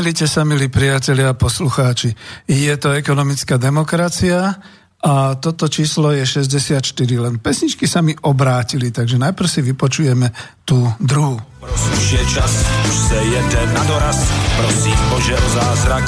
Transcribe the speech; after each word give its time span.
Nemilite 0.00 0.24
sa, 0.24 0.48
milí 0.48 0.72
priatelia 0.72 1.28
a 1.28 1.36
poslucháči. 1.36 2.16
Je 2.48 2.72
to 2.80 2.96
ekonomická 2.96 3.60
demokracia 3.60 4.56
a 4.96 5.36
toto 5.36 5.68
číslo 5.68 6.16
je 6.16 6.24
64. 6.24 6.88
Len 7.20 7.36
pesničky 7.36 7.84
sa 7.84 8.00
mi 8.00 8.16
obrátili, 8.16 8.88
takže 8.96 9.20
najprv 9.20 9.44
si 9.44 9.60
vypočujeme 9.60 10.32
tú 10.64 10.88
druhú. 11.04 11.36
Už 11.68 12.16
je 12.16 12.24
čas, 12.32 12.48
už 12.88 12.96
se 13.12 13.18
jede 13.28 13.60
na 13.76 13.84
doraz, 13.84 14.24
prosím 14.56 14.96
Bože 15.12 15.36
o 15.36 15.48
zázrak, 15.52 16.04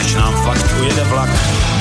než 0.00 0.08
nám 0.16 0.32
fakt 0.40 0.66
ujede 0.80 1.04
vlak. 1.12 1.30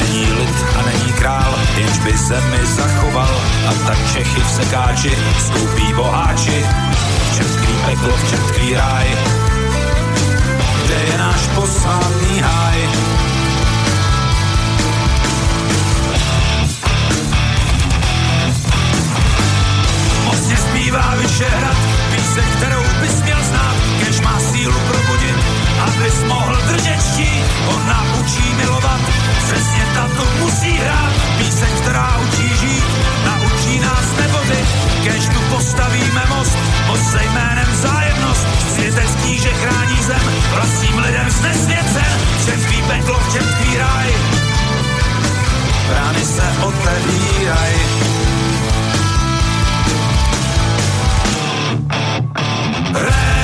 Není 0.04 0.24
lid 0.36 0.58
a 0.76 0.80
není 0.84 1.12
král, 1.16 1.52
jenž 1.80 1.98
by 2.04 2.12
zemi 2.28 2.62
zachoval, 2.76 3.34
a 3.40 3.72
tak 3.88 4.00
Čechy 4.12 4.42
v 4.44 4.52
sekáči 4.52 5.12
skoupí 5.48 5.88
boháči. 5.96 6.60
Tkví 7.40 7.76
peklo, 7.88 8.14
tkví 8.52 8.76
ráj, 8.76 9.08
náš 11.34 11.48
posledný 11.56 12.42
háj. 12.42 12.90
Mocně 20.26 20.58
zpívá 20.58 21.16
Vyšehrad, 21.18 21.78
píseň, 22.16 22.44
kterou 22.58 22.84
bys 23.02 23.22
měl 23.22 23.44
znát, 23.44 23.76
kež 24.00 24.22
má 24.22 24.40
sílu 24.40 24.80
probudit, 24.88 25.38
abys 25.82 26.24
mohl 26.24 26.58
držet 26.68 27.02
štít, 27.14 27.46
on 27.68 27.82
naučí 27.88 28.54
milovat, 28.58 29.02
přesně 29.38 29.86
tato 29.94 30.26
musí 30.40 30.72
hrát, 30.78 31.14
píseň, 31.38 31.70
která 31.82 32.18
učí 32.18 32.50
žít, 32.62 32.93
nás 33.84 34.06
nebodit, 34.20 34.68
kež 35.04 35.24
tu 35.34 35.40
postavíme 35.56 36.24
most, 36.30 36.58
most 36.88 37.12
se 37.12 37.24
jménem 37.24 37.68
vzájemnost, 37.72 38.48
světec 38.76 39.12
kníže 39.22 39.50
chrání 39.50 39.98
zem, 40.04 40.26
vlastním 40.54 40.98
lidem 40.98 41.30
znesvěcen, 41.30 42.18
v 42.40 42.46
čem 42.46 42.60
tkví 42.62 42.84
peklo, 42.88 43.20
v 43.20 43.34
čem 43.34 43.44
tkví 43.44 43.78
ráj, 43.78 44.10
brány 45.88 46.26
se 46.26 46.48
otevíraj. 46.64 47.74
Republika, 52.94 53.43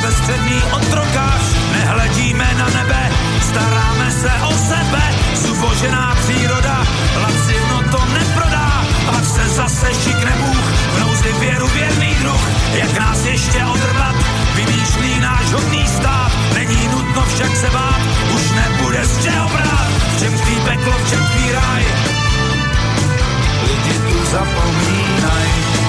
sebestředný 0.00 0.62
otrokář, 0.72 1.42
nehledíme 1.72 2.54
na 2.58 2.66
nebe, 2.66 3.10
staráme 3.40 4.10
se 4.10 4.30
o 4.48 4.52
sebe, 4.52 5.02
zubožená 5.34 6.16
příroda, 6.20 6.86
lacivno 7.22 7.82
to 7.90 8.04
neprodá, 8.12 8.84
pak 9.06 9.24
se 9.24 9.48
zase 9.48 9.86
šikne 10.04 10.32
Bůh, 10.38 10.64
v 10.94 11.00
nouzi 11.00 11.32
věru 11.40 11.68
věrný 11.68 12.14
druh, 12.20 12.40
jak 12.74 12.98
nás 12.98 13.24
ještě 13.24 13.64
odrvat, 13.64 14.14
vymýšlí 14.54 15.20
náš 15.20 15.52
hodný 15.52 15.86
stát, 15.86 16.32
není 16.54 16.88
nutno 16.88 17.22
však 17.34 17.56
se 17.56 17.70
bát, 17.70 18.00
už 18.34 18.50
nebude 18.50 19.04
z 19.04 19.24
čeho 19.24 19.48
brát, 19.48 19.88
v 20.16 20.18
čem 20.18 20.38
tkví 20.38 20.56
peklo, 20.64 20.92
v 20.92 21.10
čem 21.10 21.24
tkví 21.24 21.52
ráj, 21.52 21.84
lidi 23.62 23.98
tu 23.98 24.24
zapomínají. 24.30 25.79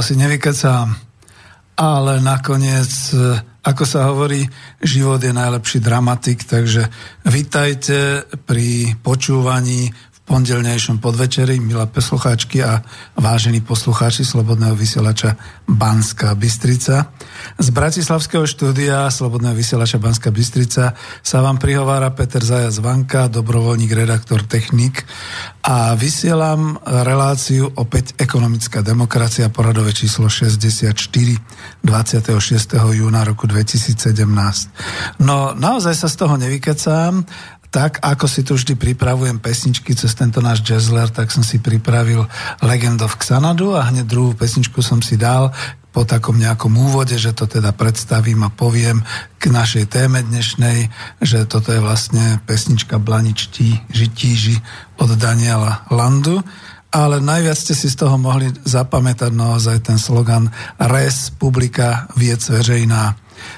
Asi 0.00 0.16
nevykecám. 0.16 0.96
Ale 1.76 2.24
nakoniec, 2.24 2.88
e, 3.12 3.36
ako 3.64 3.84
sa 3.84 4.08
hovorí, 4.08 4.48
život 4.80 5.20
je 5.20 5.32
najlepší 5.32 5.80
dramatik, 5.84 6.44
takže 6.44 6.88
vitajte 7.28 8.24
pri 8.48 8.96
počúvaní 9.04 9.92
v 9.92 10.18
pondelnejšom 10.24 11.00
podvečeri, 11.00 11.60
milé 11.60 11.84
poslucháčky 11.88 12.64
a 12.64 12.80
vážení 13.16 13.60
poslucháči 13.60 14.24
Slobodného 14.24 14.76
vysielača 14.76 15.36
Banská 15.68 16.32
Bystrica. 16.36 17.12
Z 17.60 17.68
Bratislavského 17.72 18.48
štúdia 18.48 19.08
Slobodného 19.12 19.52
vysielača 19.52 20.00
Banská 20.00 20.32
Bystrica 20.32 20.96
sa 21.20 21.38
vám 21.44 21.60
prihovára 21.60 22.12
Peter 22.12 22.40
Zajac 22.40 22.76
Vanka, 22.80 23.28
dobrovoľník, 23.28 23.92
redaktor, 23.92 24.44
technik 24.44 25.04
a 25.60 25.92
vysielam 25.94 26.80
reláciu 26.82 27.68
opäť 27.76 28.16
ekonomická 28.16 28.80
demokracia, 28.80 29.52
poradové 29.52 29.92
číslo 29.92 30.32
64, 30.32 30.96
26. 31.84 32.76
júna 32.96 33.22
roku 33.28 33.44
2017. 33.44 35.20
No 35.20 35.52
naozaj 35.52 35.94
sa 35.94 36.08
z 36.08 36.16
toho 36.16 36.34
nevykecám, 36.40 37.24
tak 37.70 38.02
ako 38.02 38.26
si 38.26 38.42
tu 38.42 38.58
vždy 38.58 38.74
pripravujem 38.74 39.38
pesničky 39.38 39.94
cez 39.94 40.10
tento 40.18 40.42
náš 40.42 40.66
jazzler, 40.66 41.06
tak 41.06 41.30
som 41.30 41.46
si 41.46 41.62
pripravil 41.62 42.26
Legend 42.66 42.98
of 43.06 43.14
Xanadu 43.14 43.78
a 43.78 43.86
hneď 43.86 44.10
druhú 44.10 44.34
pesničku 44.34 44.82
som 44.82 44.98
si 44.98 45.14
dal 45.14 45.54
po 45.90 46.06
takom 46.06 46.38
nejakom 46.38 46.70
úvode, 46.74 47.18
že 47.18 47.34
to 47.34 47.50
teda 47.50 47.74
predstavím 47.74 48.46
a 48.46 48.54
poviem 48.54 49.02
k 49.42 49.50
našej 49.50 49.90
téme 49.90 50.22
dnešnej, 50.22 50.90
že 51.18 51.46
toto 51.50 51.74
je 51.74 51.82
vlastne 51.82 52.38
pesnička 52.46 53.02
Blaničtí, 53.02 53.90
Žitíži 53.90 54.58
od 55.02 55.10
Daniela 55.18 55.86
Landu 55.90 56.42
ale 56.90 57.22
najviac 57.22 57.54
ste 57.54 57.70
si 57.70 57.86
z 57.86 58.02
toho 58.02 58.18
mohli 58.18 58.50
zapamätať 58.50 59.30
naozaj 59.30 59.78
ten 59.86 59.98
slogan 59.98 60.50
Res 60.74 61.30
publika 61.30 62.10
viec 62.18 62.42
veřejná. 62.42 63.14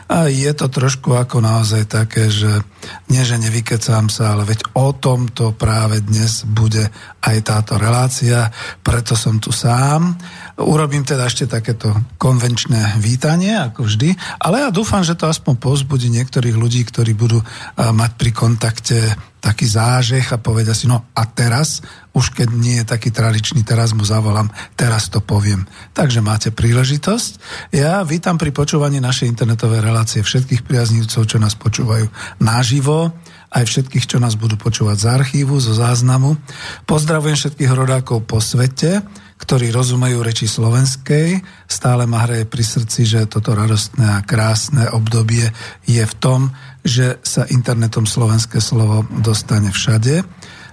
A 0.06 0.31
je 0.31 0.52
to 0.55 0.70
trošku 0.70 1.17
ako 1.17 1.43
naozaj 1.43 1.90
také, 1.90 2.31
že 2.31 2.62
nie, 3.11 3.25
že 3.25 3.40
nevykecám 3.40 4.12
sa, 4.12 4.37
ale 4.37 4.46
veď 4.46 4.76
o 4.79 4.94
tomto 4.94 5.56
práve 5.58 5.99
dnes 6.05 6.46
bude 6.46 6.87
aj 7.25 7.37
táto 7.43 7.81
relácia, 7.81 8.52
preto 8.84 9.19
som 9.19 9.43
tu 9.43 9.50
sám. 9.50 10.14
Urobím 10.60 11.06
teda 11.06 11.25
ešte 11.26 11.49
takéto 11.49 11.93
konvenčné 12.20 13.00
vítanie, 13.00 13.56
ako 13.56 13.88
vždy, 13.88 14.12
ale 14.40 14.66
ja 14.66 14.69
dúfam, 14.69 15.00
že 15.00 15.16
to 15.16 15.31
aspoň 15.31 15.56
pozbudí 15.56 16.12
niektorých 16.12 16.56
ľudí, 16.56 16.84
ktorí 16.84 17.16
budú 17.16 17.40
mať 17.76 18.10
pri 18.20 18.31
kontakte 18.37 18.99
taký 19.43 19.66
zážeh 19.66 20.22
a 20.31 20.38
povedia 20.38 20.70
si, 20.70 20.87
no 20.87 21.02
a 21.19 21.22
teraz, 21.26 21.82
už 22.14 22.31
keď 22.31 22.49
nie 22.54 22.78
je 22.78 22.87
taký 22.87 23.10
tradičný, 23.10 23.66
teraz 23.66 23.90
mu 23.90 24.06
zavolám, 24.06 24.54
teraz 24.78 25.10
to 25.10 25.19
poviem. 25.19 25.66
Takže 25.99 26.22
máte 26.22 26.55
príležitosť. 26.55 27.31
Ja 27.75 28.06
vítam 28.06 28.38
pri 28.38 28.55
počúvaní 28.55 29.02
našej 29.02 29.34
internetovej 29.34 29.82
relácie 29.82 30.22
všetkých 30.22 30.62
priaznívcov, 30.62 31.26
čo 31.26 31.43
nás 31.43 31.58
počúvajú 31.58 32.06
naživo, 32.38 33.10
aj 33.52 33.66
všetkých, 33.66 34.08
čo 34.08 34.22
nás 34.22 34.38
budú 34.38 34.55
počúvať 34.56 34.96
z 34.96 35.06
archívu, 35.10 35.58
zo 35.58 35.75
záznamu. 35.75 36.38
Pozdravujem 36.87 37.37
všetkých 37.37 37.72
rodákov 37.75 38.25
po 38.25 38.38
svete, 38.38 39.02
ktorí 39.42 39.74
rozumejú 39.74 40.22
reči 40.22 40.46
slovenskej. 40.46 41.42
Stále 41.66 42.06
ma 42.06 42.22
hraje 42.22 42.46
pri 42.46 42.62
srdci, 42.62 43.02
že 43.02 43.26
toto 43.26 43.58
radostné 43.58 44.22
a 44.22 44.22
krásne 44.22 44.86
obdobie 44.94 45.50
je 45.82 46.04
v 46.06 46.14
tom, 46.22 46.54
že 46.86 47.18
sa 47.26 47.42
internetom 47.50 48.06
slovenské 48.06 48.62
slovo 48.62 49.02
dostane 49.10 49.74
všade. 49.74 50.22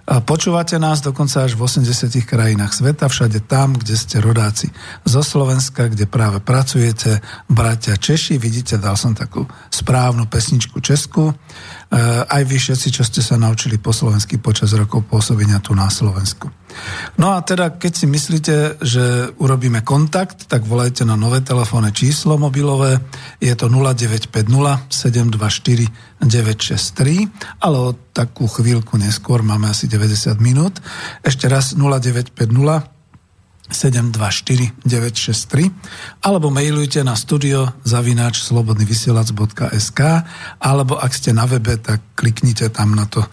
A 0.10 0.26
počúvate 0.26 0.82
nás 0.82 1.06
dokonca 1.06 1.46
až 1.46 1.54
v 1.54 1.70
80 1.70 2.10
krajinách 2.26 2.74
sveta, 2.74 3.06
všade 3.06 3.46
tam, 3.46 3.78
kde 3.78 3.94
ste 3.94 4.18
rodáci 4.18 4.74
zo 5.06 5.22
Slovenska, 5.22 5.86
kde 5.86 6.10
práve 6.10 6.42
pracujete, 6.42 7.22
bratia 7.46 7.94
Češi. 7.94 8.42
Vidíte, 8.42 8.82
dal 8.82 8.98
som 8.98 9.14
takú 9.14 9.46
správnu 9.70 10.26
pesničku 10.26 10.82
Česku. 10.82 11.30
Eh, 11.90 12.22
aj 12.22 12.46
vy 12.46 12.62
všetci, 12.62 12.94
čo 12.94 13.02
ste 13.02 13.26
sa 13.26 13.34
naučili 13.34 13.82
po 13.82 13.90
slovensky 13.90 14.38
počas 14.38 14.78
rokov 14.78 15.10
pôsobenia 15.10 15.58
tu 15.58 15.74
na 15.74 15.90
Slovensku. 15.90 16.46
No 17.18 17.34
a 17.34 17.42
teda, 17.42 17.82
keď 17.82 17.92
si 17.98 18.06
myslíte, 18.06 18.78
že 18.78 19.34
urobíme 19.42 19.82
kontakt, 19.82 20.46
tak 20.46 20.70
volajte 20.70 21.02
na 21.02 21.18
nové 21.18 21.42
telefónne 21.42 21.90
číslo 21.90 22.38
mobilové, 22.38 23.02
je 23.42 23.50
to 23.58 23.74
0950 23.74 24.86
724 24.86 26.22
963, 26.22 27.26
ale 27.58 27.78
o 27.82 27.98
takú 28.14 28.46
chvíľku 28.46 28.94
neskôr, 29.02 29.42
máme 29.42 29.74
asi 29.74 29.90
90 29.90 30.38
minút. 30.38 30.78
Ešte 31.26 31.50
raz 31.50 31.74
0950 31.74 32.99
724 33.70 34.84
963 34.84 36.26
alebo 36.26 36.50
mailujte 36.50 37.06
na 37.06 37.14
studio 37.14 37.70
zavináč 37.86 38.42
slobodnyvysielac.sk 38.44 40.00
alebo 40.60 40.98
ak 40.98 41.12
ste 41.14 41.32
na 41.32 41.46
webe, 41.46 41.78
tak 41.78 42.02
kliknite 42.18 42.68
tam 42.74 42.98
na 42.98 43.06
to 43.06 43.24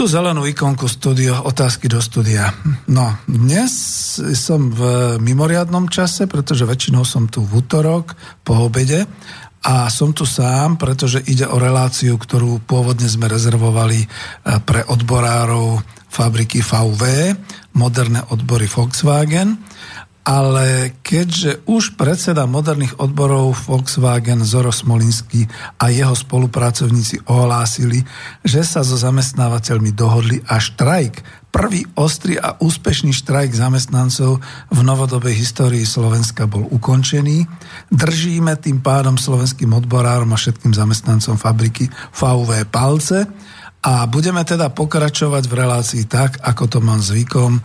tú 0.00 0.08
zelenú 0.08 0.48
ikonku 0.48 0.88
studio, 0.88 1.44
otázky 1.44 1.84
do 1.84 2.00
studia. 2.00 2.48
No, 2.88 3.20
dnes 3.28 3.68
som 4.32 4.72
v 4.72 4.80
mimoriadnom 5.20 5.92
čase, 5.92 6.24
pretože 6.24 6.64
väčšinou 6.64 7.04
som 7.04 7.28
tu 7.28 7.44
v 7.44 7.60
útorok 7.60 8.16
po 8.40 8.64
obede 8.64 9.04
a 9.60 9.92
som 9.92 10.16
tu 10.16 10.24
sám, 10.24 10.80
pretože 10.80 11.20
ide 11.28 11.44
o 11.44 11.60
reláciu, 11.60 12.16
ktorú 12.16 12.64
pôvodne 12.64 13.04
sme 13.12 13.28
rezervovali 13.28 14.00
eh, 14.00 14.08
pre 14.64 14.88
odborárov 14.88 15.84
fabriky 16.10 16.64
VW, 16.64 17.36
moderné 17.74 18.22
odbory 18.30 18.66
Volkswagen, 18.66 19.58
ale 20.20 21.00
keďže 21.00 21.64
už 21.64 21.96
predseda 21.96 22.44
moderných 22.44 23.00
odborov 23.00 23.56
Volkswagen 23.66 24.44
Zoro 24.44 24.68
Smolinský 24.68 25.48
a 25.80 25.88
jeho 25.88 26.12
spolupracovníci 26.12 27.24
ohlásili, 27.24 28.04
že 28.44 28.60
sa 28.60 28.84
so 28.84 29.00
zamestnávateľmi 29.00 29.90
dohodli 29.96 30.38
a 30.44 30.60
štrajk, 30.60 31.48
prvý 31.50 31.82
ostrý 31.98 32.38
a 32.38 32.54
úspešný 32.62 33.10
štrajk 33.10 33.56
zamestnancov 33.56 34.38
v 34.70 34.80
novodobej 34.84 35.34
histórii 35.34 35.82
Slovenska 35.82 36.46
bol 36.46 36.68
ukončený. 36.68 37.48
Držíme 37.90 38.54
tým 38.60 38.84
pádom 38.84 39.18
slovenským 39.18 39.72
odborárom 39.74 40.30
a 40.30 40.38
všetkým 40.38 40.76
zamestnancom 40.76 41.40
fabriky 41.40 41.90
VW 42.14 42.70
palce 42.70 43.26
a 43.80 44.04
budeme 44.04 44.44
teda 44.44 44.68
pokračovať 44.68 45.48
v 45.48 45.56
relácii 45.56 46.04
tak, 46.04 46.36
ako 46.44 46.64
to 46.68 46.78
mám 46.84 47.00
zvykom. 47.00 47.64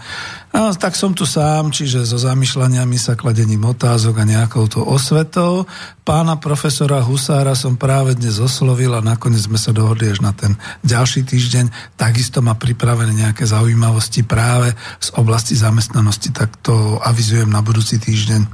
No, 0.56 0.72
tak 0.72 0.96
som 0.96 1.12
tu 1.12 1.28
sám, 1.28 1.76
čiže 1.76 2.08
so 2.08 2.16
zamýšľaniami 2.16 2.96
sa 2.96 3.20
kladením 3.20 3.68
otázok 3.68 4.24
a 4.24 4.30
nejakou 4.30 4.72
to 4.72 4.80
osvetou. 4.80 5.68
Pána 6.08 6.40
profesora 6.40 7.04
Husára 7.04 7.52
som 7.60 7.76
práve 7.76 8.16
dnes 8.16 8.40
oslovil 8.40 8.96
a 8.96 9.04
nakoniec 9.04 9.44
sme 9.44 9.60
sa 9.60 9.76
dohodli 9.76 10.08
až 10.08 10.24
na 10.24 10.32
ten 10.32 10.56
ďalší 10.88 11.28
týždeň. 11.28 12.00
Takisto 12.00 12.40
má 12.40 12.56
pripravené 12.56 13.12
nejaké 13.12 13.44
zaujímavosti 13.44 14.24
práve 14.24 14.72
z 15.04 15.12
oblasti 15.20 15.60
zamestnanosti, 15.60 16.32
tak 16.32 16.56
to 16.64 16.96
avizujem 17.04 17.52
na 17.52 17.60
budúci 17.60 18.00
týždeň. 18.00 18.48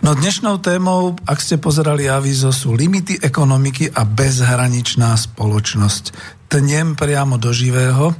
No 0.00 0.16
dnešnou 0.16 0.64
témou, 0.64 1.16
ak 1.28 1.44
ste 1.44 1.60
pozerali 1.60 2.08
avizo, 2.08 2.48
sú 2.52 2.72
limity 2.72 3.20
ekonomiky 3.20 3.92
a 3.92 4.08
bezhraničná 4.08 5.12
spoločnosť 5.16 6.35
tnem 6.46 6.94
priamo 6.94 7.36
do 7.36 7.50
živého, 7.50 8.14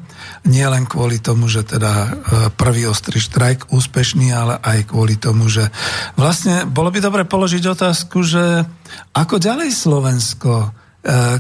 nie 0.47 0.67
len 0.67 0.85
kvôli 0.85 1.23
tomu, 1.23 1.47
že 1.47 1.63
teda 1.63 1.93
e, 1.95 2.09
prvý 2.55 2.91
ostrý 2.91 3.23
štrajk 3.23 3.71
úspešný, 3.71 4.35
ale 4.35 4.59
aj 4.59 4.91
kvôli 4.91 5.15
tomu, 5.15 5.47
že 5.47 5.71
vlastne 6.19 6.67
bolo 6.67 6.91
by 6.91 6.99
dobre 6.99 7.23
položiť 7.23 7.63
otázku, 7.71 8.27
že 8.27 8.67
ako 9.15 9.39
ďalej 9.39 9.71
Slovensko, 9.71 10.53
e, 10.67 10.69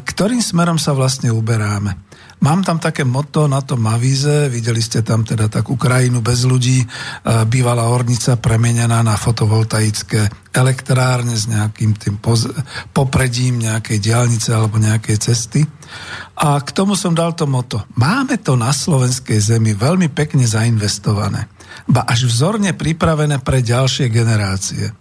ktorým 0.02 0.42
smerom 0.42 0.78
sa 0.78 0.94
vlastne 0.94 1.34
uberáme. 1.34 2.05
Mám 2.36 2.68
tam 2.68 2.76
také 2.76 3.00
moto 3.00 3.48
na 3.48 3.64
tom 3.64 3.88
avíze, 3.88 4.52
videli 4.52 4.84
ste 4.84 5.00
tam 5.00 5.24
teda 5.24 5.48
takú 5.48 5.80
krajinu 5.80 6.20
bez 6.20 6.44
ľudí, 6.44 6.84
e, 6.84 6.86
bývalá 7.48 7.88
ornica 7.88 8.36
premenená 8.36 9.00
na 9.00 9.16
fotovoltaické 9.16 10.52
elektrárne 10.52 11.32
s 11.32 11.48
nejakým 11.48 11.96
tým 11.96 12.20
poz- 12.20 12.52
popredím 12.92 13.64
nejakej 13.64 13.98
diálnice 14.04 14.52
alebo 14.52 14.76
nejakej 14.76 15.16
cesty. 15.16 15.64
A 16.36 16.60
k 16.60 16.70
tomu 16.76 16.92
som 16.92 17.16
dal 17.16 17.32
to 17.32 17.48
moto. 17.48 17.88
Máme 17.96 18.36
to 18.44 18.52
na 18.52 18.68
slovenskej 18.68 19.40
zemi 19.40 19.72
veľmi 19.72 20.12
pekne 20.12 20.44
zainvestované. 20.44 21.48
Ba 21.88 22.04
až 22.04 22.28
vzorne 22.28 22.76
pripravené 22.76 23.40
pre 23.40 23.64
ďalšie 23.64 24.12
generácie. 24.12 24.92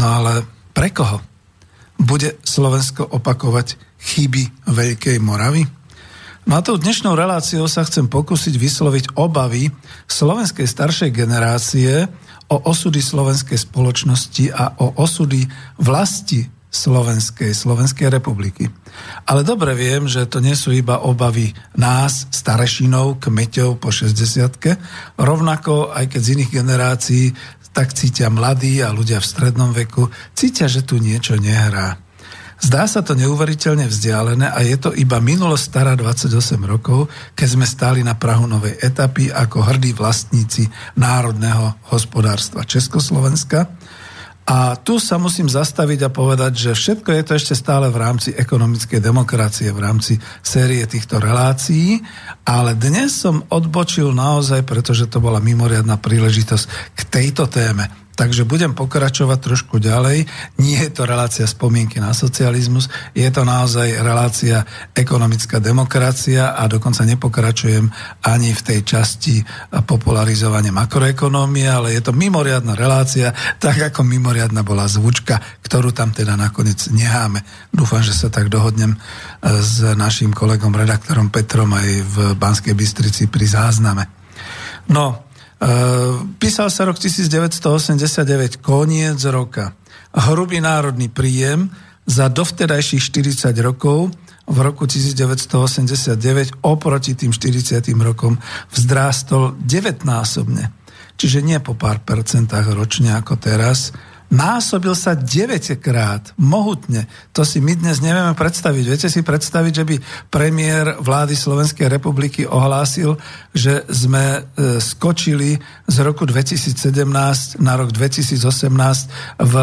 No 0.00 0.04
ale 0.04 0.48
pre 0.72 0.96
koho? 0.96 1.20
Bude 1.98 2.40
Slovensko 2.40 3.04
opakovať 3.04 3.76
chyby 3.98 4.70
Veľkej 4.70 5.18
Moravy? 5.18 5.77
Na 6.48 6.64
tou 6.64 6.80
dnešnou 6.80 7.12
reláciou 7.12 7.68
sa 7.68 7.84
chcem 7.84 8.08
pokúsiť 8.08 8.56
vysloviť 8.56 9.20
obavy 9.20 9.68
slovenskej 10.08 10.64
staršej 10.64 11.12
generácie 11.12 12.08
o 12.48 12.56
osudy 12.72 13.04
slovenskej 13.04 13.68
spoločnosti 13.68 14.56
a 14.56 14.80
o 14.80 14.96
osudy 14.96 15.44
vlasti 15.76 16.48
Slovenskej, 16.72 17.52
Slovenskej 17.52 18.08
republiky. 18.08 18.64
Ale 19.28 19.44
dobre 19.44 19.76
viem, 19.76 20.08
že 20.08 20.24
to 20.24 20.40
nie 20.40 20.56
sú 20.56 20.72
iba 20.72 21.04
obavy 21.04 21.52
nás, 21.76 22.32
starešinov, 22.32 23.20
kmeťov 23.20 23.76
po 23.76 23.92
60 23.92 25.20
rovnako 25.20 25.92
aj 25.92 26.16
keď 26.16 26.20
z 26.24 26.32
iných 26.32 26.52
generácií 26.64 27.24
tak 27.76 27.92
cítia 27.92 28.32
mladí 28.32 28.80
a 28.80 28.88
ľudia 28.88 29.20
v 29.20 29.28
strednom 29.28 29.76
veku, 29.76 30.08
cítia, 30.32 30.64
že 30.64 30.80
tu 30.80 30.96
niečo 30.96 31.36
nehrá. 31.36 32.07
Zdá 32.58 32.90
sa 32.90 33.06
to 33.06 33.14
neuveriteľne 33.14 33.86
vzdialené 33.86 34.50
a 34.50 34.58
je 34.66 34.74
to 34.74 34.90
iba 34.90 35.22
minulosť 35.22 35.62
stará 35.62 35.94
28 35.94 36.58
rokov, 36.66 37.06
keď 37.38 37.48
sme 37.54 37.66
stáli 37.66 38.02
na 38.02 38.18
Prahu 38.18 38.50
novej 38.50 38.74
etapy 38.82 39.30
ako 39.30 39.62
hrdí 39.62 39.94
vlastníci 39.94 40.66
národného 40.98 41.78
hospodárstva 41.94 42.66
Československa. 42.66 43.70
A 44.48 44.80
tu 44.80 44.96
sa 44.96 45.20
musím 45.20 45.44
zastaviť 45.44 46.08
a 46.08 46.10
povedať, 46.10 46.52
že 46.56 46.70
všetko 46.72 47.08
je 47.14 47.22
to 47.22 47.32
ešte 47.36 47.54
stále 47.54 47.92
v 47.92 48.00
rámci 48.00 48.32
ekonomickej 48.32 48.96
demokracie, 48.96 49.68
v 49.70 49.84
rámci 49.84 50.16
série 50.40 50.82
týchto 50.88 51.20
relácií, 51.20 52.00
ale 52.48 52.72
dnes 52.74 53.12
som 53.12 53.44
odbočil 53.52 54.08
naozaj, 54.10 54.64
pretože 54.64 55.06
to 55.06 55.20
bola 55.20 55.38
mimoriadná 55.38 56.00
príležitosť 56.00 56.64
k 56.96 57.00
tejto 57.12 57.44
téme 57.46 58.07
Takže 58.18 58.42
budem 58.42 58.74
pokračovať 58.74 59.38
trošku 59.38 59.78
ďalej. 59.78 60.26
Nie 60.58 60.90
je 60.90 60.90
to 60.90 61.06
relácia 61.06 61.46
spomienky 61.46 62.02
na 62.02 62.10
socializmus, 62.10 62.90
je 63.14 63.30
to 63.30 63.46
naozaj 63.46 64.02
relácia 64.02 64.66
ekonomická 64.90 65.62
demokracia 65.62 66.58
a 66.58 66.66
dokonca 66.66 67.06
nepokračujem 67.06 67.86
ani 68.26 68.50
v 68.50 68.64
tej 68.66 68.80
časti 68.82 69.38
popularizovania 69.86 70.74
makroekonómie, 70.74 71.70
ale 71.70 71.94
je 71.94 72.02
to 72.02 72.10
mimoriadná 72.10 72.74
relácia, 72.74 73.30
tak 73.62 73.94
ako 73.94 74.02
mimoriadná 74.02 74.66
bola 74.66 74.90
zvučka, 74.90 75.38
ktorú 75.62 75.94
tam 75.94 76.10
teda 76.10 76.34
nakoniec 76.34 76.90
necháme. 76.90 77.46
Dúfam, 77.70 78.02
že 78.02 78.18
sa 78.18 78.34
tak 78.34 78.50
dohodnem 78.50 78.98
e, 78.98 78.98
s 79.62 79.78
našim 79.94 80.34
kolegom 80.34 80.74
redaktorom 80.74 81.30
Petrom 81.30 81.70
aj 81.70 81.88
v 82.02 82.16
Banskej 82.34 82.74
Bystrici 82.74 83.30
pri 83.30 83.46
zázname. 83.46 84.10
No, 84.90 85.27
písal 86.38 86.70
sa 86.70 86.86
rok 86.86 86.96
1989, 86.98 88.62
koniec 88.62 89.18
roka. 89.26 89.74
Hrubý 90.14 90.62
národný 90.62 91.10
príjem 91.10 91.68
za 92.08 92.30
dovtedajších 92.30 93.02
40 93.02 93.52
rokov 93.60 94.14
v 94.48 94.58
roku 94.64 94.88
1989 94.88 96.64
oproti 96.64 97.12
tým 97.12 97.36
40 97.36 97.84
rokom 98.00 98.40
vzdrastol 98.72 99.60
9-násobne. 99.60 100.72
Čiže 101.18 101.42
nie 101.42 101.58
po 101.58 101.74
pár 101.74 102.00
percentách 102.00 102.72
ročne 102.72 103.18
ako 103.18 103.36
teraz, 103.36 103.92
násobil 104.28 104.92
sa 104.92 105.16
9 105.16 105.80
krát, 105.80 106.32
mohutne. 106.36 107.08
To 107.32 107.44
si 107.44 107.64
my 107.64 107.76
dnes 107.76 108.04
nevieme 108.04 108.36
predstaviť. 108.36 108.84
Viete 108.84 109.08
si 109.08 109.24
predstaviť, 109.24 109.72
že 109.72 109.84
by 109.88 109.96
premiér 110.28 111.00
vlády 111.00 111.32
Slovenskej 111.32 111.88
republiky 111.88 112.44
ohlásil, 112.44 113.16
že 113.56 113.88
sme 113.88 114.24
e, 114.38 114.40
skočili 114.78 115.56
z 115.88 115.96
roku 116.04 116.28
2017 116.28 117.58
na 117.64 117.72
rok 117.80 117.88
2018 117.90 119.40
v 119.40 119.54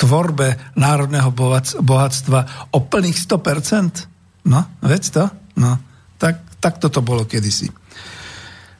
tvorbe 0.00 0.72
národného 0.76 1.30
bohatstva 1.84 2.72
o 2.72 2.78
plných 2.80 3.18
100%? 3.20 4.48
No, 4.48 4.60
veď 4.80 5.02
to? 5.12 5.24
No, 5.60 5.76
tak, 6.16 6.60
tak 6.60 6.80
toto 6.80 7.04
bolo 7.04 7.28
kedysi. 7.28 7.83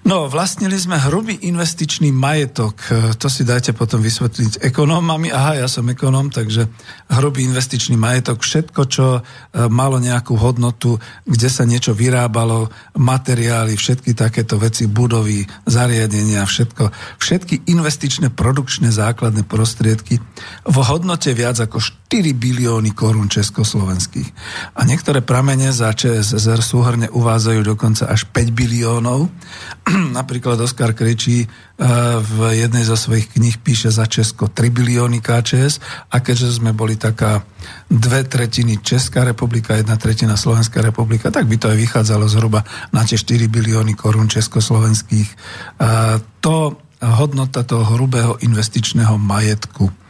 No, 0.05 0.29
vlastnili 0.29 0.77
sme 0.77 1.01
hrubý 1.01 1.33
investičný 1.49 2.13
majetok. 2.13 2.77
E, 2.93 3.17
to 3.17 3.33
si 3.33 3.41
dajte 3.41 3.73
potom 3.73 4.05
vysvetliť 4.05 4.61
ekonómami. 4.61 5.33
Aha, 5.33 5.65
ja 5.65 5.65
som 5.65 5.89
ekonóm, 5.89 6.29
takže 6.29 6.69
hrubý 7.09 7.49
investičný 7.49 7.97
majetok, 7.97 8.45
všetko, 8.45 8.81
čo 8.85 9.07
e, 9.17 9.21
malo 9.73 9.97
nejakú 9.97 10.37
hodnotu, 10.37 11.01
kde 11.25 11.49
sa 11.49 11.65
niečo 11.65 11.97
vyrábalo, 11.97 12.69
materiály, 13.01 13.81
všetky 13.81 14.13
takéto 14.13 14.61
veci, 14.61 14.85
budovy, 14.85 15.49
zariadenia, 15.65 16.45
všetko, 16.45 16.93
všetky 17.17 17.65
investičné 17.73 18.29
produkčné 18.29 18.93
základné 18.93 19.49
prostriedky 19.49 20.21
v 20.69 20.77
hodnote 20.85 21.33
viac 21.33 21.57
ako 21.65 21.81
4 22.09 22.37
bilióny 22.37 22.95
korún 22.95 23.27
československých. 23.27 24.29
A 24.79 24.87
niektoré 24.87 25.25
pramene 25.25 25.75
za 25.75 25.91
ČSSR 25.91 26.63
súhrne 26.63 27.07
uvádzajú 27.11 27.61
dokonca 27.65 28.07
až 28.07 28.29
5 28.31 28.55
biliónov 28.55 29.27
Napríklad 30.19 30.57
Oskar 30.61 30.97
Krečí 30.97 31.45
eh, 31.45 31.49
v 32.21 32.39
jednej 32.57 32.85
zo 32.85 32.97
svojich 32.97 33.37
kníh 33.37 33.57
píše 33.61 33.93
za 33.93 34.09
Česko 34.09 34.49
3 34.49 34.71
bilióny 34.73 35.21
KČS 35.21 36.07
a 36.13 36.17
keďže 36.21 36.61
sme 36.61 36.73
boli 36.73 36.97
taká 36.97 37.45
dve 37.89 38.25
tretiny 38.25 38.81
Česká 38.81 39.25
republika, 39.25 39.77
jedna 39.77 39.97
tretina 39.97 40.37
Slovenská 40.37 40.81
republika, 40.81 41.29
tak 41.29 41.49
by 41.49 41.57
to 41.61 41.69
aj 41.73 41.79
vychádzalo 41.81 42.29
zhruba 42.29 42.65
na 42.93 43.05
tie 43.05 43.21
4 43.21 43.49
bilióny 43.49 43.93
korún 43.97 44.29
československých. 44.29 45.29
Eh, 45.29 46.17
to 46.41 46.81
hodnota 47.05 47.61
toho 47.69 47.85
hrubého 47.85 48.41
investičného 48.41 49.21
majetku. 49.21 50.04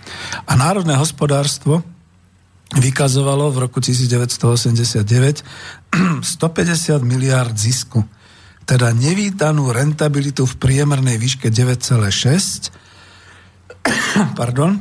A 0.48 0.52
národné 0.56 0.96
hospodárstvo 0.96 1.82
vykazovalo 2.74 3.52
v 3.54 3.58
roku 3.68 3.78
1989 3.80 5.44
150 6.22 7.04
miliard 7.04 7.54
zisku 7.54 8.04
teda 8.64 8.96
nevítanú 8.96 9.68
rentabilitu 9.70 10.48
v 10.48 10.54
priemernej 10.56 11.20
výške 11.20 11.52
9,6 11.52 12.72
pardon, 14.40 14.80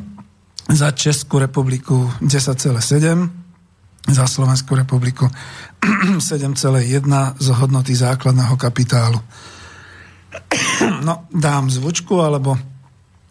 za 0.72 0.96
Českú 0.96 1.44
republiku 1.44 2.08
10,7 2.24 3.44
za 4.04 4.28
Slovenskú 4.28 4.76
republiku 4.76 5.28
7,1 6.20 7.40
z 7.40 7.48
hodnoty 7.56 7.94
základného 7.96 8.56
kapitálu. 8.58 9.20
No, 11.04 11.28
dám 11.32 11.68
zvučku, 11.68 12.16
alebo 12.24 12.56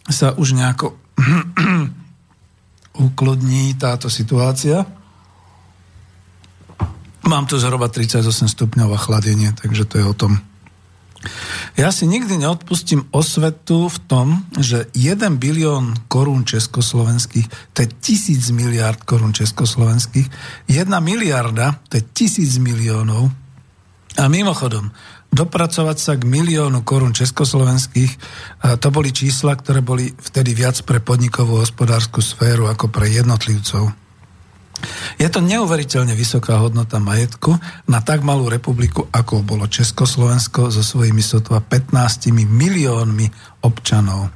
sa 0.05 0.37
už 0.37 0.53
nejako 0.53 1.02
ukludní 3.07 3.75
táto 3.75 4.11
situácia. 4.11 4.85
Mám 7.23 7.47
tu 7.47 7.57
zhruba 7.57 7.89
38 7.89 8.51
stupňov 8.51 8.89
a 8.93 8.99
chladenie, 8.99 9.55
takže 9.55 9.87
to 9.87 9.95
je 10.03 10.05
o 10.05 10.15
tom. 10.15 10.43
Ja 11.79 11.95
si 11.95 12.11
nikdy 12.11 12.43
neodpustím 12.43 13.07
osvetu 13.15 13.87
v 13.87 13.99
tom, 14.11 14.27
že 14.59 14.91
1 14.91 15.39
bilión 15.39 15.95
korún 16.11 16.43
československých, 16.43 17.47
to 17.73 17.87
je 17.87 17.89
tisíc 18.03 18.51
miliard 18.51 18.99
korún 19.07 19.31
československých, 19.31 20.27
1 20.67 20.91
miliarda, 20.99 21.79
to 21.87 22.03
je 22.03 22.05
tisíc 22.11 22.59
miliónov. 22.59 23.31
A 24.19 24.29
mimochodom, 24.29 24.91
dopracovať 25.33 25.97
sa 25.97 26.13
k 26.21 26.29
miliónu 26.29 26.85
korún 26.85 27.17
československých, 27.17 28.13
to 28.79 28.89
boli 28.93 29.11
čísla, 29.11 29.57
ktoré 29.57 29.81
boli 29.81 30.13
vtedy 30.13 30.53
viac 30.53 30.77
pre 30.85 31.01
podnikovú 31.01 31.65
hospodárskú 31.65 32.21
sféru 32.21 32.69
ako 32.69 32.93
pre 32.93 33.09
jednotlivcov. 33.09 33.97
Je 35.17 35.31
to 35.31 35.39
neuveriteľne 35.39 36.13
vysoká 36.19 36.59
hodnota 36.59 36.99
majetku 36.99 37.55
na 37.87 38.03
tak 38.03 38.27
malú 38.27 38.51
republiku, 38.51 39.07
ako 39.15 39.47
bolo 39.47 39.71
Československo 39.71 40.75
so 40.75 40.83
svojimi 40.83 41.23
sotva 41.23 41.63
15 41.63 42.35
miliónmi 42.35 43.31
občanov. 43.63 44.35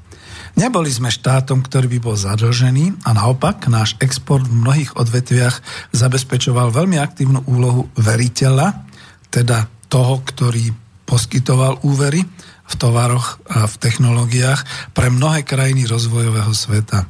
Neboli 0.56 0.88
sme 0.88 1.12
štátom, 1.12 1.60
ktorý 1.60 1.90
by 1.92 1.98
bol 2.00 2.16
zadlžený 2.16 3.04
a 3.04 3.12
naopak 3.12 3.68
náš 3.68 3.98
export 4.00 4.46
v 4.46 4.54
mnohých 4.64 4.96
odvetviach 4.96 5.60
zabezpečoval 5.92 6.72
veľmi 6.72 6.96
aktívnu 6.96 7.44
úlohu 7.44 7.92
veriteľa, 7.98 8.86
teda 9.28 9.68
toho, 9.90 10.22
ktorý 10.24 10.72
poskytoval 11.06 11.86
úvery 11.86 12.26
v 12.66 12.74
tovaroch 12.74 13.38
a 13.46 13.70
v 13.70 13.74
technológiách 13.78 14.92
pre 14.92 15.08
mnohé 15.08 15.46
krajiny 15.46 15.86
rozvojového 15.86 16.50
sveta. 16.50 17.06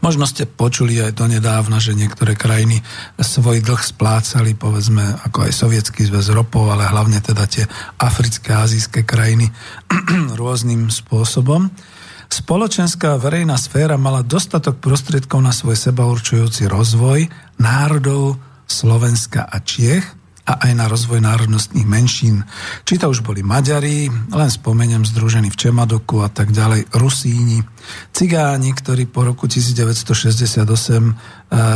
Možno 0.00 0.24
ste 0.24 0.48
počuli 0.48 0.96
aj 0.96 1.20
donedávna, 1.20 1.76
že 1.76 1.92
niektoré 1.92 2.32
krajiny 2.32 2.80
svoj 3.20 3.60
dlh 3.60 3.82
splácali, 3.84 4.56
povedzme, 4.56 5.04
ako 5.28 5.44
aj 5.44 5.52
sovietský 5.52 6.08
zväz 6.08 6.32
ropov, 6.32 6.72
ale 6.72 6.88
hlavne 6.88 7.20
teda 7.20 7.44
tie 7.44 7.68
africké 8.00 8.56
a 8.56 8.64
azijské 8.64 9.04
krajiny 9.04 9.52
rôznym 10.40 10.88
spôsobom. 10.88 11.68
Spoločenská 12.28 13.16
verejná 13.20 13.56
sféra 13.60 14.00
mala 14.00 14.24
dostatok 14.24 14.80
prostriedkov 14.80 15.40
na 15.44 15.52
svoj 15.52 15.76
sebaurčujúci 15.76 16.68
rozvoj 16.68 17.28
národov 17.60 18.40
Slovenska 18.68 19.48
a 19.48 19.60
Čiech 19.64 20.04
a 20.48 20.64
aj 20.64 20.72
na 20.72 20.88
rozvoj 20.88 21.20
národnostných 21.20 21.84
menšín. 21.84 22.40
Či 22.88 22.96
to 22.96 23.12
už 23.12 23.20
boli 23.20 23.44
Maďari, 23.44 24.08
len 24.08 24.50
spomeniem 24.50 25.04
združení 25.04 25.52
v 25.52 25.60
Čemadoku 25.60 26.24
a 26.24 26.32
tak 26.32 26.56
ďalej, 26.56 26.88
Rusíni, 26.96 27.60
Cigáni, 28.12 28.72
ktorí 28.72 29.08
po 29.08 29.28
roku 29.28 29.44
1968 29.44 30.64
eh, 30.64 31.12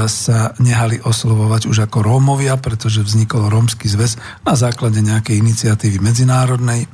sa 0.09 0.39
nehali 0.61 1.01
oslovovať 1.05 1.69
už 1.69 1.85
ako 1.89 1.99
Rómovia, 2.01 2.57
pretože 2.57 3.05
vznikol 3.05 3.53
Rómsky 3.53 3.89
zväz 3.89 4.17
na 4.41 4.57
základe 4.57 5.05
nejakej 5.05 5.41
iniciatívy 5.41 6.01
medzinárodnej, 6.01 6.89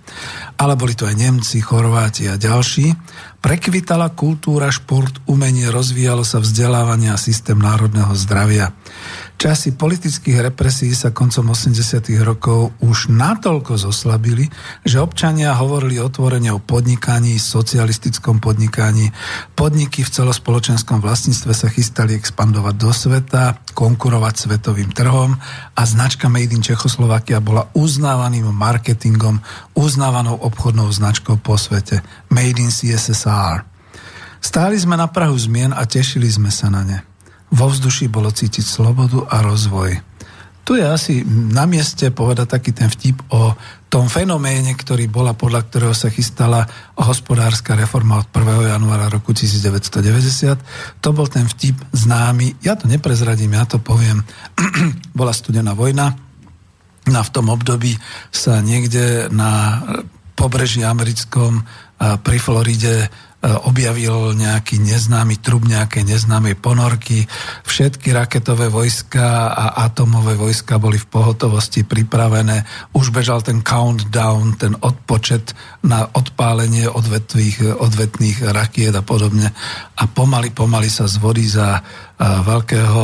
ale 0.58 0.74
boli 0.74 0.98
to 0.98 1.06
aj 1.06 1.14
Nemci, 1.14 1.62
Chorváti 1.62 2.26
a 2.26 2.34
ďalší. 2.34 2.94
Prekvitala 3.38 4.10
kultúra, 4.18 4.66
šport, 4.74 5.22
umenie, 5.30 5.70
rozvíjalo 5.70 6.26
sa 6.26 6.42
vzdelávanie 6.42 7.14
a 7.14 7.18
systém 7.18 7.54
národného 7.54 8.10
zdravia. 8.18 8.74
Časy 9.38 9.78
politických 9.78 10.50
represí 10.50 10.90
sa 10.98 11.14
koncom 11.14 11.54
80. 11.54 12.02
rokov 12.26 12.74
už 12.82 13.06
natoľko 13.06 13.78
zoslabili, 13.78 14.50
že 14.82 14.98
občania 14.98 15.54
hovorili 15.54 16.02
otvorene 16.02 16.50
o 16.50 16.58
podnikaní, 16.58 17.38
socialistickom 17.38 18.42
podnikaní. 18.42 19.14
Podniky 19.54 20.02
v 20.02 20.10
celospoločenskom 20.10 20.98
vlastníctve 20.98 21.54
sa 21.54 21.70
chystali 21.70 22.18
expandovať 22.18 22.74
do 22.82 22.90
sveta, 22.90 23.62
konkurovať 23.78 24.34
svetovým 24.34 24.90
trhom 24.90 25.38
a 25.78 25.82
značka 25.86 26.26
Made 26.26 26.58
in 26.58 26.66
Čechoslovakia 26.66 27.38
bola 27.38 27.70
uznávaným 27.78 28.50
marketingom, 28.50 29.38
uznávanou 29.78 30.34
obchodnou 30.34 30.90
značkou 30.90 31.38
po 31.38 31.54
svete. 31.54 32.02
Made 32.34 32.58
in 32.58 32.74
CSSR. 32.74 33.62
Stáli 34.42 34.74
sme 34.82 34.98
na 34.98 35.06
Prahu 35.06 35.38
zmien 35.38 35.70
a 35.70 35.86
tešili 35.86 36.26
sme 36.26 36.50
sa 36.50 36.74
na 36.74 36.82
ne. 36.82 37.07
Vo 37.48 37.66
vzduši 37.68 38.12
bolo 38.12 38.28
cítiť 38.28 38.64
slobodu 38.64 39.24
a 39.28 39.40
rozvoj. 39.40 40.08
Tu 40.68 40.76
je 40.76 40.84
asi 40.84 41.24
na 41.24 41.64
mieste 41.64 42.12
povedať 42.12 42.60
taký 42.60 42.76
ten 42.76 42.92
vtip 42.92 43.24
o 43.32 43.56
tom 43.88 44.12
fenoméne, 44.12 44.76
ktorý 44.76 45.08
bola, 45.08 45.32
podľa 45.32 45.64
ktorého 45.64 45.94
sa 45.96 46.12
chystala 46.12 46.68
hospodárska 46.92 47.72
reforma 47.72 48.20
od 48.20 48.28
1. 48.28 48.76
januára 48.76 49.08
roku 49.08 49.32
1990. 49.32 51.00
To 51.00 51.08
bol 51.16 51.24
ten 51.24 51.48
vtip 51.48 51.72
známy. 51.96 52.60
Ja 52.60 52.76
to 52.76 52.84
neprezradím, 52.84 53.56
ja 53.56 53.64
to 53.64 53.80
poviem. 53.80 54.20
bola 55.18 55.32
studená 55.32 55.72
vojna. 55.72 56.12
Na 57.08 57.24
v 57.24 57.32
tom 57.32 57.48
období 57.48 57.96
sa 58.28 58.60
niekde 58.60 59.32
na 59.32 59.80
pobreží 60.36 60.84
americkom 60.84 61.64
pri 61.96 62.38
Floride 62.38 63.08
objavil 63.38 64.34
nejaký 64.34 64.82
neznámy 64.82 65.38
trub 65.38 65.62
nejaké 65.62 66.02
neznámej 66.02 66.58
ponorky. 66.58 67.22
Všetky 67.62 68.10
raketové 68.10 68.66
vojska 68.66 69.54
a 69.54 69.64
atomové 69.86 70.34
vojska 70.34 70.82
boli 70.82 70.98
v 70.98 71.06
pohotovosti 71.06 71.86
pripravené. 71.86 72.66
Už 72.98 73.14
bežal 73.14 73.46
ten 73.46 73.62
countdown, 73.62 74.58
ten 74.58 74.74
odpočet 74.74 75.54
na 75.86 76.10
odpálenie 76.10 76.90
odvetvých, 76.90 77.78
odvetných 77.78 78.42
rakiet 78.50 78.98
a 78.98 79.06
podobne. 79.06 79.54
A 79.94 80.02
pomaly, 80.10 80.50
pomaly 80.50 80.90
sa 80.90 81.06
z 81.06 81.22
vody 81.22 81.46
za 81.46 81.78
veľkého 82.18 83.02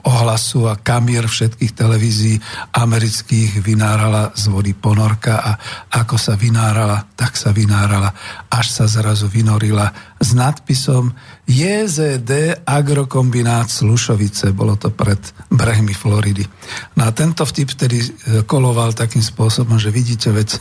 ohlasu 0.00 0.64
a 0.64 0.80
kamír 0.80 1.28
všetkých 1.28 1.72
televízií 1.76 2.40
amerických 2.72 3.60
vynárala 3.60 4.32
z 4.32 4.48
vody 4.48 4.72
ponorka 4.72 5.44
a 5.44 5.52
ako 6.00 6.16
sa 6.16 6.40
vynárala, 6.40 7.04
tak 7.16 7.36
sa 7.36 7.52
vynárala, 7.52 8.08
až 8.48 8.66
sa 8.72 8.84
zrazu 8.88 9.28
vynorila 9.28 9.92
s 10.20 10.32
nadpisom 10.32 11.12
JZD 11.44 12.64
Agrokombinát 12.64 13.68
Slušovice. 13.68 14.52
Bolo 14.56 14.76
to 14.76 14.92
pred 14.92 15.20
brehmi 15.52 15.92
Floridy. 15.92 16.44
No 16.96 17.08
a 17.08 17.10
tento 17.12 17.44
vtip 17.44 17.72
vtedy 17.76 17.98
e, 18.00 18.08
koloval 18.44 18.96
takým 18.96 19.24
spôsobom, 19.24 19.76
že 19.80 19.92
vidíte, 19.92 20.32
veď 20.32 20.60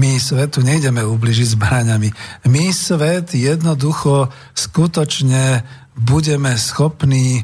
my 0.00 0.18
svetu 0.18 0.62
nejdeme 0.62 1.02
ubližiť 1.02 1.58
zbraňami. 1.58 2.10
My 2.50 2.70
svet 2.74 3.34
jednoducho 3.34 4.30
skutočne 4.54 5.62
budeme 5.96 6.54
schopní 6.60 7.40
e, 7.40 7.42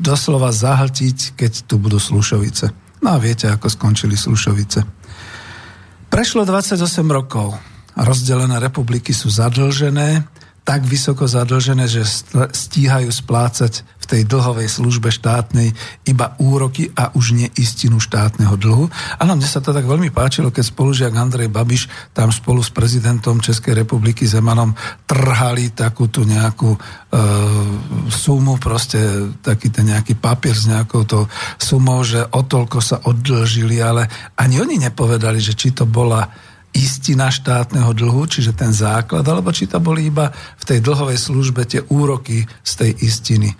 doslova 0.00 0.50
zahltiť, 0.50 1.36
keď 1.36 1.52
tu 1.68 1.76
budú 1.76 2.00
Slušovice. 2.00 2.72
No 3.04 3.14
a 3.14 3.18
viete, 3.20 3.52
ako 3.52 3.68
skončili 3.68 4.16
Slušovice. 4.16 4.82
Prešlo 6.08 6.48
28 6.48 6.80
rokov. 7.08 7.56
Rozdelené 7.92 8.56
republiky 8.56 9.12
sú 9.12 9.28
zadlžené, 9.28 10.24
tak 10.62 10.86
vysoko 10.86 11.26
zadlžené, 11.26 11.90
že 11.90 12.06
stíhajú 12.54 13.10
splácať 13.10 13.82
v 13.82 14.04
tej 14.06 14.22
dlhovej 14.30 14.70
službe 14.70 15.10
štátnej 15.10 15.74
iba 16.06 16.38
úroky 16.38 16.90
a 16.94 17.10
už 17.14 17.34
nie 17.34 17.48
istinu 17.58 17.98
štátneho 17.98 18.54
dlhu. 18.54 18.86
Áno, 19.18 19.32
mne 19.34 19.46
sa 19.46 19.58
to 19.58 19.74
tak 19.74 19.86
veľmi 19.86 20.14
páčilo, 20.14 20.54
keď 20.54 20.70
spolužiak 20.70 21.14
Andrej 21.18 21.50
Babiš 21.50 21.90
tam 22.14 22.30
spolu 22.30 22.62
s 22.62 22.70
prezidentom 22.70 23.42
Českej 23.42 23.82
republiky 23.82 24.22
Zemanom 24.22 24.74
trhali 25.06 25.74
takú 25.74 26.06
tú 26.06 26.22
nejakú 26.22 26.74
e, 26.74 26.78
sumu, 28.10 28.58
proste 28.62 29.34
taký 29.42 29.70
ten 29.74 29.90
nejaký 29.90 30.14
papier 30.14 30.54
s 30.54 30.70
nejakou 30.70 31.02
to 31.02 31.26
sumou, 31.58 32.06
že 32.06 32.22
o 32.22 32.42
toľko 32.46 32.78
sa 32.78 33.02
oddlžili, 33.02 33.82
ale 33.82 34.06
ani 34.38 34.62
oni 34.62 34.78
nepovedali, 34.78 35.42
že 35.42 35.58
či 35.58 35.74
to 35.74 35.90
bola 35.90 36.51
istina 36.72 37.28
štátneho 37.28 37.92
dlhu, 37.92 38.24
čiže 38.24 38.56
ten 38.56 38.72
základ, 38.72 39.22
alebo 39.28 39.52
či 39.52 39.68
to 39.68 39.76
boli 39.78 40.08
iba 40.08 40.32
v 40.32 40.64
tej 40.64 40.78
dlhovej 40.80 41.20
službe 41.20 41.68
tie 41.68 41.84
úroky 41.92 42.48
z 42.64 42.72
tej 42.72 42.92
istiny. 43.04 43.52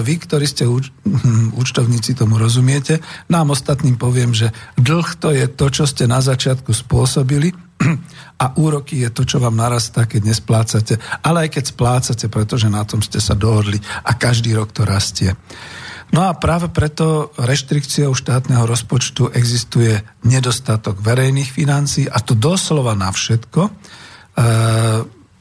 Vy, 0.00 0.14
ktorí 0.24 0.48
ste 0.48 0.64
úč- 0.64 0.90
účtovníci, 1.60 2.16
tomu 2.16 2.40
rozumiete. 2.40 3.04
Nám 3.28 3.52
ostatným 3.52 4.00
poviem, 4.00 4.32
že 4.32 4.50
dlh 4.80 5.08
to 5.20 5.28
je 5.36 5.44
to, 5.46 5.66
čo 5.68 5.84
ste 5.84 6.08
na 6.08 6.24
začiatku 6.24 6.72
spôsobili 6.72 7.52
a 8.42 8.46
úroky 8.56 9.04
je 9.04 9.10
to, 9.12 9.28
čo 9.28 9.38
vám 9.38 9.54
narastá, 9.54 10.08
keď 10.08 10.32
nesplácate, 10.32 10.96
ale 11.20 11.46
aj 11.46 11.60
keď 11.60 11.64
splácate, 11.76 12.26
pretože 12.32 12.72
na 12.72 12.82
tom 12.88 13.04
ste 13.04 13.20
sa 13.20 13.36
dohodli 13.36 13.78
a 14.02 14.16
každý 14.16 14.56
rok 14.56 14.72
to 14.72 14.88
rastie. 14.88 15.36
No 16.08 16.24
a 16.24 16.32
práve 16.32 16.72
preto 16.72 17.36
reštrikciou 17.36 18.16
štátneho 18.16 18.64
rozpočtu 18.64 19.28
existuje 19.36 20.00
nedostatok 20.24 21.04
verejných 21.04 21.52
financií 21.52 22.08
a 22.08 22.18
to 22.24 22.32
doslova 22.32 22.96
na 22.96 23.12
všetko. 23.12 23.60
E, 23.68 23.72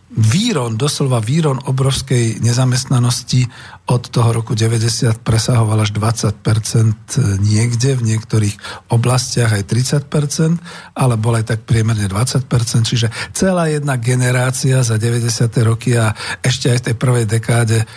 výron, 0.08 0.80
doslova 0.80 1.20
výron 1.20 1.60
obrovskej 1.68 2.40
nezamestnanosti 2.40 3.44
od 3.92 4.08
toho 4.08 4.32
roku 4.32 4.56
90 4.56 5.20
presahoval 5.20 5.84
až 5.84 5.92
20% 5.92 7.44
niekde, 7.44 8.00
v 8.00 8.16
niektorých 8.16 8.88
oblastiach 8.88 9.52
aj 9.52 9.68
30%, 9.68 10.96
ale 10.96 11.20
bol 11.20 11.36
aj 11.36 11.52
tak 11.52 11.60
priemerne 11.68 12.08
20%, 12.08 12.88
čiže 12.88 13.12
celá 13.36 13.68
jedna 13.68 14.00
generácia 14.00 14.80
za 14.80 14.96
90. 14.96 15.28
roky 15.68 16.00
a 16.00 16.16
ešte 16.40 16.72
aj 16.72 16.78
v 16.80 16.86
tej 16.88 16.96
prvej 16.96 17.26
dekáde 17.28 17.84
eh, 17.84 17.88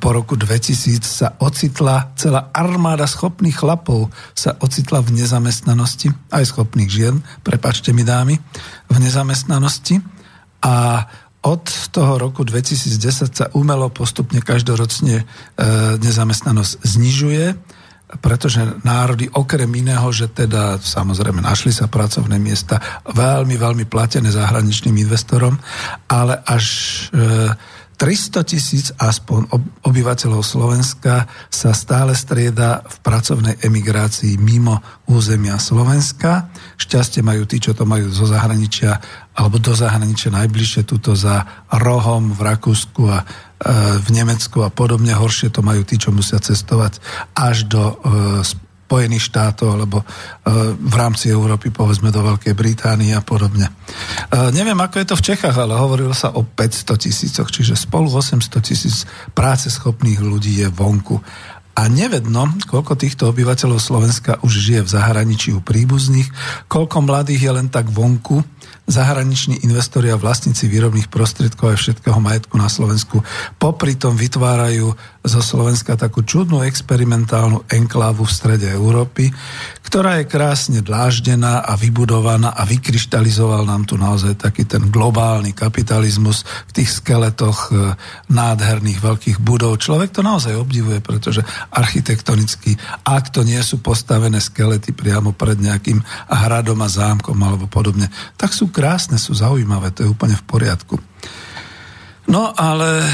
po 0.00 0.16
roku 0.16 0.40
2000 0.40 1.04
sa 1.04 1.36
ocitla, 1.44 2.16
celá 2.16 2.48
armáda 2.56 3.04
schopných 3.04 3.60
chlapov 3.60 4.08
sa 4.32 4.56
ocitla 4.64 5.04
v 5.04 5.12
nezamestnanosti, 5.12 6.08
aj 6.32 6.56
schopných 6.56 6.88
žien, 6.88 7.20
prepačte 7.44 7.92
mi 7.92 8.00
dámy, 8.00 8.40
v 8.88 8.96
nezamestnanosti 8.96 10.00
a 10.64 11.04
od 11.40 11.64
toho 11.88 12.20
roku 12.20 12.44
2010 12.44 13.32
sa 13.32 13.46
umelo 13.56 13.88
postupne 13.88 14.44
každoročne 14.44 15.16
e, 15.20 15.24
nezamestnanosť 15.96 16.72
znižuje, 16.84 17.44
pretože 18.20 18.60
národy 18.82 19.30
okrem 19.30 19.70
iného, 19.70 20.10
že 20.10 20.28
teda 20.28 20.82
samozrejme 20.82 21.38
našli 21.38 21.70
sa 21.70 21.86
pracovné 21.86 22.36
miesta 22.42 22.82
veľmi, 23.06 23.54
veľmi 23.54 23.84
platené 23.86 24.28
zahraničným 24.34 24.98
investorom, 25.00 25.56
ale 26.10 26.42
až 26.44 26.66
e, 27.14 27.54
300 28.00 28.48
tisíc 28.48 28.86
aspoň 28.96 29.52
obyvateľov 29.84 30.40
Slovenska 30.40 31.28
sa 31.52 31.76
stále 31.76 32.16
strieda 32.16 32.80
v 32.80 32.96
pracovnej 33.04 33.60
emigrácii 33.60 34.40
mimo 34.40 34.80
územia 35.04 35.60
Slovenska. 35.60 36.48
Šťastie 36.80 37.20
majú 37.20 37.44
tí, 37.44 37.60
čo 37.60 37.76
to 37.76 37.84
majú 37.84 38.08
zo 38.08 38.24
zahraničia 38.24 38.96
alebo 39.34 39.62
do 39.62 39.72
zahraničia 39.72 40.34
najbližšie, 40.34 40.82
tuto 40.84 41.14
za 41.14 41.46
rohom 41.70 42.34
v 42.34 42.40
Rakúsku 42.42 43.02
a 43.06 43.22
e, 43.22 43.24
v 44.02 44.08
Nemecku 44.10 44.66
a 44.66 44.70
podobne. 44.72 45.14
Horšie 45.14 45.54
to 45.54 45.62
majú 45.62 45.86
tí, 45.86 45.96
čo 45.96 46.10
musia 46.10 46.42
cestovať 46.42 46.98
až 47.38 47.70
do 47.70 47.82
e, 47.82 47.94
Spojených 48.42 49.22
štátov 49.30 49.68
alebo 49.70 50.02
e, 50.02 50.06
v 50.74 50.94
rámci 50.98 51.30
Európy, 51.30 51.70
povedzme 51.70 52.10
do 52.10 52.26
Veľkej 52.26 52.58
Británie 52.58 53.14
a 53.14 53.22
podobne. 53.22 53.70
Neviem, 54.50 54.78
ako 54.78 54.98
je 54.98 55.06
to 55.06 55.18
v 55.18 55.26
Čechách, 55.30 55.54
ale 55.54 55.78
hovorilo 55.78 56.10
sa 56.10 56.34
o 56.34 56.42
500 56.42 56.98
tisícoch, 56.98 57.48
čiže 57.54 57.78
spolu 57.78 58.10
800 58.10 58.50
tisíc 58.66 59.06
práce 59.30 59.70
schopných 59.70 60.18
ľudí 60.18 60.58
je 60.58 60.68
vonku. 60.70 61.22
A 61.80 61.86
nevedno, 61.86 62.50
koľko 62.66 62.98
týchto 62.98 63.30
obyvateľov 63.30 63.78
Slovenska 63.78 64.42
už 64.42 64.52
žije 64.52 64.80
v 64.84 64.92
zahraničí 64.92 65.54
u 65.54 65.62
príbuzných, 65.62 66.28
koľko 66.66 67.06
mladých 67.06 67.46
je 67.46 67.52
len 67.56 67.68
tak 67.70 67.88
vonku, 67.88 68.42
zahraniční 68.90 69.62
investori 69.62 70.10
a 70.10 70.18
vlastníci 70.18 70.66
výrobných 70.66 71.06
prostriedkov 71.06 71.66
a 71.72 71.78
všetkého 71.78 72.18
majetku 72.18 72.58
na 72.58 72.66
Slovensku 72.66 73.22
popri 73.56 73.94
tom 73.94 74.18
vytvárajú 74.18 74.92
zo 75.20 75.40
Slovenska 75.44 76.00
takú 76.00 76.24
čudnú 76.24 76.64
experimentálnu 76.64 77.68
enklávu 77.68 78.24
v 78.24 78.32
strede 78.32 78.66
Európy, 78.72 79.28
ktorá 79.84 80.22
je 80.22 80.30
krásne 80.30 80.80
dláždená 80.80 81.60
a 81.60 81.76
vybudovaná 81.76 82.56
a 82.56 82.64
vykryštalizoval 82.64 83.68
nám 83.68 83.84
tu 83.84 84.00
naozaj 84.00 84.38
taký 84.40 84.64
ten 84.64 84.88
globálny 84.88 85.52
kapitalizmus 85.52 86.46
v 86.70 86.80
tých 86.80 87.02
skeletoch 87.02 87.68
e, 87.68 87.98
nádherných 88.32 89.02
veľkých 89.02 89.38
budov. 89.44 89.82
Človek 89.82 90.14
to 90.14 90.24
naozaj 90.24 90.56
obdivuje, 90.56 91.04
pretože 91.04 91.44
architektonicky, 91.74 92.78
ak 93.04 93.34
to 93.34 93.44
nie 93.44 93.60
sú 93.60 93.82
postavené 93.84 94.40
skelety 94.40 94.96
priamo 94.96 95.36
pred 95.36 95.60
nejakým 95.60 96.00
hradom 96.32 96.80
a 96.80 96.88
zámkom 96.88 97.36
alebo 97.36 97.68
podobne, 97.68 98.08
tak 98.40 98.56
sú 98.56 98.72
krásne, 98.80 99.20
sú 99.20 99.36
zaujímavé, 99.36 99.92
to 99.92 100.08
je 100.08 100.12
úplne 100.12 100.32
v 100.32 100.44
poriadku. 100.48 100.96
No 102.32 102.48
ale 102.56 103.04
e, 103.04 103.08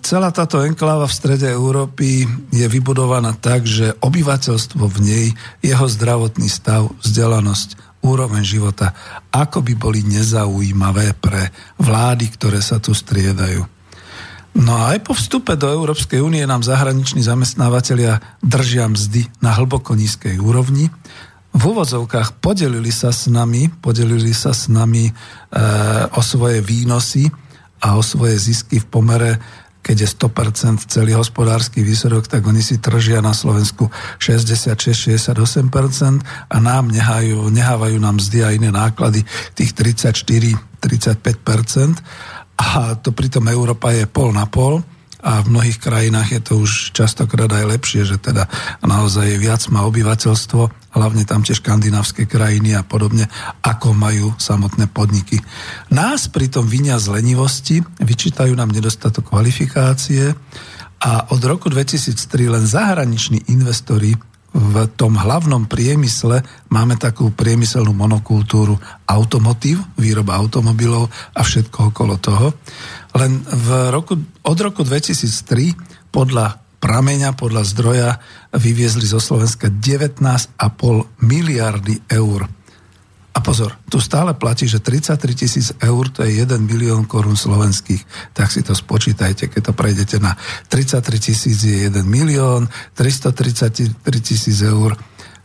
celá 0.00 0.32
táto 0.32 0.64
enkláva 0.64 1.04
v 1.04 1.12
strede 1.12 1.52
Európy 1.52 2.24
je 2.48 2.66
vybudovaná 2.70 3.36
tak, 3.36 3.68
že 3.68 3.92
obyvateľstvo 4.00 4.80
v 4.88 4.98
nej, 5.04 5.26
jeho 5.60 5.84
zdravotný 5.84 6.48
stav, 6.48 6.88
vzdelanosť, 7.04 8.00
úroveň 8.04 8.44
života, 8.44 8.92
ako 9.32 9.64
by 9.64 9.74
boli 9.74 10.04
nezaujímavé 10.04 11.16
pre 11.16 11.48
vlády, 11.80 12.28
ktoré 12.36 12.60
sa 12.60 12.76
tu 12.76 12.92
striedajú. 12.92 13.64
No 14.54 14.72
a 14.78 14.94
aj 14.94 15.02
po 15.02 15.18
vstupe 15.18 15.58
do 15.58 15.66
Európskej 15.66 16.22
únie 16.22 16.46
nám 16.46 16.62
zahraniční 16.62 17.26
zamestnávateľia 17.26 18.38
držia 18.38 18.86
mzdy 18.86 19.26
na 19.42 19.50
hlboko 19.58 19.98
nízkej 19.98 20.38
úrovni. 20.38 20.94
V 21.54 21.62
úvodzovkách 21.62 22.42
podelili 22.42 22.90
sa 22.90 23.14
s 23.14 23.30
nami, 23.30 23.70
podelili 23.70 24.34
sa 24.34 24.50
s 24.50 24.66
nami 24.66 25.06
e, 25.06 25.12
o 26.10 26.20
svoje 26.20 26.58
výnosy, 26.58 27.30
a 27.84 28.00
o 28.00 28.02
svoje 28.02 28.40
zisky 28.40 28.80
v 28.80 28.88
pomere 28.88 29.36
keď 29.84 30.00
je 30.00 30.08
100% 30.16 30.88
celý 30.88 31.12
hospodársky 31.12 31.84
výsledok, 31.84 32.24
tak 32.24 32.40
oni 32.40 32.64
si 32.64 32.80
tržia 32.80 33.20
na 33.20 33.36
Slovensku 33.36 33.92
66-68% 34.16 35.36
a 36.48 36.56
nám 36.56 36.88
nehajú, 36.88 37.52
nehávajú 37.52 38.00
nám 38.00 38.16
mzdy 38.16 38.38
a 38.40 38.56
iné 38.56 38.72
náklady 38.72 39.28
tých 39.52 39.76
34-35%. 39.76 42.00
A 42.56 42.96
to 42.96 43.12
pritom 43.12 43.44
Európa 43.52 43.92
je 43.92 44.08
pol 44.08 44.32
na 44.32 44.48
pol 44.48 44.80
a 45.24 45.40
v 45.40 45.56
mnohých 45.56 45.80
krajinách 45.80 46.36
je 46.36 46.40
to 46.44 46.52
už 46.60 46.92
častokrát 46.92 47.48
aj 47.48 47.64
lepšie, 47.64 48.04
že 48.04 48.20
teda 48.20 48.44
naozaj 48.84 49.40
viac 49.40 49.64
má 49.72 49.88
obyvateľstvo, 49.88 50.92
hlavne 50.92 51.24
tam 51.24 51.40
tie 51.40 51.56
škandinávské 51.56 52.28
krajiny 52.28 52.76
a 52.76 52.84
podobne, 52.84 53.24
ako 53.64 53.96
majú 53.96 54.36
samotné 54.36 54.92
podniky. 54.92 55.40
Nás 55.88 56.28
pritom 56.28 56.68
vinia 56.68 57.00
z 57.00 57.08
lenivosti, 57.08 57.80
vyčítajú 58.04 58.52
nám 58.52 58.68
nedostatok 58.68 59.32
kvalifikácie 59.32 60.36
a 61.00 61.10
od 61.32 61.40
roku 61.40 61.72
2003 61.72 62.54
len 62.60 62.64
zahraniční 62.68 63.48
investori 63.48 64.12
v 64.54 64.86
tom 64.94 65.18
hlavnom 65.18 65.66
priemysle 65.66 66.46
máme 66.70 66.94
takú 66.94 67.34
priemyselnú 67.34 67.90
monokultúru 67.90 68.78
automotív, 69.02 69.82
výroba 69.98 70.38
automobilov 70.38 71.10
a 71.34 71.42
všetko 71.42 71.90
okolo 71.90 72.22
toho. 72.22 72.54
Len 73.14 73.32
v 73.46 73.68
roku, 73.94 74.18
od 74.42 74.58
roku 74.58 74.82
2003 74.82 76.10
podľa 76.10 76.58
prameňa, 76.82 77.32
podľa 77.32 77.62
zdroja 77.64 78.10
vyviezli 78.52 79.08
zo 79.08 79.22
Slovenska 79.22 79.72
19,5 79.72 80.60
miliardy 81.24 82.04
eur. 82.10 82.44
A 83.34 83.42
pozor, 83.42 83.74
tu 83.90 83.98
stále 83.98 84.30
platí, 84.38 84.70
že 84.70 84.78
33 84.78 85.34
tisíc 85.34 85.66
eur 85.82 86.06
to 86.06 86.22
je 86.22 86.38
1 86.38 86.54
milión 86.62 87.02
korún 87.02 87.34
slovenských. 87.34 88.30
Tak 88.30 88.46
si 88.46 88.62
to 88.62 88.78
spočítajte, 88.78 89.50
keď 89.50 89.70
to 89.70 89.72
prejdete 89.74 90.22
na 90.22 90.38
33 90.70 91.18
tisíc 91.18 91.58
je 91.66 91.90
1 91.90 92.06
milión, 92.06 92.70
333 92.94 93.90
tisíc 94.22 94.62
eur 94.62 94.94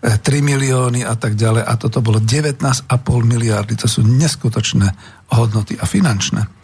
3 0.05 0.21
e, 0.21 0.41
milióny 0.45 1.01
a 1.01 1.17
tak 1.17 1.33
ďalej. 1.33 1.65
A 1.65 1.73
toto 1.81 2.05
bolo 2.05 2.21
19,5 2.21 2.85
miliardy. 3.25 3.73
To 3.81 3.89
sú 3.89 4.05
neskutočné 4.05 4.85
hodnoty 5.33 5.73
a 5.81 5.89
finančné. 5.89 6.58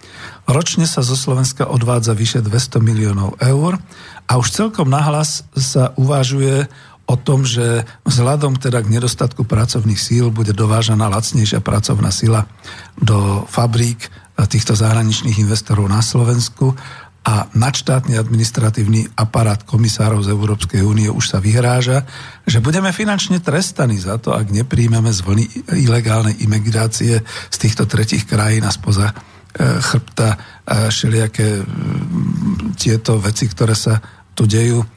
Ročne 0.45 0.86
sa 0.86 1.01
zo 1.01 1.17
Slovenska 1.17 1.65
odvádza 1.65 2.13
vyše 2.13 2.39
200 2.45 2.77
miliónov 2.77 3.34
eur 3.41 3.81
a 4.29 4.31
už 4.38 4.53
celkom 4.53 4.86
nahlas 4.93 5.41
sa 5.58 5.97
uvažuje 5.97 6.69
o 7.05 7.15
tom, 7.17 7.45
že 7.45 7.86
vzhľadom 8.05 8.58
teda 8.58 8.81
k 8.81 8.93
nedostatku 8.93 9.45
pracovných 9.45 9.97
síl 9.97 10.29
bude 10.29 10.53
dovážaná 10.53 11.10
lacnejšia 11.10 11.62
pracovná 11.62 12.10
sila 12.10 12.49
do 12.97 13.45
fabrík 13.49 14.10
týchto 14.49 14.77
zahraničných 14.77 15.41
investorov 15.41 15.89
na 15.89 16.01
Slovensku 16.01 16.77
a 17.25 17.49
nadštátny 17.58 18.13
administratívny 18.13 19.17
aparát 19.17 19.65
komisárov 19.65 20.21
z 20.21 20.29
Európskej 20.29 20.86
únie 20.86 21.10
už 21.10 21.25
sa 21.34 21.41
vyhráža, 21.41 22.05
že 22.45 22.62
budeme 22.62 22.93
finančne 22.93 23.41
trestaní 23.41 23.97
za 23.97 24.21
to, 24.21 24.29
ak 24.29 24.53
nepríjmeme 24.53 25.10
z 25.10 25.25
vlny 25.25 25.45
ilegálnej 25.73 26.38
imigrácie 26.45 27.25
z 27.25 27.58
týchto 27.58 27.89
tretich 27.89 28.29
krajín 28.29 28.62
a 28.62 28.69
spoza 28.69 29.10
E, 29.10 29.34
chrbta 29.59 30.35
a 30.65 30.91
všelijaké 30.91 31.63
tieto 32.75 33.17
veci, 33.21 33.47
ktoré 33.47 33.71
sa 33.71 34.03
tu 34.35 34.43
dejú. 34.43 34.83
E, 34.83 34.87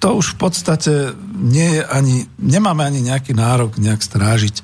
to 0.00 0.08
už 0.18 0.34
v 0.34 0.38
podstate 0.40 0.92
nie 1.36 1.78
je 1.78 1.82
ani, 1.84 2.26
nemáme 2.40 2.82
ani 2.82 3.04
nejaký 3.04 3.36
nárok 3.36 3.76
nejak 3.76 4.00
strážiť 4.00 4.54
e, 4.58 4.62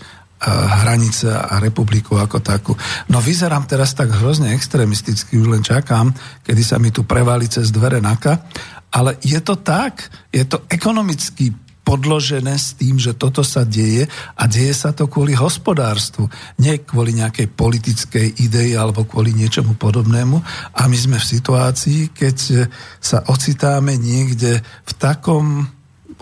hranice 0.48 1.28
a 1.28 1.60
republiku 1.60 2.16
ako 2.16 2.40
takú. 2.40 2.72
No 3.12 3.20
vyzerám 3.20 3.68
teraz 3.68 3.92
tak 3.92 4.10
hrozne 4.16 4.56
extrémisticky, 4.56 5.36
už 5.36 5.58
len 5.58 5.62
čakám, 5.62 6.10
kedy 6.42 6.62
sa 6.64 6.80
mi 6.80 6.88
tu 6.88 7.04
prevalí 7.04 7.46
cez 7.46 7.68
dvere 7.68 8.00
naka, 8.00 8.48
ale 8.88 9.20
je 9.20 9.38
to 9.44 9.60
tak, 9.60 10.08
je 10.32 10.48
to 10.48 10.64
ekonomický 10.72 11.52
podložené 11.88 12.52
s 12.60 12.76
tým, 12.76 13.00
že 13.00 13.16
toto 13.16 13.40
sa 13.40 13.64
deje 13.64 14.04
a 14.36 14.44
deje 14.44 14.76
sa 14.76 14.92
to 14.92 15.08
kvôli 15.08 15.32
hospodárstvu, 15.32 16.28
nie 16.60 16.84
kvôli 16.84 17.16
nejakej 17.16 17.48
politickej 17.48 18.44
idei 18.44 18.76
alebo 18.76 19.08
kvôli 19.08 19.32
niečomu 19.32 19.72
podobnému. 19.80 20.36
A 20.76 20.84
my 20.84 20.98
sme 21.00 21.16
v 21.16 21.30
situácii, 21.32 22.12
keď 22.12 22.68
sa 23.00 23.24
ocitáme 23.24 23.96
niekde 23.96 24.60
v 24.60 24.92
takom 25.00 25.64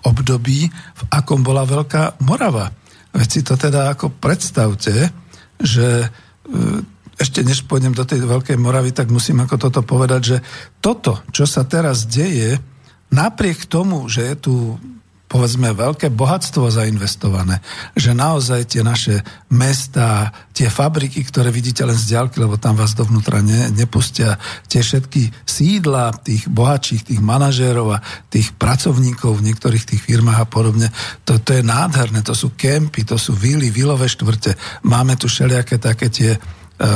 období, 0.06 0.70
v 0.70 1.02
akom 1.10 1.42
bola 1.42 1.66
Veľká 1.66 2.22
Morava. 2.22 2.70
Veď 3.10 3.26
si 3.26 3.40
to 3.42 3.58
teda 3.58 3.90
ako 3.90 4.14
predstavte, 4.14 5.10
že 5.58 6.06
e, 6.06 6.08
ešte 7.18 7.42
než 7.42 7.66
pôjdem 7.66 7.90
do 7.90 8.06
tej 8.06 8.22
Veľkej 8.22 8.54
Moravy, 8.54 8.94
tak 8.94 9.10
musím 9.10 9.42
ako 9.42 9.56
toto 9.58 9.82
povedať, 9.82 10.22
že 10.22 10.38
toto, 10.78 11.26
čo 11.34 11.42
sa 11.42 11.66
teraz 11.66 12.06
deje, 12.06 12.60
napriek 13.10 13.66
tomu, 13.66 14.06
že 14.06 14.30
je 14.30 14.36
tu 14.38 14.54
povedzme 15.26 15.74
veľké 15.74 16.14
bohatstvo 16.14 16.70
zainvestované, 16.70 17.58
že 17.98 18.14
naozaj 18.14 18.70
tie 18.70 18.82
naše 18.86 19.20
mesta, 19.50 20.30
tie 20.54 20.70
fabriky, 20.70 21.26
ktoré 21.26 21.50
vidíte 21.50 21.82
len 21.82 21.98
z 21.98 22.14
ďalky, 22.14 22.38
lebo 22.38 22.54
tam 22.58 22.78
vás 22.78 22.94
dovnútra 22.94 23.42
ne, 23.42 23.74
nepustia, 23.74 24.38
tie 24.70 24.86
všetky 24.86 25.34
sídla 25.42 26.14
tých 26.22 26.46
bohatších, 26.46 27.10
tých 27.10 27.20
manažérov 27.20 27.98
a 27.98 28.02
tých 28.30 28.54
pracovníkov 28.54 29.42
v 29.42 29.50
niektorých 29.50 29.84
tých 29.84 30.02
firmách 30.06 30.38
a 30.42 30.46
podobne, 30.46 30.88
to, 31.26 31.42
to 31.42 31.58
je 31.58 31.62
nádherné, 31.66 32.22
to 32.22 32.32
sú 32.32 32.54
kempy, 32.54 33.02
to 33.02 33.18
sú 33.18 33.34
vily, 33.34 33.74
vilové 33.74 34.06
štvrte, 34.06 34.54
máme 34.86 35.18
tu 35.18 35.26
všelijaké 35.26 35.82
také 35.82 36.06
tie 36.06 36.38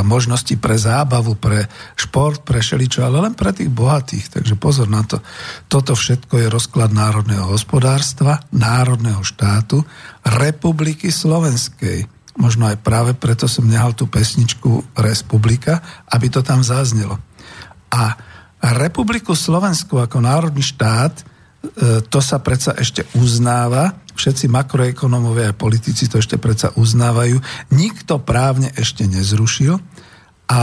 možnosti 0.05 0.53
pre 0.61 0.77
zábavu, 0.77 1.41
pre 1.41 1.65
šport, 1.97 2.45
pre 2.45 2.61
šeličo, 2.61 3.01
ale 3.01 3.25
len 3.25 3.35
pre 3.35 3.53
tých 3.53 3.73
bohatých. 3.73 4.41
Takže 4.41 4.55
pozor 4.61 4.93
na 4.93 5.01
to. 5.05 5.25
Toto 5.73 5.97
všetko 5.97 6.37
je 6.37 6.53
rozklad 6.53 6.93
národného 6.93 7.49
hospodárstva, 7.49 8.45
národného 8.53 9.25
štátu, 9.25 9.81
republiky 10.25 11.09
slovenskej. 11.09 12.05
Možno 12.37 12.69
aj 12.69 12.81
práve 12.85 13.13
preto 13.17 13.49
som 13.49 13.69
nehal 13.69 13.97
tú 13.97 14.05
pesničku 14.09 14.97
Republika, 15.01 15.81
aby 16.13 16.29
to 16.29 16.45
tam 16.45 16.61
zaznelo. 16.61 17.17
A 17.91 18.15
republiku 18.81 19.33
Slovensku 19.33 19.97
ako 19.97 20.21
národný 20.21 20.61
štát 20.61 21.25
E, 21.61 22.01
to 22.09 22.25
sa 22.25 22.41
predsa 22.41 22.73
ešte 22.73 23.05
uznáva, 23.21 23.93
všetci 24.21 24.53
makroekonomovia 24.53 25.51
a 25.51 25.57
politici 25.57 26.05
to 26.05 26.21
ešte 26.21 26.37
predsa 26.37 26.77
uznávajú, 26.77 27.41
nikto 27.73 28.21
právne 28.21 28.69
ešte 28.77 29.09
nezrušil. 29.09 29.81
A 30.53 30.61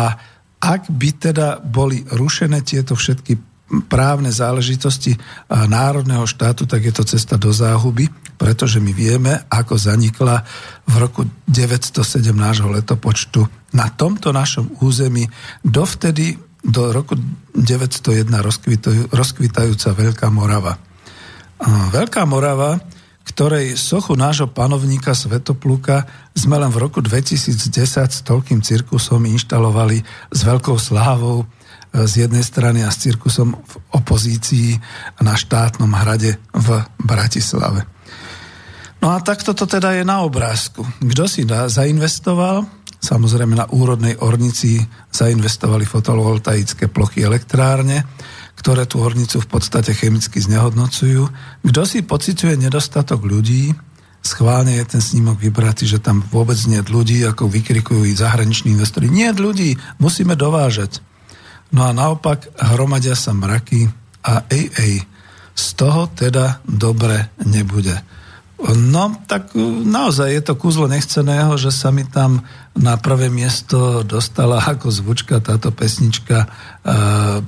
ak 0.62 0.94
by 0.94 1.10
teda 1.18 1.58
boli 1.58 2.06
rušené 2.06 2.62
tieto 2.62 2.94
všetky 2.94 3.58
právne 3.92 4.32
záležitosti 4.32 5.20
národného 5.52 6.24
štátu, 6.24 6.64
tak 6.64 6.88
je 6.88 6.94
to 6.96 7.04
cesta 7.04 7.36
do 7.36 7.52
záhuby, 7.52 8.08
pretože 8.40 8.80
my 8.80 8.96
vieme, 8.96 9.44
ako 9.52 9.76
zanikla 9.76 10.40
v 10.88 10.94
roku 10.96 11.28
907 11.50 12.32
nášho 12.32 12.72
letopočtu 12.72 13.44
na 13.76 13.92
tomto 13.92 14.32
našom 14.32 14.72
území. 14.80 15.28
Dovtedy 15.68 16.40
do 16.64 16.96
roku 16.96 17.20
901 17.54 18.32
rozkvitajúca 19.12 19.90
Veľká 19.92 20.28
Morava. 20.32 20.80
Veľká 21.92 22.24
Morava, 22.24 22.80
ktorej 23.28 23.76
sochu 23.76 24.16
nášho 24.16 24.48
panovníka 24.48 25.12
Svetopluka 25.12 26.08
sme 26.32 26.56
len 26.56 26.72
v 26.72 26.80
roku 26.80 27.04
2010 27.04 27.60
s 28.08 28.20
toľkým 28.24 28.64
cirkusom 28.64 29.28
inštalovali 29.28 30.00
s 30.32 30.40
veľkou 30.48 30.80
slávou 30.80 31.44
e, 31.44 31.46
z 32.08 32.24
jednej 32.24 32.42
strany 32.42 32.88
a 32.88 32.90
s 32.90 33.04
cirkusom 33.04 33.60
v 33.60 33.74
opozícii 33.92 34.80
na 35.20 35.36
štátnom 35.36 35.92
hrade 35.92 36.40
v 36.56 36.68
Bratislave. 37.04 37.84
No 39.04 39.14
a 39.14 39.22
takto 39.22 39.52
to 39.54 39.68
teda 39.68 39.94
je 39.94 40.04
na 40.08 40.24
obrázku. 40.24 40.88
Kto 41.04 41.30
si 41.30 41.44
da, 41.44 41.70
zainvestoval? 41.70 42.66
Samozrejme 42.98 43.54
na 43.54 43.70
úrodnej 43.70 44.18
ornici 44.26 44.82
zainvestovali 45.14 45.86
fotovoltaické 45.86 46.90
plochy 46.90 47.22
elektrárne, 47.22 48.02
ktoré 48.58 48.90
tú 48.90 49.06
hornicu 49.06 49.38
v 49.38 49.48
podstate 49.48 49.94
chemicky 49.94 50.42
znehodnocujú. 50.42 51.30
Kto 51.62 51.82
si 51.86 52.02
pociťuje 52.02 52.58
nedostatok 52.58 53.22
ľudí, 53.22 53.78
schválne 54.26 54.76
je 54.82 54.86
ten 54.98 55.02
snímok 55.02 55.38
vybratý, 55.38 55.86
že 55.86 56.02
tam 56.02 56.26
vôbec 56.34 56.58
nie 56.66 56.82
je 56.82 56.90
ľudí, 56.90 57.18
ako 57.24 57.48
vykrikujú 57.48 58.04
i 58.10 58.18
zahraniční 58.18 58.74
investori. 58.74 59.08
Nie 59.08 59.32
je 59.32 59.40
ľudí, 59.40 59.70
musíme 60.02 60.34
dovážať. 60.34 61.00
No 61.72 61.86
a 61.86 61.94
naopak 61.94 62.50
hromadia 62.58 63.14
sa 63.14 63.32
mraky 63.32 63.88
a 64.26 64.44
ej, 64.50 64.74
ej, 64.82 64.94
z 65.58 65.68
toho 65.78 66.10
teda 66.12 66.60
dobre 66.66 67.30
nebude. 67.46 67.94
No, 68.58 69.14
tak 69.30 69.54
naozaj 69.86 70.34
je 70.34 70.42
to 70.42 70.58
kúzlo 70.58 70.90
nechceného, 70.90 71.54
že 71.62 71.70
sa 71.70 71.94
mi 71.94 72.02
tam 72.10 72.42
na 72.74 72.98
prvé 72.98 73.30
miesto 73.30 74.02
dostala 74.02 74.58
ako 74.58 74.90
zvučka 74.90 75.38
táto 75.46 75.70
pesnička 75.70 76.50
uh, 76.50 77.46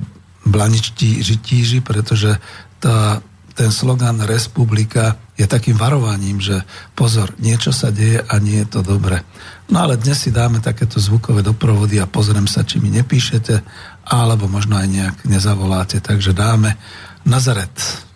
blaničtí 0.52 1.24
žitíži, 1.24 1.80
pretože 1.82 2.38
tá, 2.82 3.22
ten 3.54 3.70
slogan 3.70 4.24
Republika 4.24 5.20
je 5.40 5.48
takým 5.48 5.80
varovaním, 5.80 6.44
že 6.44 6.64
pozor, 6.96 7.32
niečo 7.40 7.72
sa 7.72 7.92
deje 7.94 8.20
a 8.20 8.36
nie 8.44 8.60
je 8.64 8.68
to 8.68 8.82
dobre. 8.84 9.24
No 9.72 9.86
ale 9.86 9.96
dnes 9.96 10.20
si 10.20 10.34
dáme 10.34 10.60
takéto 10.60 11.00
zvukové 11.00 11.46
doprovody 11.46 12.02
a 12.02 12.10
pozriem 12.10 12.50
sa, 12.50 12.68
či 12.68 12.82
mi 12.82 12.92
nepíšete, 12.92 13.62
alebo 14.10 14.50
možno 14.50 14.76
aj 14.76 14.88
nejak 14.90 15.18
nezavoláte. 15.30 16.02
Takže 16.02 16.36
dáme 16.36 16.76
Nazaret. 17.24 18.09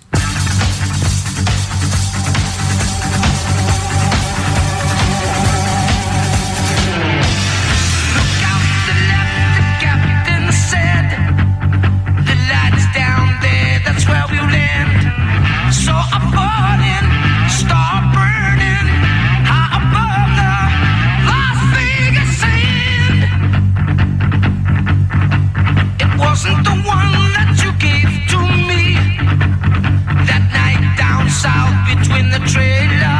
out 31.59 31.75
between 31.91 32.27
the 32.35 32.41
trailer. 32.53 33.19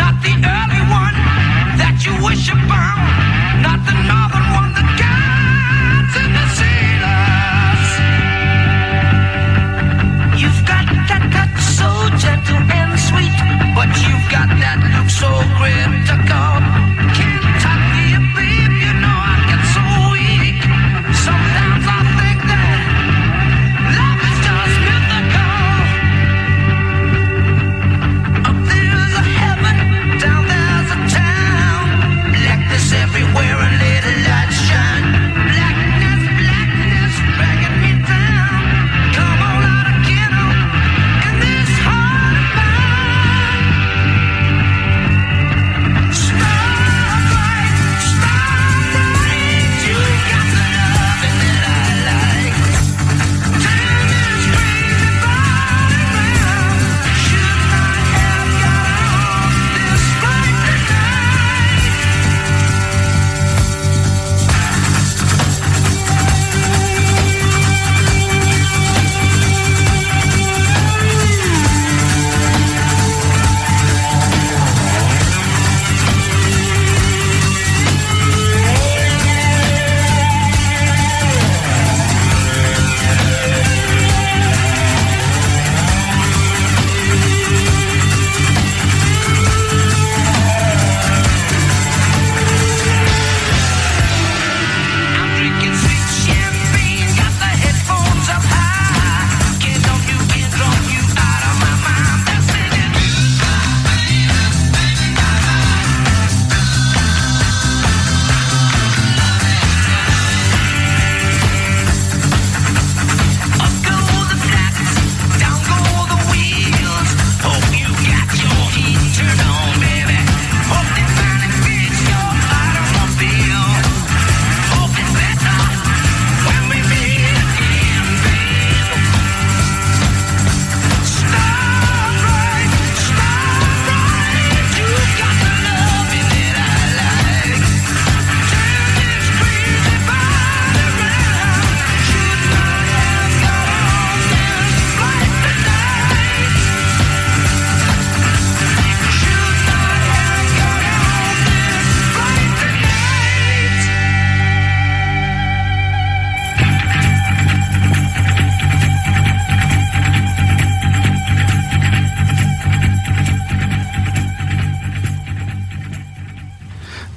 Not 0.00 0.14
the 0.24 0.34
early 0.56 0.82
one 0.88 1.16
that 1.80 1.96
you 2.04 2.12
wish 2.24 2.48
upon, 2.48 2.96
not 3.66 3.78
the 3.88 3.94
northern 4.08 4.46
one, 4.60 4.72
the 4.78 4.86
gods 5.02 6.14
and 6.22 6.32
the 6.38 6.46
sailors. 6.58 7.86
You've 10.40 10.62
got 10.72 10.86
that 11.10 11.24
touch 11.34 11.56
so 11.80 11.90
gentle 12.24 12.62
and 12.80 12.92
sweet, 13.08 13.36
but 13.76 13.90
you've 14.04 14.26
got 14.32 14.48
that 14.62 14.78
look 14.94 15.08
so 15.10 15.30
critical. 15.58 16.49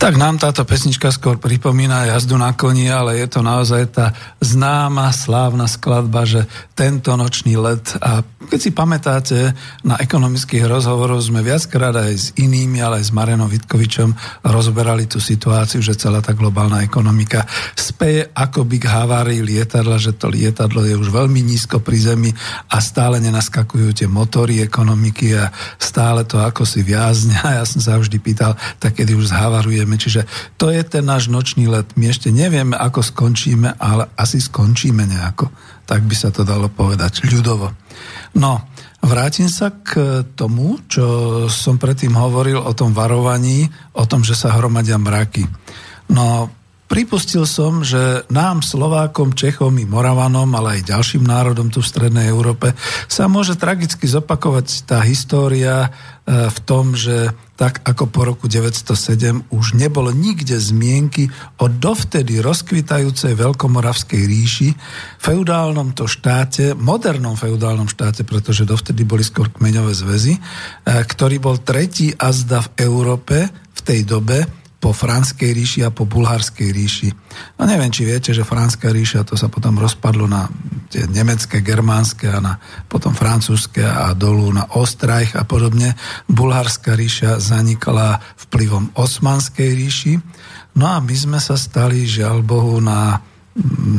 Tak 0.03 0.19
nám 0.19 0.35
táto 0.35 0.67
pesnička 0.67 1.15
skôr 1.15 1.39
pripomína 1.39 2.11
jazdu 2.11 2.35
na 2.35 2.51
koni, 2.51 2.91
ale 2.91 3.23
je 3.23 3.27
to 3.31 3.39
naozaj 3.39 3.87
tá 3.87 4.11
známa, 4.43 5.07
slávna 5.15 5.63
skladba, 5.63 6.27
že 6.27 6.43
tento 6.75 7.15
nočný 7.15 7.55
let 7.55 7.95
a 8.03 8.19
keď 8.43 8.59
si 8.59 8.71
pamätáte, 8.75 9.37
na 9.87 9.95
ekonomických 9.95 10.67
rozhovoroch 10.67 11.23
sme 11.23 11.39
viackrát 11.39 11.95
aj 11.95 12.11
s 12.11 12.25
inými, 12.35 12.83
ale 12.83 12.99
aj 12.99 13.05
s 13.07 13.15
Marenom 13.15 13.47
Vitkovičom 13.47 14.11
rozoberali 14.43 15.07
tú 15.07 15.23
situáciu, 15.23 15.79
že 15.79 15.95
celá 15.95 16.19
tá 16.19 16.35
globálna 16.35 16.83
ekonomika 16.83 17.47
speje 17.71 18.27
akoby 18.35 18.83
k 18.83 18.91
havárii 18.91 19.39
lietadla, 19.39 19.95
že 19.95 20.13
to 20.19 20.27
lietadlo 20.27 20.83
je 20.83 20.99
už 20.99 21.09
veľmi 21.09 21.39
nízko 21.39 21.79
pri 21.79 21.97
zemi 22.13 22.31
a 22.67 22.77
stále 22.83 23.23
nenaskakujú 23.23 23.95
tie 23.95 24.07
motory 24.11 24.59
ekonomiky 24.59 25.39
a 25.39 25.47
stále 25.79 26.27
to 26.27 26.37
ako 26.43 26.67
si 26.67 26.83
viazne. 26.83 27.35
A 27.43 27.59
ja 27.59 27.65
som 27.67 27.83
sa 27.83 27.99
vždy 27.99 28.17
pýtal, 28.23 28.55
tak 28.79 28.95
kedy 28.97 29.13
už 29.19 29.29
zhavarujeme 29.35 29.92
skončíme. 29.93 30.01
Čiže 30.01 30.21
to 30.57 30.73
je 30.73 30.81
ten 30.83 31.05
náš 31.05 31.29
nočný 31.29 31.69
let. 31.69 31.93
My 31.95 32.09
ešte 32.09 32.33
nevieme, 32.33 32.75
ako 32.75 33.01
skončíme, 33.05 33.77
ale 33.77 34.09
asi 34.17 34.41
skončíme 34.41 35.05
nejako. 35.05 35.49
Tak 35.85 36.01
by 36.07 36.15
sa 36.15 36.29
to 36.31 36.41
dalo 36.43 36.69
povedať 36.69 37.27
ľudovo. 37.27 37.69
No, 38.39 38.65
vrátim 39.03 39.47
sa 39.51 39.69
k 39.69 40.23
tomu, 40.33 40.81
čo 40.89 41.05
som 41.47 41.77
predtým 41.77 42.15
hovoril 42.15 42.57
o 42.57 42.73
tom 42.73 42.95
varovaní, 42.95 43.69
o 43.93 44.03
tom, 44.09 44.25
že 44.25 44.33
sa 44.33 44.55
hromadia 44.57 44.97
mraky. 44.97 45.45
No, 46.09 46.49
Pripustil 46.83 47.49
som, 47.49 47.81
že 47.81 48.21
nám, 48.29 48.61
Slovákom, 48.61 49.33
Čechom 49.33 49.73
i 49.81 49.85
Moravanom, 49.87 50.45
ale 50.53 50.77
aj 50.77 50.93
ďalším 50.93 51.25
národom 51.25 51.73
tu 51.73 51.81
v 51.81 51.89
Strednej 51.89 52.29
Európe 52.29 52.77
sa 53.09 53.25
môže 53.25 53.57
tragicky 53.57 54.05
zopakovať 54.05 54.85
tá 54.85 55.01
história 55.01 55.89
v 56.23 56.59
tom, 56.63 56.95
že 56.95 57.35
tak 57.59 57.83
ako 57.83 58.07
po 58.07 58.23
roku 58.23 58.45
907 58.47 59.51
už 59.51 59.75
nebolo 59.75 60.09
nikde 60.09 60.55
zmienky 60.55 61.27
o 61.59 61.67
dovtedy 61.67 62.39
rozkvitajúcej 62.39 63.35
veľkomoravskej 63.35 64.21
ríši, 64.23 64.69
feudálnom 65.19 65.91
to 65.91 66.07
štáte, 66.07 66.79
modernom 66.79 67.35
feudálnom 67.35 67.91
štáte, 67.91 68.23
pretože 68.23 68.63
dovtedy 68.63 69.03
boli 69.03 69.21
skôr 69.21 69.51
kmeňové 69.51 69.91
zväzy, 69.91 70.33
e, 70.33 70.41
ktorý 71.03 71.43
bol 71.43 71.59
tretí 71.59 72.15
azda 72.15 72.63
v 72.63 72.87
Európe 72.87 73.37
v 73.51 73.79
tej 73.83 74.07
dobe, 74.07 74.62
po 74.83 74.91
Franskej 74.91 75.55
ríši 75.55 75.79
a 75.87 75.95
po 75.95 76.03
Bulharskej 76.03 76.75
ríši. 76.75 77.09
No 77.55 77.63
neviem, 77.63 77.87
či 77.87 78.03
viete, 78.03 78.35
že 78.35 78.43
Franská 78.43 78.91
ríša 78.91 79.23
to 79.23 79.39
sa 79.39 79.47
potom 79.47 79.79
rozpadlo 79.79 80.27
na 80.27 80.51
tie 80.91 81.07
nemecké, 81.07 81.63
germánske 81.63 82.27
a 82.27 82.43
na, 82.43 82.53
potom 82.91 83.15
francúzske 83.15 83.79
a 83.79 84.11
dolu 84.11 84.51
na 84.51 84.67
Ostrajch 84.75 85.39
a 85.39 85.47
podobne. 85.47 85.95
Bulharská 86.27 86.99
ríša 86.99 87.39
zanikla 87.39 88.19
vplyvom 88.43 88.91
Osmanskej 88.99 89.71
ríši. 89.71 90.13
No 90.75 90.91
a 90.91 90.99
my 90.99 91.15
sme 91.15 91.39
sa 91.39 91.55
stali, 91.55 92.03
žiaľ 92.03 92.43
Bohu, 92.43 92.83
na 92.83 93.23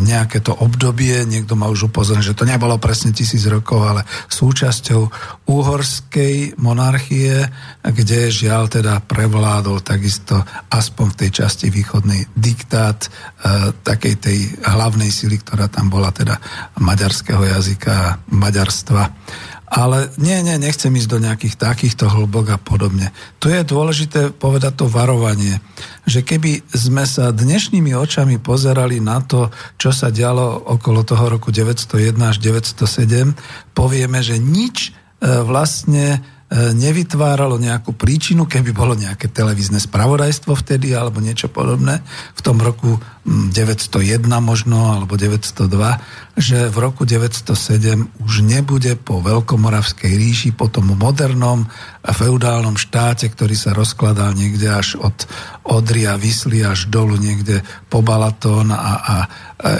nejaké 0.04 0.42
to 0.42 0.50
obdobie, 0.50 1.22
niekto 1.30 1.54
ma 1.54 1.70
už 1.70 1.86
upozornil, 1.86 2.26
že 2.26 2.34
to 2.34 2.42
nebolo 2.42 2.74
presne 2.82 3.14
tisíc 3.14 3.46
rokov, 3.46 3.86
ale 3.86 4.02
súčasťou 4.26 5.06
úhorskej 5.46 6.58
monarchie, 6.58 7.46
kde 7.86 8.34
žiaľ 8.34 8.66
teda 8.66 8.98
prevládol 9.06 9.78
takisto 9.86 10.42
aspoň 10.74 11.06
v 11.14 11.18
tej 11.22 11.30
časti 11.30 11.66
východnej 11.70 12.26
diktát 12.34 13.06
e, 13.06 13.08
takej 13.70 14.14
tej 14.18 14.38
hlavnej 14.66 15.14
sily, 15.14 15.38
ktorá 15.38 15.70
tam 15.70 15.86
bola 15.86 16.10
teda 16.10 16.34
maďarského 16.82 17.46
jazyka 17.46 18.26
maďarstva. 18.34 19.02
Ale 19.74 20.14
nie, 20.22 20.38
nie, 20.46 20.54
nechcem 20.54 20.94
ísť 20.94 21.10
do 21.10 21.18
nejakých 21.18 21.58
takýchto 21.58 22.06
hlbok 22.06 22.46
a 22.54 22.58
podobne. 22.62 23.10
Tu 23.42 23.50
je 23.50 23.66
dôležité 23.66 24.30
povedať 24.30 24.78
to 24.78 24.86
varovanie, 24.86 25.58
že 26.06 26.22
keby 26.22 26.62
sme 26.70 27.02
sa 27.02 27.34
dnešnými 27.34 27.90
očami 27.90 28.38
pozerali 28.38 29.02
na 29.02 29.18
to, 29.18 29.50
čo 29.74 29.90
sa 29.90 30.14
dialo 30.14 30.70
okolo 30.78 31.02
toho 31.02 31.26
roku 31.26 31.50
901 31.50 32.14
až 32.22 32.38
907, 32.38 33.34
povieme, 33.74 34.22
že 34.22 34.38
nič 34.38 34.94
e, 34.94 35.42
vlastne 35.42 36.22
E, 36.54 36.70
nevytváralo 36.70 37.58
nejakú 37.58 37.98
príčinu, 37.98 38.46
keby 38.46 38.70
bolo 38.70 38.94
nejaké 38.94 39.26
televízne 39.26 39.82
spravodajstvo 39.82 40.54
vtedy 40.54 40.94
alebo 40.94 41.18
niečo 41.18 41.50
podobné, 41.50 41.98
v 42.36 42.40
tom 42.46 42.62
roku 42.62 43.00
901 43.24 44.28
možno 44.44 45.00
alebo 45.00 45.16
902, 45.16 46.36
že 46.36 46.68
v 46.68 46.76
roku 46.76 47.08
907 47.08 48.20
už 48.20 48.34
nebude 48.44 48.92
po 49.00 49.24
Veľkomoravskej 49.24 50.12
ríši, 50.12 50.50
po 50.52 50.68
tom 50.68 50.92
modernom 50.92 51.64
feudálnom 52.04 52.76
štáte, 52.76 53.24
ktorý 53.32 53.56
sa 53.56 53.72
rozkladal 53.72 54.36
niekde 54.36 54.68
až 54.68 55.00
od 55.00 55.24
Odria, 55.64 56.20
Vysly 56.20 56.60
až 56.60 56.92
dolu 56.92 57.16
niekde 57.16 57.64
po 57.88 58.04
Balatón 58.04 58.68
a, 58.68 58.76
a, 58.76 58.92
a 59.00 59.16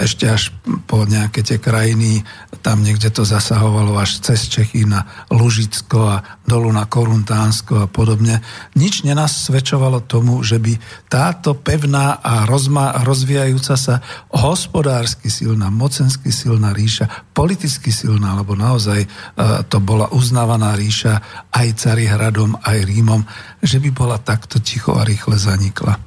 ešte 0.01 0.25
až 0.25 0.49
po 0.89 1.05
nejaké 1.05 1.45
tie 1.45 1.61
krajiny 1.61 2.25
tam 2.65 2.81
niekde 2.81 3.13
to 3.13 3.21
zasahovalo 3.21 3.93
až 4.01 4.25
cez 4.25 4.49
Čechy 4.49 4.89
na 4.89 5.05
Lužicko 5.29 6.17
a 6.17 6.41
dolu 6.49 6.73
na 6.73 6.89
Koruntánsko 6.89 7.85
a 7.85 7.91
podobne. 7.91 8.41
Nič 8.73 9.05
nenasvedčovalo 9.05 10.01
tomu, 10.01 10.41
že 10.41 10.57
by 10.57 10.73
táto 11.05 11.53
pevná 11.53 12.17
a 12.17 12.49
rozma, 12.49 12.97
rozvíjajúca 13.35 13.75
sa 13.75 13.99
hospodársky 14.31 15.27
silná, 15.27 15.67
mocensky 15.67 16.31
silná 16.31 16.71
ríša, 16.71 17.27
politicky 17.35 17.91
silná, 17.91 18.31
lebo 18.39 18.55
naozaj 18.55 19.03
uh, 19.03 19.59
to 19.67 19.83
bola 19.83 20.07
uznávaná 20.15 20.71
ríša 20.79 21.19
aj 21.51 21.75
Carihradom, 21.75 22.55
aj 22.63 22.87
Rímom, 22.87 23.27
že 23.59 23.83
by 23.83 23.91
bola 23.91 24.15
takto 24.23 24.63
ticho 24.63 24.95
a 24.95 25.03
rýchle 25.03 25.35
zanikla. 25.35 25.99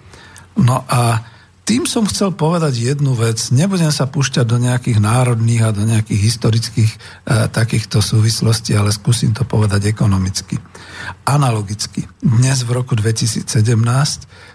No 0.56 0.88
a 0.88 1.20
tým 1.68 1.84
som 1.84 2.08
chcel 2.08 2.32
povedať 2.32 2.80
jednu 2.80 3.12
vec. 3.12 3.52
Nebudem 3.52 3.92
sa 3.92 4.08
púšťať 4.08 4.48
do 4.48 4.56
nejakých 4.56 5.04
národných 5.04 5.68
a 5.68 5.76
do 5.76 5.84
nejakých 5.84 6.20
historických 6.32 6.88
e, 6.96 6.98
takýchto 7.52 8.00
súvislostí, 8.00 8.72
ale 8.72 8.88
skúsim 8.88 9.36
to 9.36 9.44
povedať 9.44 9.84
ekonomicky. 9.92 10.56
Analogicky. 11.28 12.08
Dnes 12.24 12.64
v 12.64 12.72
roku 12.72 12.96
2017 12.96 13.44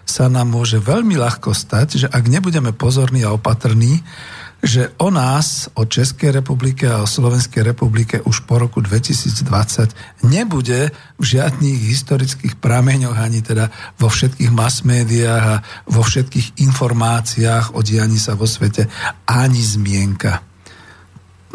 sa 0.03 0.27
nám 0.27 0.51
môže 0.51 0.77
veľmi 0.79 1.15
ľahko 1.15 1.55
stať, 1.55 1.87
že 2.05 2.07
ak 2.11 2.27
nebudeme 2.27 2.75
pozorní 2.75 3.23
a 3.23 3.33
opatrní, 3.33 4.03
že 4.63 4.95
o 4.95 5.11
nás, 5.11 5.67
o 5.75 5.83
Českej 5.83 6.39
republike 6.39 6.87
a 6.87 7.03
o 7.03 7.07
Slovenskej 7.07 7.67
republike 7.67 8.23
už 8.23 8.47
po 8.47 8.63
roku 8.63 8.79
2020 8.79 10.23
nebude 10.23 10.95
v 11.19 11.23
žiadnych 11.23 11.83
historických 11.83 12.55
prameňoch 12.63 13.19
ani 13.19 13.43
teda 13.43 13.67
vo 13.99 14.07
všetkých 14.07 14.55
mass 14.55 14.87
médiách 14.87 15.45
a 15.59 15.61
vo 15.91 15.99
všetkých 15.99 16.63
informáciách 16.63 17.75
o 17.75 17.83
dianí 17.83 18.15
sa 18.15 18.39
vo 18.39 18.47
svete 18.47 18.87
ani 19.27 19.59
zmienka. 19.59 20.39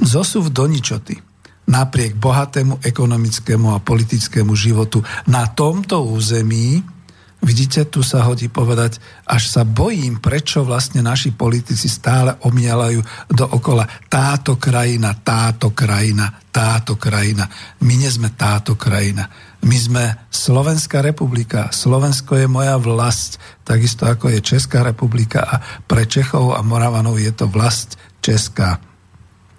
Zosúv 0.04 0.52
do 0.52 0.68
ničoty 0.68 1.16
napriek 1.68 2.16
bohatému 2.16 2.84
ekonomickému 2.84 3.72
a 3.72 3.80
politickému 3.80 4.52
životu 4.52 5.04
na 5.28 5.48
tomto 5.48 6.04
území 6.04 6.97
Vidíte, 7.38 7.86
tu 7.86 8.02
sa 8.02 8.26
hodí 8.26 8.50
povedať, 8.50 8.98
až 9.22 9.46
sa 9.46 9.62
bojím, 9.62 10.18
prečo 10.18 10.66
vlastne 10.66 11.06
naši 11.06 11.30
politici 11.30 11.86
stále 11.86 12.34
omielajú 12.42 12.98
dookola 13.30 13.86
táto 14.10 14.58
krajina, 14.58 15.14
táto 15.22 15.70
krajina, 15.70 16.34
táto 16.50 16.98
krajina. 16.98 17.46
My 17.86 17.94
nie 17.94 18.10
sme 18.10 18.34
táto 18.34 18.74
krajina. 18.74 19.30
My 19.62 19.78
sme 19.78 20.04
Slovenská 20.34 20.98
republika. 20.98 21.70
Slovensko 21.70 22.42
je 22.42 22.50
moja 22.50 22.74
vlast, 22.74 23.38
takisto 23.62 24.10
ako 24.10 24.34
je 24.34 24.42
Česká 24.42 24.82
republika 24.82 25.46
a 25.46 25.62
pre 25.86 26.10
Čechov 26.10 26.58
a 26.58 26.60
Moravanov 26.66 27.22
je 27.22 27.30
to 27.30 27.46
vlast 27.46 27.94
Česká 28.18 28.82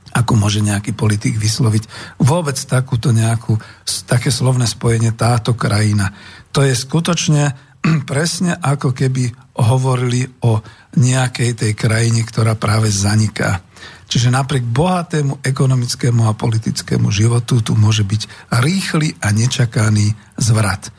ako 0.10 0.34
môže 0.42 0.66
nejaký 0.66 0.98
politik 0.98 1.38
vysloviť 1.38 2.18
vôbec 2.18 2.58
takúto 2.58 3.14
nejakú, 3.14 3.62
také 4.10 4.34
slovné 4.34 4.66
spojenie 4.66 5.14
táto 5.14 5.54
krajina. 5.54 6.10
To 6.50 6.66
je 6.66 6.74
skutočne 6.74 7.69
presne 8.12 8.56
ako 8.58 8.92
keby 8.96 9.32
hovorili 9.60 10.26
o 10.46 10.64
nejakej 10.96 11.52
tej 11.56 11.72
krajine, 11.76 12.24
ktorá 12.24 12.56
práve 12.56 12.90
zaniká. 12.90 13.62
Čiže 14.10 14.34
napriek 14.34 14.66
bohatému 14.66 15.46
ekonomickému 15.46 16.26
a 16.26 16.34
politickému 16.34 17.14
životu 17.14 17.62
tu 17.62 17.78
môže 17.78 18.02
byť 18.02 18.50
rýchly 18.66 19.14
a 19.22 19.30
nečakaný 19.30 20.18
zvrat. 20.34 20.90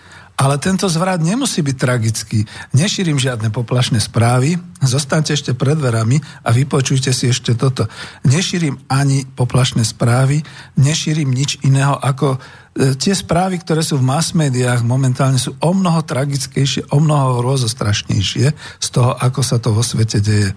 Ale 0.41 0.57
tento 0.57 0.89
zvrat 0.89 1.21
nemusí 1.21 1.61
byť 1.61 1.77
tragický. 1.77 2.49
Nešírim 2.73 3.21
žiadne 3.21 3.53
poplašné 3.53 4.01
správy, 4.01 4.57
zostaňte 4.81 5.37
ešte 5.37 5.53
pred 5.53 5.77
dverami 5.77 6.17
a 6.41 6.49
vypočujte 6.49 7.13
si 7.13 7.29
ešte 7.29 7.53
toto. 7.53 7.85
Nešírim 8.25 8.89
ani 8.89 9.29
poplašné 9.29 9.85
správy, 9.85 10.41
nešírim 10.81 11.29
nič 11.29 11.61
iného 11.61 11.93
ako 12.01 12.41
e, 12.41 12.97
tie 12.97 13.13
správy, 13.13 13.61
ktoré 13.61 13.85
sú 13.85 14.01
v 14.01 14.09
mass 14.09 14.33
médiách 14.33 14.81
momentálne 14.81 15.37
sú 15.37 15.61
o 15.61 15.77
mnoho 15.77 16.01
tragickejšie, 16.09 16.89
o 16.89 17.05
mnoho 17.05 17.45
rozostrašnejšie 17.45 18.47
z 18.81 18.89
toho, 18.89 19.13
ako 19.13 19.45
sa 19.45 19.61
to 19.61 19.77
vo 19.77 19.85
svete 19.85 20.25
deje. 20.25 20.57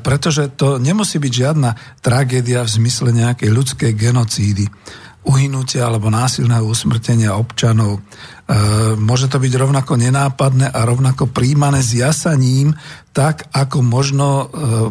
pretože 0.00 0.48
to 0.56 0.80
nemusí 0.80 1.20
byť 1.20 1.32
žiadna 1.44 2.00
tragédia 2.00 2.64
v 2.64 2.72
zmysle 2.80 3.12
nejakej 3.12 3.52
ľudskej 3.52 3.92
genocídy 3.92 4.64
uhynutia 5.24 5.88
alebo 5.88 6.12
násilného 6.12 6.64
usmrtenia 6.68 7.36
občanov. 7.36 7.98
E, 7.98 8.00
môže 9.00 9.32
to 9.32 9.40
byť 9.40 9.52
rovnako 9.56 9.96
nenápadné 9.96 10.68
a 10.68 10.80
rovnako 10.84 11.32
príjmané 11.32 11.80
s 11.80 11.96
jasaním, 11.96 12.76
tak 13.16 13.48
ako 13.56 13.80
možno 13.80 14.28
e, 14.28 14.44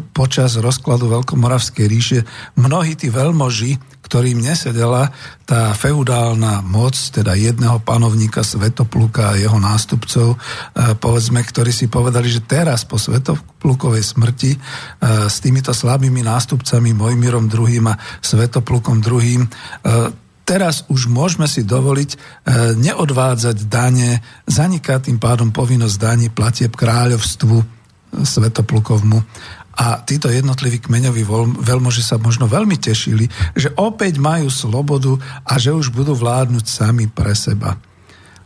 počas 0.09 0.57
rozkladu 0.57 1.05
Veľkomoravskej 1.11 1.85
ríše 1.85 2.19
mnohí 2.57 2.97
tí 2.97 3.13
veľmoži, 3.13 3.77
ktorým 4.03 4.41
nesedela 4.41 5.09
tá 5.45 5.73
feudálna 5.73 6.61
moc, 6.61 6.93
teda 6.93 7.33
jedného 7.33 7.81
panovníka 7.81 8.45
Svetopluka 8.45 9.33
a 9.33 9.37
jeho 9.37 9.61
nástupcov, 9.61 10.33
e, 10.33 10.37
povedzme, 10.97 11.45
ktorí 11.45 11.69
si 11.69 11.85
povedali, 11.89 12.29
že 12.29 12.41
teraz 12.41 12.89
po 12.89 12.97
Svetoplukovej 12.97 14.01
smrti 14.01 14.51
e, 14.53 14.59
s 15.29 15.37
týmito 15.41 15.73
slabými 15.73 16.25
nástupcami 16.25 16.89
Mojmirom 16.93 17.53
II 17.53 17.89
a 17.89 17.97
Svetoplukom 18.21 19.05
II 19.05 19.45
teraz 20.43 20.83
už 20.91 21.07
môžeme 21.07 21.47
si 21.47 21.63
dovoliť 21.63 22.09
e, 22.13 22.17
neodvádzať 22.79 23.57
dane, 23.67 24.19
zaniká 24.47 24.99
tým 24.99 25.17
pádom 25.17 25.49
povinnosť 25.55 25.95
daní 25.99 26.27
platieb 26.29 26.75
kráľovstvu 26.75 27.55
e, 27.59 27.65
Svetoplukovmu. 28.23 29.19
A 29.73 30.05
títo 30.05 30.29
jednotliví 30.29 30.77
kmeňoví 30.85 31.25
veľmoži 31.65 32.05
sa 32.05 32.21
možno 32.21 32.45
veľmi 32.45 32.77
tešili, 32.77 33.25
že 33.57 33.73
opäť 33.73 34.21
majú 34.21 34.53
slobodu 34.53 35.17
a 35.41 35.57
že 35.57 35.73
už 35.73 35.89
budú 35.89 36.13
vládnuť 36.13 36.65
sami 36.69 37.09
pre 37.09 37.33
seba. 37.33 37.73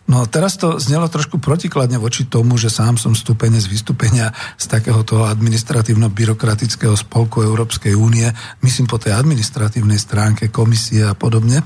No 0.07 0.23
teraz 0.23 0.55
to 0.55 0.79
znelo 0.79 1.11
trošku 1.11 1.35
protikladne 1.43 1.99
voči 1.99 2.23
tomu, 2.23 2.55
že 2.55 2.71
sám 2.71 2.95
som 2.95 3.11
stúpenie 3.11 3.59
z 3.59 3.67
vystúpenia 3.67 4.31
z 4.55 4.65
takéhoto 4.71 5.27
administratívno-byrokratického 5.27 6.95
spolku 6.95 7.43
Európskej 7.43 7.91
únie, 7.91 8.31
myslím 8.63 8.87
po 8.87 9.03
tej 9.03 9.19
administratívnej 9.19 9.99
stránke 9.99 10.47
komisie 10.47 11.03
a 11.03 11.11
podobne. 11.11 11.59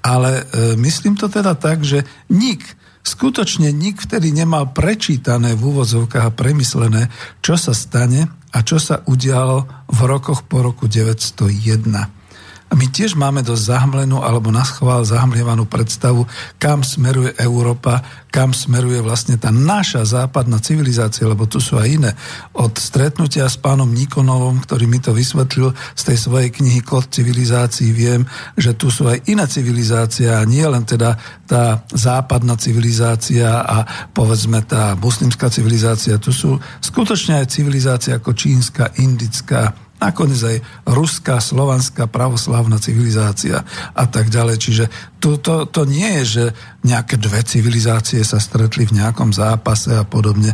Ale 0.00 0.48
e, 0.48 0.80
myslím 0.80 1.20
to 1.20 1.28
teda 1.28 1.52
tak, 1.60 1.84
že 1.84 2.08
nik, 2.32 2.64
skutočne 3.04 3.68
nik 3.68 4.00
vtedy 4.00 4.32
nemal 4.32 4.72
prečítané 4.72 5.52
v 5.52 5.76
úvozovkách 5.76 6.24
a 6.24 6.32
premyslené, 6.32 7.12
čo 7.44 7.60
sa 7.60 7.76
stane 7.76 8.32
a 8.56 8.64
čo 8.64 8.80
sa 8.80 9.04
udialo 9.04 9.92
v 9.92 10.00
rokoch 10.08 10.48
po 10.48 10.64
roku 10.64 10.88
901. 10.88 12.23
my 12.72 12.86
tiež 12.90 13.14
máme 13.14 13.44
dosť 13.44 13.76
zahmlenú 13.76 14.24
alebo 14.24 14.48
na 14.48 14.64
schvál 14.64 15.04
zahmlievanú 15.04 15.68
predstavu, 15.68 16.24
kam 16.56 16.80
smeruje 16.80 17.36
Európa, 17.36 18.00
kam 18.32 18.50
smeruje 18.50 18.98
vlastne 18.98 19.38
tá 19.38 19.54
naša 19.54 20.02
západná 20.02 20.58
civilizácia, 20.58 21.28
lebo 21.28 21.46
tu 21.46 21.62
sú 21.62 21.78
aj 21.78 21.86
iné. 21.86 22.10
Od 22.56 22.74
stretnutia 22.74 23.46
s 23.46 23.54
pánom 23.60 23.86
Nikonovom, 23.86 24.58
ktorý 24.58 24.90
mi 24.90 24.98
to 24.98 25.14
vysvetlil 25.14 25.70
z 25.94 26.02
tej 26.02 26.18
svojej 26.18 26.50
knihy 26.50 26.82
Kod 26.82 27.14
civilizácií, 27.14 27.94
viem, 27.94 28.26
že 28.58 28.74
tu 28.74 28.90
sú 28.90 29.06
aj 29.06 29.22
iná 29.30 29.46
civilizácia, 29.46 30.42
nie 30.42 30.66
len 30.66 30.82
teda 30.82 31.14
tá 31.46 31.84
západná 31.94 32.58
civilizácia 32.58 33.60
a 33.62 33.86
povedzme 34.10 34.64
tá 34.66 34.98
muslimská 34.98 35.46
civilizácia. 35.46 36.18
Tu 36.18 36.34
sú 36.34 36.58
skutočne 36.82 37.44
aj 37.44 37.54
civilizácia 37.54 38.18
ako 38.18 38.34
čínska, 38.34 38.98
indická, 38.98 39.83
nakoniec 40.04 40.40
aj 40.44 40.58
ruská, 40.84 41.40
slovanská, 41.40 42.04
pravoslávna 42.04 42.76
civilizácia 42.76 43.64
a 43.96 44.04
tak 44.04 44.28
ďalej. 44.28 44.56
Čiže 44.60 44.84
to, 45.18 45.40
to, 45.40 45.64
to 45.64 45.88
nie 45.88 46.20
je, 46.20 46.24
že 46.24 46.44
nejaké 46.84 47.16
dve 47.16 47.40
civilizácie 47.40 48.20
sa 48.20 48.36
stretli 48.36 48.84
v 48.84 49.00
nejakom 49.00 49.32
zápase 49.32 49.96
a 49.96 50.04
podobne. 50.04 50.52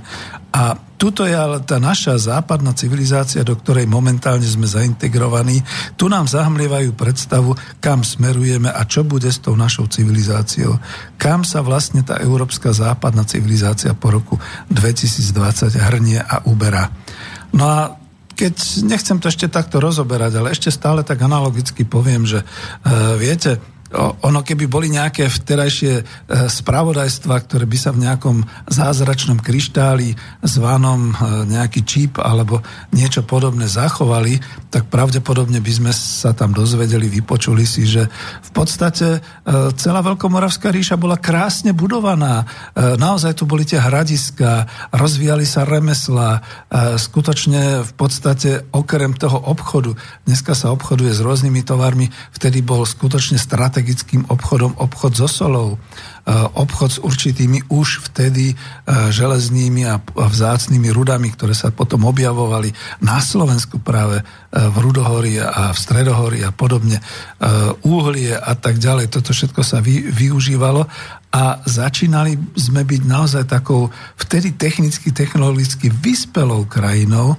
A 0.50 0.78
tuto 1.00 1.24
je 1.24 1.32
ale 1.32 1.62
tá 1.62 1.80
naša 1.80 2.18
západná 2.18 2.76
civilizácia, 2.76 3.40
do 3.40 3.56
ktorej 3.56 3.88
momentálne 3.88 4.44
sme 4.44 4.68
zaintegrovaní. 4.68 5.62
Tu 5.96 6.10
nám 6.10 6.28
zahmlievajú 6.28 6.92
predstavu, 6.92 7.56
kam 7.80 8.04
smerujeme 8.04 8.68
a 8.68 8.82
čo 8.84 9.06
bude 9.06 9.30
s 9.30 9.40
tou 9.40 9.56
našou 9.56 9.88
civilizáciou. 9.88 10.76
Kam 11.16 11.40
sa 11.46 11.64
vlastne 11.64 12.04
tá 12.04 12.20
európska 12.20 12.74
západná 12.74 13.24
civilizácia 13.24 13.96
po 13.96 14.12
roku 14.12 14.36
2020 14.68 15.72
hrnie 15.72 16.20
a 16.20 16.44
uberá. 16.44 16.92
No 17.56 17.64
a 17.64 17.99
keď 18.40 18.54
nechcem 18.88 19.20
to 19.20 19.28
ešte 19.28 19.52
takto 19.52 19.84
rozoberať, 19.84 20.40
ale 20.40 20.56
ešte 20.56 20.72
stále 20.72 21.04
tak 21.04 21.20
analogicky 21.20 21.84
poviem, 21.84 22.24
že 22.24 22.40
uh, 22.40 23.20
viete, 23.20 23.60
ono 23.98 24.46
keby 24.46 24.70
boli 24.70 24.86
nejaké 24.86 25.26
vterajšie 25.26 25.94
e, 25.98 26.02
spravodajstva, 26.46 27.34
ktoré 27.42 27.66
by 27.66 27.78
sa 27.78 27.90
v 27.90 28.06
nejakom 28.06 28.46
zázračnom 28.70 29.42
kryštáli 29.42 30.14
zvanom 30.46 31.10
e, 31.10 31.14
nejaký 31.50 31.82
čip 31.82 32.22
alebo 32.22 32.62
niečo 32.94 33.26
podobné 33.26 33.66
zachovali, 33.66 34.38
tak 34.70 34.86
pravdepodobne 34.86 35.58
by 35.58 35.72
sme 35.74 35.92
sa 35.92 36.30
tam 36.32 36.54
dozvedeli, 36.54 37.10
vypočuli 37.10 37.66
si, 37.66 37.84
že 37.84 38.06
v 38.40 38.50
podstate 38.54 39.18
e, 39.18 39.20
celá 39.74 40.00
Veľkomoravská 40.00 40.70
ríša 40.70 40.96
bola 40.96 41.18
krásne 41.18 41.74
budovaná. 41.74 42.46
Naozaj 42.78 43.42
tu 43.42 43.44
boli 43.44 43.66
tie 43.66 43.82
hradiska, 43.82 44.66
rozvíjali 44.94 45.44
sa 45.44 45.66
remesla, 45.66 46.40
skutočne 46.96 47.82
v 47.84 47.92
podstate 47.98 48.64
okrem 48.70 49.12
toho 49.14 49.36
obchodu, 49.36 49.94
dneska 50.24 50.54
sa 50.54 50.72
obchoduje 50.72 51.12
s 51.12 51.20
rôznymi 51.20 51.60
tovarmi, 51.66 52.08
vtedy 52.32 52.62
bol 52.62 52.86
skutočne 52.86 53.36
strategický 53.36 53.90
strategickým 53.90 54.28
obchodom 54.28 54.78
obchod 54.78 55.12
so 55.16 55.28
solou, 55.28 55.74
e, 55.74 55.78
obchod 56.30 56.90
s 56.90 56.98
určitými 57.02 57.66
už 57.74 58.06
vtedy 58.10 58.52
e, 58.52 58.54
železnými 59.10 59.82
a 59.88 59.98
vzácnými 60.14 60.88
rudami, 60.94 61.34
ktoré 61.34 61.56
sa 61.56 61.74
potom 61.74 62.06
objavovali 62.06 62.70
na 63.02 63.18
Slovensku 63.18 63.82
práve 63.82 64.22
e, 64.22 64.24
v 64.54 64.76
Rudohorí 64.78 65.42
a 65.42 65.74
v 65.74 65.78
Stredohorí 65.78 66.40
a 66.46 66.54
podobne, 66.54 67.02
úhlie 67.82 68.36
a 68.36 68.52
tak 68.52 68.76
ďalej. 68.76 69.08
Toto 69.10 69.32
všetko 69.32 69.64
sa 69.64 69.80
vy, 69.80 70.12
využívalo 70.12 70.84
a 71.30 71.62
začínali 71.62 72.36
sme 72.58 72.82
byť 72.82 73.02
naozaj 73.06 73.44
takou 73.46 73.88
vtedy 74.18 74.54
technicky, 74.58 75.14
technologicky 75.14 75.88
vyspelou 75.88 76.66
krajinou, 76.66 77.38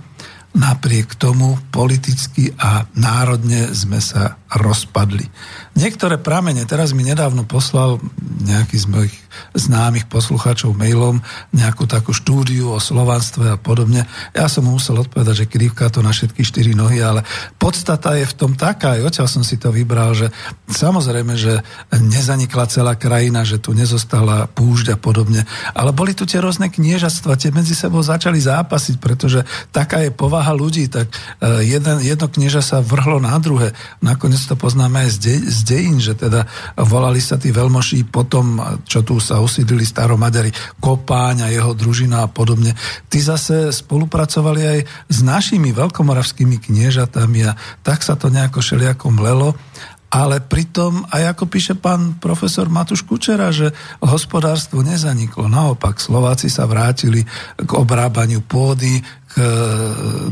napriek 0.51 1.15
tomu 1.15 1.59
politicky 1.71 2.51
a 2.59 2.83
národne 2.95 3.71
sme 3.71 4.03
sa 4.03 4.39
rozpadli. 4.51 5.27
Niektoré 5.71 6.19
pramene, 6.19 6.67
teraz 6.67 6.91
mi 6.91 7.07
nedávno 7.07 7.47
poslal 7.47 8.03
nejaký 8.43 8.75
z 8.75 8.87
mojich 8.91 9.15
známych 9.55 10.07
poslucháčov 10.07 10.75
mailom 10.75 11.23
nejakú 11.55 11.87
takú 11.87 12.11
štúdiu 12.11 12.75
o 12.75 12.79
slovanstve 12.79 13.55
a 13.55 13.57
podobne. 13.59 14.07
Ja 14.35 14.51
som 14.51 14.67
mu 14.67 14.75
musel 14.75 14.99
odpovedať, 14.99 15.45
že 15.45 15.49
krivka 15.51 15.87
to 15.87 16.03
na 16.03 16.11
všetky 16.11 16.43
štyri 16.43 16.75
nohy, 16.75 16.99
ale 16.99 17.23
podstata 17.55 18.15
je 18.19 18.27
v 18.27 18.37
tom 18.37 18.51
taká, 18.55 18.99
aj 18.99 19.07
odtiaľ 19.07 19.27
som 19.31 19.43
si 19.43 19.55
to 19.55 19.71
vybral, 19.71 20.11
že 20.11 20.31
samozrejme, 20.67 21.33
že 21.39 21.63
nezanikla 21.95 22.67
celá 22.67 22.93
krajina, 22.99 23.47
že 23.47 23.59
tu 23.59 23.71
nezostala 23.71 24.47
púšť 24.51 24.95
a 24.95 24.97
podobne, 24.99 25.47
ale 25.71 25.95
boli 25.95 26.11
tu 26.11 26.27
tie 26.27 26.43
rôzne 26.43 26.67
kniežastva, 26.67 27.39
tie 27.39 27.51
medzi 27.55 27.75
sebou 27.75 28.03
začali 28.03 28.39
zápasiť, 28.39 28.95
pretože 28.99 29.43
taká 29.71 30.03
je 30.03 30.11
povaha 30.11 30.51
ľudí, 30.51 30.91
tak 30.91 31.11
e, 31.39 31.63
jeden, 31.63 32.03
jedno 32.03 32.27
knieža 32.27 32.63
sa 32.63 32.77
vrhlo 32.83 33.23
na 33.23 33.35
druhé. 33.39 33.75
Nakoniec 34.03 34.43
to 34.43 34.55
poznáme 34.59 35.07
aj 35.07 35.09
z, 35.15 35.17
de, 35.19 35.35
z 35.47 35.60
dejín, 35.63 35.97
že 36.01 36.17
teda 36.17 36.45
volali 36.77 37.21
sa 37.23 37.37
tí 37.37 37.49
veľmoší 37.49 38.09
potom, 38.09 38.59
čo 38.85 39.01
tu 39.01 39.17
sa 39.21 39.39
usídlili 39.39 39.85
staromaďari, 39.85 40.51
Kopáň 40.81 41.45
a 41.45 41.53
jeho 41.53 41.71
družina 41.77 42.25
a 42.25 42.31
podobne. 42.31 42.73
Tí 43.07 43.21
zase 43.21 43.71
spolupracovali 43.71 44.61
aj 44.61 44.79
s 45.07 45.19
našimi 45.21 45.71
veľkomoravskými 45.71 46.57
kniežatami 46.59 47.39
a 47.47 47.55
tak 47.81 48.01
sa 48.01 48.17
to 48.17 48.33
nejako 48.33 48.59
šeliako 48.61 49.13
mlelo. 49.13 49.55
Ale 50.11 50.43
pritom, 50.43 51.07
aj 51.07 51.39
ako 51.39 51.47
píše 51.47 51.79
pán 51.79 52.19
profesor 52.19 52.67
Matuš 52.67 53.07
Kučera, 53.07 53.47
že 53.47 53.71
hospodárstvo 54.03 54.83
nezaniklo. 54.83 55.47
Naopak, 55.47 56.03
Slováci 56.03 56.51
sa 56.51 56.67
vrátili 56.67 57.23
k 57.55 57.71
obrábaniu 57.71 58.43
pôdy, 58.43 58.99
k 58.99 59.33
e, 59.39 59.43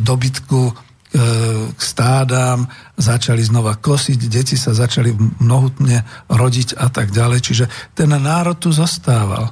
dobytku, 0.04 0.89
k 1.10 1.80
stádám, 1.80 2.70
začali 2.94 3.42
znova 3.42 3.74
kosiť, 3.82 4.20
deti 4.30 4.54
sa 4.54 4.78
začali 4.78 5.10
mnohutne 5.42 6.06
rodiť 6.30 6.78
a 6.78 6.88
tak 6.94 7.10
ďalej. 7.10 7.40
Čiže 7.42 7.66
ten 7.98 8.14
národ 8.14 8.58
tu 8.62 8.70
zostával. 8.70 9.50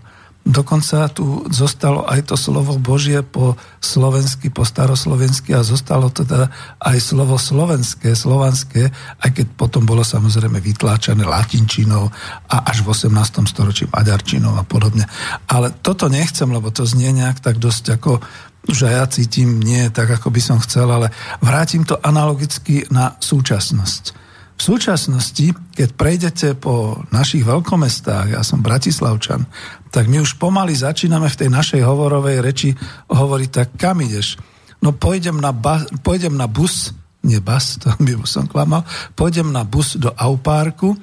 Dokonca 0.47 1.11
tu 1.11 1.43
zostalo 1.51 2.07
aj 2.07 2.31
to 2.31 2.39
slovo 2.39 2.79
Božie 2.79 3.19
po 3.19 3.59
slovensky, 3.83 4.47
po 4.47 4.63
staroslovensky 4.63 5.51
a 5.51 5.59
zostalo 5.59 6.07
teda 6.07 6.47
aj 6.79 6.97
slovo 7.03 7.35
slovenské, 7.35 8.15
slovanské, 8.15 8.87
aj 9.27 9.29
keď 9.35 9.45
potom 9.59 9.83
bolo 9.83 10.07
samozrejme 10.07 10.63
vytláčané 10.63 11.27
latinčinou 11.27 12.07
a 12.47 12.63
až 12.63 12.79
v 12.87 12.95
18. 12.95 13.11
storočí 13.43 13.91
maďarčinou 13.91 14.55
a 14.55 14.63
podobne. 14.63 15.03
Ale 15.51 15.75
toto 15.83 16.07
nechcem, 16.07 16.47
lebo 16.47 16.71
to 16.71 16.87
znie 16.87 17.11
nejak 17.11 17.43
tak 17.43 17.59
dosť 17.59 17.99
ako 17.99 18.23
že 18.65 18.89
ja 18.89 19.05
cítim 19.05 19.61
nie 19.61 19.87
tak, 19.93 20.09
ako 20.09 20.33
by 20.33 20.41
som 20.41 20.57
chcel, 20.59 20.89
ale 20.89 21.13
vrátim 21.39 21.85
to 21.85 21.99
analogicky 22.01 22.83
na 22.89 23.15
súčasnosť. 23.21 24.25
V 24.57 24.61
súčasnosti, 24.61 25.53
keď 25.77 25.89
prejdete 25.93 26.47
po 26.57 27.05
našich 27.13 27.45
veľkomestách, 27.45 28.33
ja 28.33 28.41
som 28.41 28.65
Bratislavčan, 28.65 29.45
tak 29.93 30.09
my 30.09 30.25
už 30.25 30.41
pomaly 30.41 30.73
začíname 30.73 31.29
v 31.29 31.39
tej 31.45 31.49
našej 31.53 31.81
hovorovej 31.85 32.41
reči 32.41 32.69
hovoriť 33.05 33.49
tak, 33.53 33.77
kam 33.77 34.01
ideš? 34.01 34.41
No 34.81 34.97
pôjdem 34.97 35.37
na, 35.37 35.53
ba- 35.53 35.85
pôjdem 36.01 36.33
na 36.33 36.49
bus, 36.49 36.89
nie 37.21 37.37
bus, 37.37 37.77
to 37.77 37.93
by 38.01 38.17
som 38.25 38.49
klamal, 38.49 38.81
pôjdem 39.13 39.53
na 39.53 39.61
bus 39.61 39.93
do 39.93 40.09
Auparku, 40.17 40.97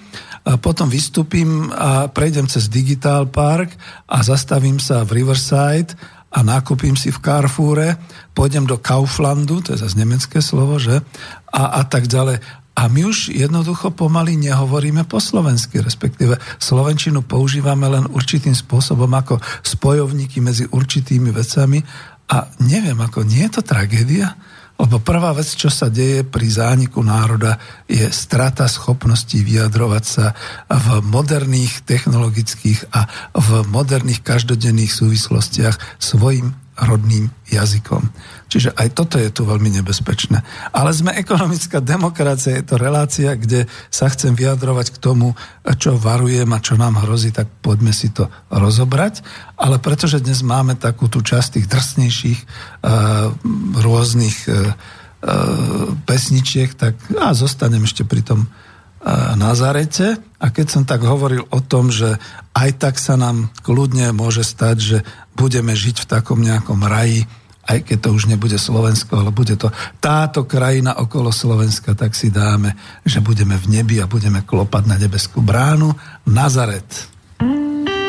a 0.44 0.61
potom 0.61 0.92
vystúpim 0.92 1.72
a 1.72 2.12
prejdem 2.12 2.44
cez 2.44 2.68
Digital 2.68 3.24
Park 3.32 3.72
a 4.05 4.20
zastavím 4.20 4.76
sa 4.76 5.00
v 5.00 5.24
Riverside 5.24 5.96
a 6.35 6.43
nakúpim 6.43 6.99
si 6.99 7.14
v 7.14 7.22
Carrefoure, 7.22 7.95
pôjdem 8.35 8.66
do 8.66 8.74
Kauflandu, 8.82 9.62
to 9.62 9.78
je 9.78 9.87
zase 9.87 9.95
nemecké 9.95 10.43
slovo, 10.43 10.82
že? 10.82 10.99
A, 11.55 11.78
a 11.78 11.82
tak 11.87 12.11
ďalej. 12.11 12.43
A 12.74 12.91
my 12.91 13.07
už 13.07 13.30
jednoducho 13.30 13.95
pomaly 13.95 14.35
nehovoríme 14.35 15.07
po 15.07 15.22
slovensky, 15.22 15.78
respektíve 15.78 16.35
slovenčinu 16.59 17.22
používame 17.22 17.87
len 17.87 18.11
určitým 18.11 18.51
spôsobom 18.51 19.07
ako 19.14 19.39
spojovníky 19.62 20.43
medzi 20.43 20.66
určitými 20.66 21.30
vecami 21.30 21.78
a 22.26 22.51
neviem, 22.66 22.99
ako 22.99 23.22
nie 23.22 23.47
je 23.47 23.53
to 23.55 23.62
tragédia? 23.62 24.35
Lebo 24.75 24.99
prvá 24.99 25.31
vec, 25.31 25.47
čo 25.55 25.70
sa 25.70 25.87
deje 25.87 26.27
pri 26.27 26.51
zániku 26.51 26.99
národa, 26.99 27.62
je 27.87 28.05
strata 28.11 28.66
schopností 28.66 29.47
vyjadrovať 29.47 30.05
sa 30.05 30.35
v 30.66 30.99
moderných 31.07 31.87
technologických 31.87 32.91
a 32.91 33.07
v 33.39 33.62
moderných 33.70 34.27
každodenných 34.27 34.91
súvislostiach 34.91 36.03
svojim 36.03 36.59
rodným 36.75 37.31
jazykom. 37.55 38.03
Čiže 38.49 38.76
aj 38.76 38.88
toto 38.95 39.16
je 39.18 39.30
tu 39.32 39.42
veľmi 39.49 39.70
nebezpečné. 39.80 40.40
Ale 40.70 40.95
sme 40.95 41.16
ekonomická 41.16 41.82
demokracia, 41.82 42.61
je 42.61 42.64
to 42.64 42.76
relácia, 42.78 43.34
kde 43.34 43.66
sa 43.90 44.07
chcem 44.12 44.36
vyjadrovať 44.36 44.95
k 44.95 45.01
tomu, 45.01 45.34
čo 45.78 45.99
varujem 45.99 46.49
a 46.53 46.62
čo 46.62 46.78
nám 46.78 47.03
hrozí, 47.03 47.34
tak 47.34 47.51
poďme 47.64 47.90
si 47.90 48.12
to 48.12 48.30
rozobrať. 48.53 49.24
Ale 49.59 49.80
pretože 49.82 50.22
dnes 50.22 50.45
máme 50.45 50.76
takú 50.78 51.11
tú 51.11 51.24
časť 51.24 51.59
tých 51.59 51.66
drsnejších 51.66 52.40
uh, 52.40 53.32
rôznych 53.80 54.38
uh, 54.47 54.76
pesničiek, 56.05 56.76
tak 56.76 57.01
a 57.16 57.32
zostanem 57.32 57.88
ešte 57.88 58.05
pri 58.05 58.20
tom 58.20 58.45
Nazarete 59.36 60.16
a 60.40 60.49
keď 60.49 60.66
som 60.68 60.82
tak 60.88 61.05
hovoril 61.05 61.45
o 61.53 61.61
tom, 61.61 61.92
že 61.92 62.16
aj 62.57 62.70
tak 62.80 62.95
sa 62.97 63.20
nám 63.20 63.53
kľudne 63.61 64.16
môže 64.16 64.40
stať, 64.40 64.76
že 64.80 64.99
budeme 65.36 65.76
žiť 65.76 66.05
v 66.05 66.09
takom 66.09 66.40
nejakom 66.40 66.80
raji 66.80 67.28
aj 67.65 67.79
keď 67.85 67.99
to 68.01 68.09
už 68.12 68.29
nebude 68.29 68.57
Slovensko, 68.61 69.21
ale 69.21 69.31
bude 69.33 69.57
to 69.57 69.73
táto 69.99 70.45
krajina 70.45 71.01
okolo 71.01 71.33
Slovenska, 71.33 71.97
tak 71.97 72.12
si 72.12 72.29
dáme, 72.29 72.77
že 73.05 73.25
budeme 73.25 73.57
v 73.57 73.81
nebi 73.81 73.99
a 74.01 74.11
budeme 74.11 74.45
klopať 74.45 74.85
na 74.85 74.97
nebeskú 75.01 75.41
bránu 75.41 75.97
Nazaret. 76.29 77.15
take 77.41 78.03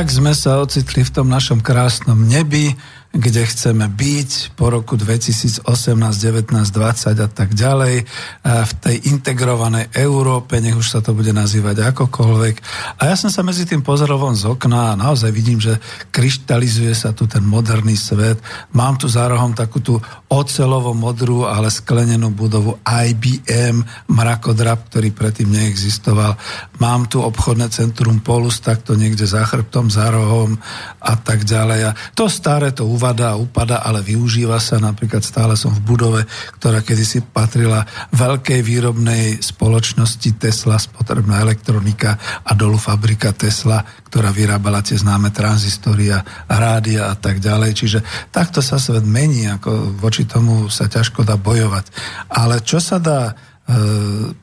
tak 0.00 0.16
sme 0.16 0.32
sa 0.32 0.64
ocitli 0.64 1.04
v 1.04 1.12
tom 1.12 1.28
našom 1.28 1.60
krásnom 1.60 2.16
nebi, 2.16 2.72
kde 3.10 3.42
chceme 3.42 3.90
byť 3.90 4.54
po 4.54 4.70
roku 4.70 4.94
2018, 4.94 5.66
19, 5.66 6.46
20 6.54 7.18
a 7.18 7.28
tak 7.28 7.58
ďalej 7.58 8.06
v 8.46 8.72
tej 8.78 8.96
integrovanej 9.10 9.90
Európe, 9.98 10.62
nech 10.62 10.78
už 10.78 10.86
sa 10.86 11.02
to 11.02 11.10
bude 11.10 11.34
nazývať 11.34 11.90
akokoľvek. 11.90 12.54
A 13.02 13.10
ja 13.10 13.18
som 13.18 13.26
sa 13.26 13.42
medzi 13.42 13.66
tým 13.66 13.82
pozoroval 13.82 14.38
z 14.38 14.46
okna 14.46 14.94
a 14.94 14.98
naozaj 14.98 15.26
vidím, 15.34 15.58
že 15.58 15.82
kryštalizuje 16.14 16.94
sa 16.94 17.10
tu 17.10 17.26
ten 17.26 17.42
moderný 17.42 17.98
svet. 17.98 18.38
Mám 18.78 19.02
tu 19.02 19.10
za 19.10 19.26
rohom 19.26 19.58
takú 19.58 19.82
tú 19.82 19.98
ocelovo 20.30 20.94
modrú, 20.94 21.50
ale 21.50 21.66
sklenenú 21.66 22.30
budovu 22.30 22.78
IBM, 22.86 23.82
mrakodrap, 24.06 24.86
ktorý 24.86 25.10
predtým 25.10 25.50
neexistoval. 25.50 26.38
Mám 26.78 27.10
tu 27.10 27.18
obchodné 27.26 27.74
centrum 27.74 28.22
Polus, 28.22 28.62
takto 28.62 28.94
niekde 28.94 29.26
za 29.26 29.42
chrbtom, 29.42 29.90
za 29.90 30.14
rohom 30.14 30.54
a 31.02 31.18
tak 31.18 31.42
ďalej. 31.42 31.90
A 31.90 31.98
to 32.14 32.30
staré, 32.30 32.70
to 32.70 32.86
uvada 33.00 33.32
a 33.32 33.40
upada, 33.40 33.80
ale 33.80 34.04
využíva 34.04 34.60
sa. 34.60 34.76
Napríklad 34.76 35.24
stále 35.24 35.56
som 35.56 35.72
v 35.72 35.80
budove, 35.88 36.20
ktorá 36.60 36.84
kedysi 36.84 37.24
patrila 37.24 37.88
veľkej 38.12 38.60
výrobnej 38.60 39.40
spoločnosti 39.40 40.36
Tesla, 40.36 40.76
spotrebná 40.76 41.40
elektronika 41.40 42.20
a 42.44 42.52
dolu 42.52 42.76
fabrika 42.76 43.32
Tesla, 43.32 43.80
ktorá 44.04 44.28
vyrábala 44.28 44.84
tie 44.84 45.00
známe 45.00 45.32
tranzistoria, 45.32 46.20
rádia 46.44 47.08
a 47.08 47.16
tak 47.16 47.40
ďalej. 47.40 47.72
Čiže 47.72 47.98
takto 48.28 48.60
sa 48.60 48.76
svet 48.76 49.08
mení, 49.08 49.48
ako 49.48 49.96
voči 49.96 50.28
tomu 50.28 50.68
sa 50.68 50.84
ťažko 50.84 51.24
dá 51.24 51.40
bojovať. 51.40 51.88
Ale 52.28 52.60
čo 52.60 52.84
sa 52.84 53.00
dá 53.00 53.32
e, 53.32 53.34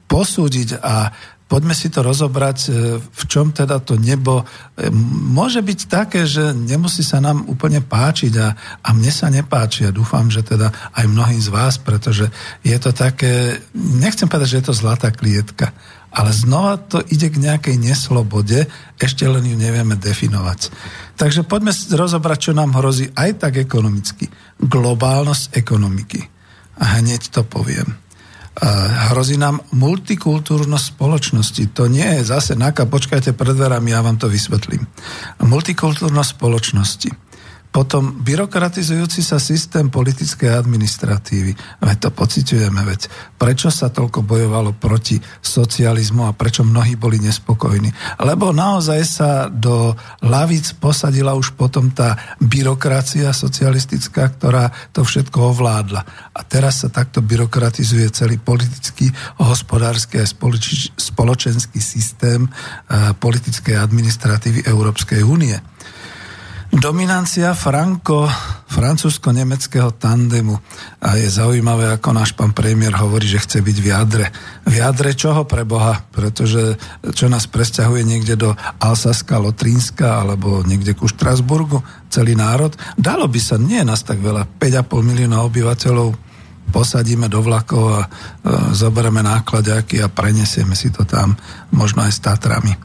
posúdiť 0.09 0.81
a 0.81 1.13
poďme 1.47 1.71
si 1.71 1.87
to 1.87 2.03
rozobrať, 2.03 2.57
e, 2.67 2.69
v 2.99 3.23
čom 3.25 3.55
teda 3.55 3.79
to 3.79 3.95
nebo 3.95 4.43
e, 4.43 4.91
môže 5.31 5.63
byť 5.63 5.79
také, 5.87 6.27
že 6.27 6.51
nemusí 6.51 7.01
sa 7.01 7.23
nám 7.23 7.47
úplne 7.47 7.79
páčiť 7.79 8.33
a, 8.37 8.47
a 8.83 8.89
mne 8.91 9.11
sa 9.11 9.31
nepáči 9.31 9.87
a 9.87 9.95
dúfam, 9.95 10.27
že 10.27 10.43
teda 10.43 10.69
aj 10.93 11.05
mnohým 11.07 11.39
z 11.39 11.49
vás, 11.49 11.79
pretože 11.79 12.27
je 12.61 12.77
to 12.77 12.91
také, 12.91 13.63
nechcem 13.73 14.27
povedať, 14.27 14.47
že 14.47 14.57
je 14.59 14.67
to 14.67 14.75
zlatá 14.75 15.09
klietka, 15.09 15.71
ale 16.11 16.35
znova 16.35 16.79
to 16.79 16.99
ide 17.07 17.31
k 17.31 17.41
nejakej 17.41 17.75
neslobode, 17.79 18.67
ešte 18.99 19.23
len 19.23 19.43
ju 19.47 19.55
nevieme 19.55 19.95
definovať. 19.95 20.71
Takže 21.15 21.47
poďme 21.47 21.73
rozobrať, 21.73 22.51
čo 22.51 22.51
nám 22.53 22.75
hrozí 22.77 23.09
aj 23.15 23.41
tak 23.41 23.57
ekonomicky. 23.57 24.29
Globálnosť 24.61 25.57
ekonomiky. 25.57 26.21
A 26.77 27.01
hneď 27.01 27.33
to 27.33 27.41
poviem 27.41 28.06
hrozí 29.13 29.37
nám 29.37 29.61
multikultúrnosť 29.73 30.85
spoločnosti. 30.97 31.63
To 31.77 31.85
nie 31.85 32.21
je 32.21 32.21
zase 32.25 32.57
naka, 32.57 32.89
počkajte 32.89 33.37
pred 33.37 33.53
dverami, 33.53 33.93
ja 33.93 34.01
vám 34.01 34.17
to 34.17 34.25
vysvetlím. 34.25 34.81
Multikultúrnosť 35.45 36.31
spoločnosti 36.33 37.26
potom 37.67 38.23
byrokratizujúci 38.25 39.21
sa 39.21 39.37
systém 39.37 39.91
politickej 39.91 40.49
administratívy. 40.49 41.53
Veď 41.83 41.97
to 41.99 42.09
pociťujeme, 42.09 42.81
veď 42.81 43.11
prečo 43.37 43.69
sa 43.69 43.93
toľko 43.93 44.25
bojovalo 44.25 44.73
proti 44.73 45.21
socializmu 45.45 46.25
a 46.25 46.33
prečo 46.33 46.65
mnohí 46.65 46.97
boli 46.97 47.21
nespokojní. 47.21 48.19
Lebo 48.25 48.49
naozaj 48.49 49.01
sa 49.05 49.29
do 49.45 49.93
lavic 50.25 50.73
posadila 50.81 51.37
už 51.37 51.53
potom 51.53 51.93
tá 51.93 52.17
byrokracia 52.41 53.29
socialistická, 53.29 54.25
ktorá 54.33 54.73
to 54.89 55.05
všetko 55.05 55.53
ovládla. 55.53 56.01
A 56.33 56.41
teraz 56.41 56.81
sa 56.81 56.89
takto 56.89 57.21
byrokratizuje 57.21 58.09
celý 58.09 58.41
politický, 58.41 59.13
hospodársky 59.37 60.17
a 60.17 60.29
spoločenský 60.97 61.77
systém 61.77 62.49
politickej 63.21 63.77
administratívy 63.77 64.65
Európskej 64.65 65.21
únie. 65.21 65.53
Dominancia 66.67 67.55
franko, 67.55 68.27
francúzsko-nemeckého 68.67 69.95
tandemu. 69.95 70.59
A 70.99 71.15
je 71.15 71.31
zaujímavé, 71.31 71.87
ako 71.87 72.11
náš 72.11 72.35
pán 72.35 72.51
premiér 72.51 72.91
hovorí, 72.99 73.23
že 73.23 73.39
chce 73.39 73.63
byť 73.63 73.77
v 73.79 73.87
jadre. 73.87 74.25
V 74.67 74.73
jadre 74.75 75.15
čoho 75.15 75.47
pre 75.47 75.63
Boha? 75.63 76.03
Pretože 76.11 76.75
čo 77.15 77.31
nás 77.31 77.47
presťahuje 77.47 78.03
niekde 78.03 78.35
do 78.35 78.51
Alsaska, 78.83 79.39
Lotrínska 79.39 80.19
alebo 80.19 80.59
niekde 80.67 80.91
ku 80.91 81.07
Štrasburgu, 81.07 81.79
celý 82.11 82.35
národ? 82.35 82.75
Dalo 82.99 83.31
by 83.31 83.39
sa, 83.39 83.55
nie 83.55 83.79
je 83.79 83.87
nás 83.87 84.03
tak 84.03 84.19
veľa, 84.19 84.43
5,5 84.59 84.91
milióna 85.07 85.47
obyvateľov 85.47 86.27
posadíme 86.67 87.31
do 87.31 87.39
vlakov 87.39 87.83
a 87.95 88.01
e, 88.03 88.07
zoberieme 88.75 89.23
nákladiaky 89.23 90.03
a 90.03 90.11
prenesieme 90.11 90.75
si 90.75 90.91
to 90.91 91.07
tam, 91.07 91.39
možno 91.71 92.03
aj 92.03 92.11
s 92.11 92.19
Tatrami. 92.19 92.75
E, 92.75 92.79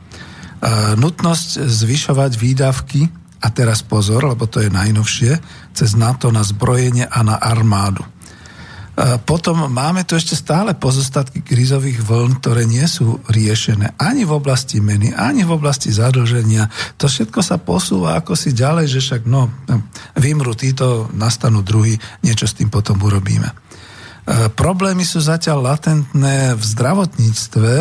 nutnosť 0.94 1.66
zvyšovať 1.66 2.32
výdavky 2.38 3.21
a 3.42 3.50
teraz 3.50 3.82
pozor, 3.82 4.22
lebo 4.22 4.46
to 4.46 4.62
je 4.62 4.70
najnovšie, 4.70 5.32
cez 5.74 5.98
NATO 5.98 6.30
na 6.30 6.46
zbrojenie 6.46 7.10
a 7.10 7.26
na 7.26 7.36
armádu. 7.42 8.06
Potom 9.24 9.72
máme 9.72 10.04
tu 10.04 10.20
ešte 10.20 10.36
stále 10.36 10.76
pozostatky 10.76 11.40
krízových 11.40 12.04
vln, 12.04 12.44
ktoré 12.44 12.68
nie 12.68 12.84
sú 12.84 13.24
riešené 13.24 13.96
ani 13.96 14.28
v 14.28 14.36
oblasti 14.36 14.84
meny, 14.84 15.16
ani 15.16 15.48
v 15.48 15.56
oblasti 15.56 15.88
zadlženia. 15.88 16.68
To 17.00 17.08
všetko 17.08 17.40
sa 17.40 17.56
posúva 17.56 18.20
ako 18.20 18.36
si 18.36 18.52
ďalej, 18.52 18.92
že 18.92 19.00
však 19.00 19.22
no, 19.24 19.48
vymru 20.20 20.52
títo, 20.52 21.08
nastanú 21.16 21.64
druhý, 21.64 21.96
niečo 22.20 22.44
s 22.44 22.52
tým 22.52 22.68
potom 22.68 23.00
urobíme. 23.00 23.48
Problémy 24.60 25.08
sú 25.08 25.24
zatiaľ 25.24 25.72
latentné 25.72 26.52
v 26.52 26.62
zdravotníctve, 26.62 27.74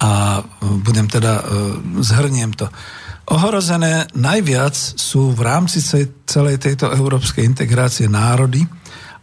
a 0.00 0.40
budem 0.84 1.08
teda, 1.08 1.40
e, 1.40 1.44
zhrniem 2.04 2.52
to. 2.52 2.68
Ohrozené 3.30 4.10
najviac 4.12 4.74
sú 4.76 5.30
v 5.32 5.40
rámci 5.44 5.80
celej 6.26 6.58
tejto 6.58 6.90
európskej 6.92 7.44
integrácie 7.46 8.08
národy, 8.10 8.66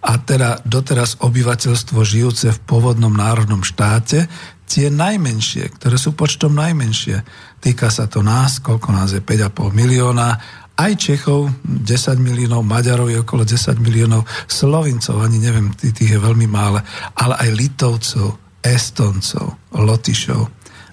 a 0.07 0.13
teda 0.21 0.63
doteraz 0.63 1.19
obyvateľstvo 1.19 1.99
žijúce 2.05 2.53
v 2.53 2.59
pôvodnom 2.63 3.11
národnom 3.11 3.65
štáte, 3.65 4.29
tie 4.67 4.91
najmenšie, 4.91 5.79
ktoré 5.79 5.95
sú 5.95 6.11
počtom 6.11 6.51
najmenšie. 6.51 7.23
Týka 7.63 7.87
sa 7.87 8.11
to 8.11 8.19
nás, 8.19 8.59
koľko 8.59 8.91
nás 8.91 9.15
je 9.15 9.23
5,5 9.23 9.71
milióna, 9.71 10.27
aj 10.77 10.93
Čechov 10.93 11.49
10 11.65 12.21
miliónov, 12.21 12.61
Maďarov 12.61 13.09
je 13.09 13.17
okolo 13.17 13.41
10 13.41 13.81
miliónov, 13.81 14.29
Slovincov, 14.45 15.25
ani 15.25 15.41
neviem, 15.41 15.73
tých 15.73 16.13
je 16.13 16.19
veľmi 16.21 16.45
mále, 16.45 16.85
ale 17.17 17.33
aj 17.33 17.49
Litovcov, 17.57 18.61
Estoncov, 18.61 19.57
Lotyšov. 19.73 20.45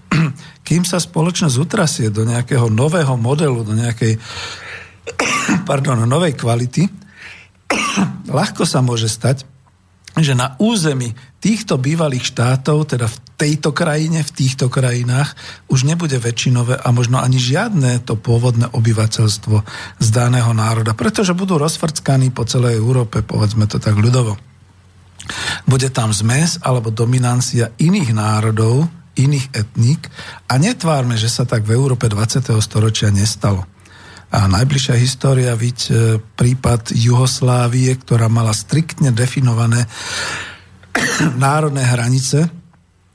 Kým 0.66 0.89
sa 0.89 0.97
spoločnosť 0.97 1.57
utrasie 1.61 2.09
do 2.09 2.25
nejakého 2.25 2.72
nového 2.72 3.12
modelu, 3.20 3.61
do 3.61 3.77
nejakej 3.77 4.16
pardon, 5.68 6.01
novej 6.09 6.33
kvality, 6.33 6.89
ľahko 8.41 8.64
sa 8.64 8.81
môže 8.81 9.12
stať, 9.12 9.45
že 10.16 10.33
na 10.33 10.57
území 10.62 11.12
týchto 11.43 11.77
bývalých 11.77 12.33
štátov, 12.33 12.89
teda 12.89 13.05
v 13.11 13.20
tejto 13.35 13.74
krajine, 13.74 14.22
v 14.22 14.35
týchto 14.35 14.70
krajinách, 14.70 15.35
už 15.66 15.85
nebude 15.85 16.16
väčšinové 16.18 16.78
a 16.78 16.89
možno 16.95 17.18
ani 17.18 17.39
žiadne 17.39 18.07
to 18.07 18.14
pôvodné 18.14 18.70
obyvateľstvo 18.70 19.57
z 19.99 20.09
daného 20.14 20.55
národa, 20.55 20.95
pretože 20.95 21.35
budú 21.35 21.59
rozfrckaní 21.59 22.30
po 22.30 22.47
celej 22.47 22.78
Európe, 22.78 23.26
povedzme 23.26 23.66
to 23.66 23.82
tak 23.82 23.99
ľudovo. 23.99 24.39
Bude 25.64 25.89
tam 25.89 26.12
zmes 26.12 26.61
alebo 26.61 26.93
dominancia 26.93 27.72
iných 27.80 28.11
národov, 28.12 28.87
iných 29.16 29.47
etník 29.55 30.11
a 30.51 30.59
netvárme, 30.59 31.14
že 31.14 31.30
sa 31.30 31.47
tak 31.47 31.64
v 31.64 31.74
Európe 31.74 32.11
20. 32.11 32.45
storočia 32.61 33.09
nestalo. 33.14 33.64
A 34.35 34.51
najbližšia 34.51 34.99
história 34.99 35.55
viď 35.55 35.78
e, 35.87 35.93
prípad 36.18 36.91
Juhoslávie, 36.91 37.95
ktorá 38.03 38.26
mala 38.26 38.51
striktne 38.51 39.14
definované 39.14 39.87
národné 41.39 41.87
hranice, 41.87 42.51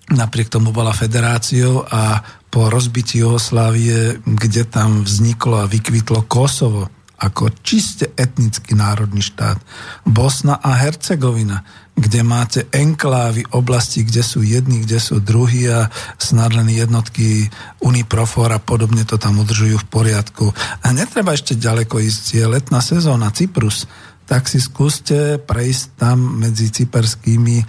napriek 0.09 0.49
tomu 0.49 0.73
bola 0.73 0.93
federáciou 0.93 1.85
a 1.85 2.21
po 2.49 2.69
rozbití 2.69 3.21
Juhoslávie, 3.21 4.25
kde 4.25 4.65
tam 4.65 5.05
vzniklo 5.05 5.61
a 5.61 5.69
vykvitlo 5.69 6.25
Kosovo, 6.25 6.89
ako 7.19 7.51
čiste 7.61 8.15
etnický 8.15 8.73
národný 8.73 9.21
štát. 9.21 9.59
Bosna 10.07 10.57
a 10.57 10.71
Hercegovina, 10.79 11.61
kde 11.99 12.23
máte 12.23 12.63
enklávy, 12.71 13.43
oblasti, 13.51 14.07
kde 14.07 14.23
sú 14.23 14.39
jedni, 14.39 14.87
kde 14.87 15.03
sú 15.03 15.19
druhí 15.19 15.67
a 15.67 15.91
snad 16.15 16.55
len 16.55 16.71
jednotky 16.71 17.51
Uniprofor 17.83 18.55
a 18.55 18.63
podobne 18.63 19.03
to 19.03 19.19
tam 19.19 19.43
udržujú 19.43 19.77
v 19.83 19.89
poriadku. 19.91 20.55
A 20.79 20.95
netreba 20.95 21.35
ešte 21.35 21.59
ďaleko 21.59 21.99
ísť, 21.99 22.23
je 22.39 22.45
letná 22.47 22.79
sezóna, 22.79 23.35
Cyprus. 23.35 23.83
tak 24.29 24.45
si 24.45 24.61
skúste 24.61 25.41
prejsť 25.41 25.97
tam 25.97 26.37
medzi 26.37 26.69
cyperskými 26.69 27.65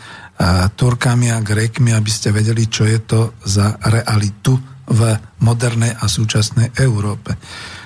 Turkami 0.72 1.28
a 1.28 1.45
Grékmi, 1.45 1.93
aby 1.93 2.09
ste 2.09 2.32
vedeli, 2.32 2.64
čo 2.64 2.88
je 2.88 2.99
to 3.05 3.20
za 3.45 3.76
realitu 3.84 4.57
v 4.91 5.01
modernej 5.45 5.93
a 5.95 6.09
súčasnej 6.09 6.72
Európe. 6.80 7.36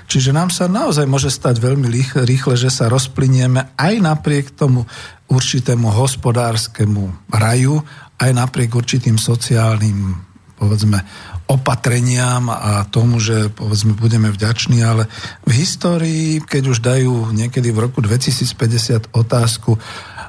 Čiže 0.07 0.31
nám 0.31 0.55
sa 0.55 0.71
naozaj 0.71 1.05
môže 1.09 1.33
stať 1.33 1.59
veľmi 1.59 1.91
rýchle, 2.25 2.55
že 2.55 2.71
sa 2.71 2.87
rozplinieme 2.87 3.75
aj 3.75 3.95
napriek 3.99 4.55
tomu 4.55 4.87
určitému 5.29 5.91
hospodárskemu 5.91 7.33
raju, 7.33 7.83
aj 8.21 8.31
napriek 8.31 8.77
určitým 8.77 9.19
sociálnym, 9.19 10.15
povedzme, 10.55 11.03
opatreniam 11.45 12.49
a 12.49 12.89
tomu, 12.89 13.21
že 13.21 13.53
povedzme 13.53 13.93
budeme 13.93 14.33
vďační, 14.33 14.81
ale 14.81 15.05
v 15.45 15.51
histórii, 15.61 16.41
keď 16.41 16.63
už 16.73 16.79
dajú 16.81 17.35
niekedy 17.37 17.69
v 17.69 17.85
roku 17.85 18.01
2050 18.01 19.13
otázku 19.13 19.77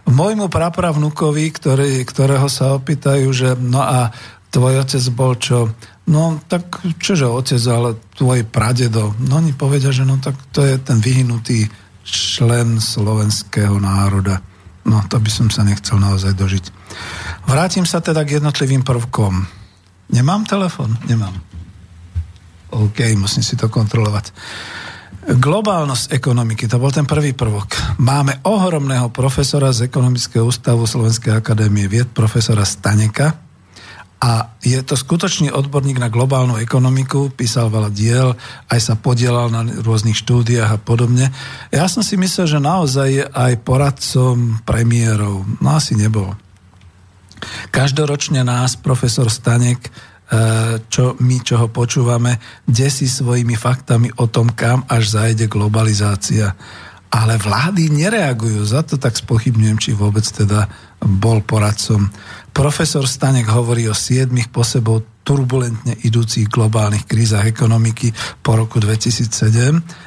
môjmu 0.06 0.48
prapravnukovi, 0.48 1.46
ktorý, 1.50 2.06
ktorého 2.06 2.46
sa 2.50 2.78
opýtajú, 2.78 3.28
že 3.34 3.50
no 3.58 3.82
a 3.82 4.14
tvoj 4.54 4.86
otec 4.86 5.04
bol 5.12 5.34
čo? 5.36 5.74
No 6.06 6.38
tak 6.46 6.86
čože 7.02 7.26
otec, 7.26 7.62
ale 7.66 7.98
tvoj 8.14 8.46
pradedo. 8.46 9.18
No 9.26 9.42
oni 9.42 9.58
povedia, 9.58 9.90
že 9.90 10.06
no 10.06 10.22
tak 10.22 10.38
to 10.54 10.62
je 10.62 10.78
ten 10.78 11.02
vyhnutý 11.02 11.66
člen 12.06 12.78
slovenského 12.78 13.82
národa. 13.82 14.40
No 14.86 15.02
to 15.10 15.18
by 15.18 15.32
som 15.34 15.50
sa 15.50 15.66
nechcel 15.66 15.98
naozaj 15.98 16.38
dožiť. 16.38 16.66
Vrátim 17.50 17.90
sa 17.90 18.06
teda 18.06 18.22
k 18.22 18.38
jednotlivým 18.38 18.86
prvkom. 18.86 19.42
Nemám 20.14 20.46
telefon? 20.46 20.94
Nemám. 21.10 21.34
OK, 22.70 23.02
musím 23.18 23.42
si 23.42 23.58
to 23.58 23.66
kontrolovať. 23.66 24.30
Globálnosť 25.26 26.14
ekonomiky, 26.14 26.70
to 26.70 26.78
bol 26.78 26.94
ten 26.94 27.10
prvý 27.10 27.34
prvok. 27.34 27.98
Máme 27.98 28.46
ohromného 28.46 29.10
profesora 29.10 29.74
z 29.74 29.90
Ekonomického 29.90 30.46
ústavu 30.46 30.86
Slovenskej 30.86 31.34
akadémie 31.34 31.90
vied, 31.90 32.14
profesora 32.14 32.62
Staneka. 32.62 33.34
A 34.22 34.54
je 34.62 34.78
to 34.86 34.94
skutočný 34.94 35.50
odborník 35.50 35.98
na 35.98 36.14
globálnu 36.14 36.62
ekonomiku, 36.62 37.34
písal 37.34 37.74
veľa 37.74 37.90
diel, 37.90 38.38
aj 38.70 38.80
sa 38.80 38.94
podielal 38.94 39.50
na 39.50 39.66
rôznych 39.66 40.14
štúdiách 40.14 40.70
a 40.70 40.78
podobne. 40.78 41.34
Ja 41.74 41.90
som 41.90 42.06
si 42.06 42.22
myslel, 42.22 42.46
že 42.46 42.62
naozaj 42.62 43.08
je 43.10 43.26
aj 43.26 43.66
poradcom 43.66 44.62
premiérov. 44.62 45.42
No 45.58 45.74
asi 45.74 45.98
nebol. 45.98 46.38
Každoročne 47.74 48.46
nás 48.46 48.78
profesor 48.78 49.34
Stanek 49.34 49.90
čo 50.90 51.14
my, 51.22 51.38
čo 51.46 51.62
ho 51.62 51.68
počúvame, 51.70 52.42
desí 52.66 53.06
svojimi 53.06 53.54
faktami 53.54 54.10
o 54.18 54.26
tom, 54.26 54.50
kam 54.50 54.82
až 54.90 55.22
zajde 55.22 55.46
globalizácia. 55.46 56.58
Ale 57.14 57.38
vlády 57.38 57.94
nereagujú, 57.94 58.66
za 58.66 58.82
to 58.82 58.98
tak 58.98 59.16
spochybňujem, 59.16 59.78
či 59.80 59.92
vôbec 59.94 60.26
teda 60.26 60.68
bol 61.00 61.46
poradcom. 61.46 62.10
Profesor 62.52 63.06
Stanek 63.06 63.48
hovorí 63.48 63.86
o 63.86 63.96
siedmých 63.96 64.50
po 64.50 64.66
sebou 64.66 65.04
turbulentne 65.26 65.98
idúcich 66.06 66.50
globálnych 66.50 67.10
krízach 67.10 67.46
ekonomiky 67.46 68.14
po 68.42 68.58
roku 68.58 68.82
2007, 68.82 69.30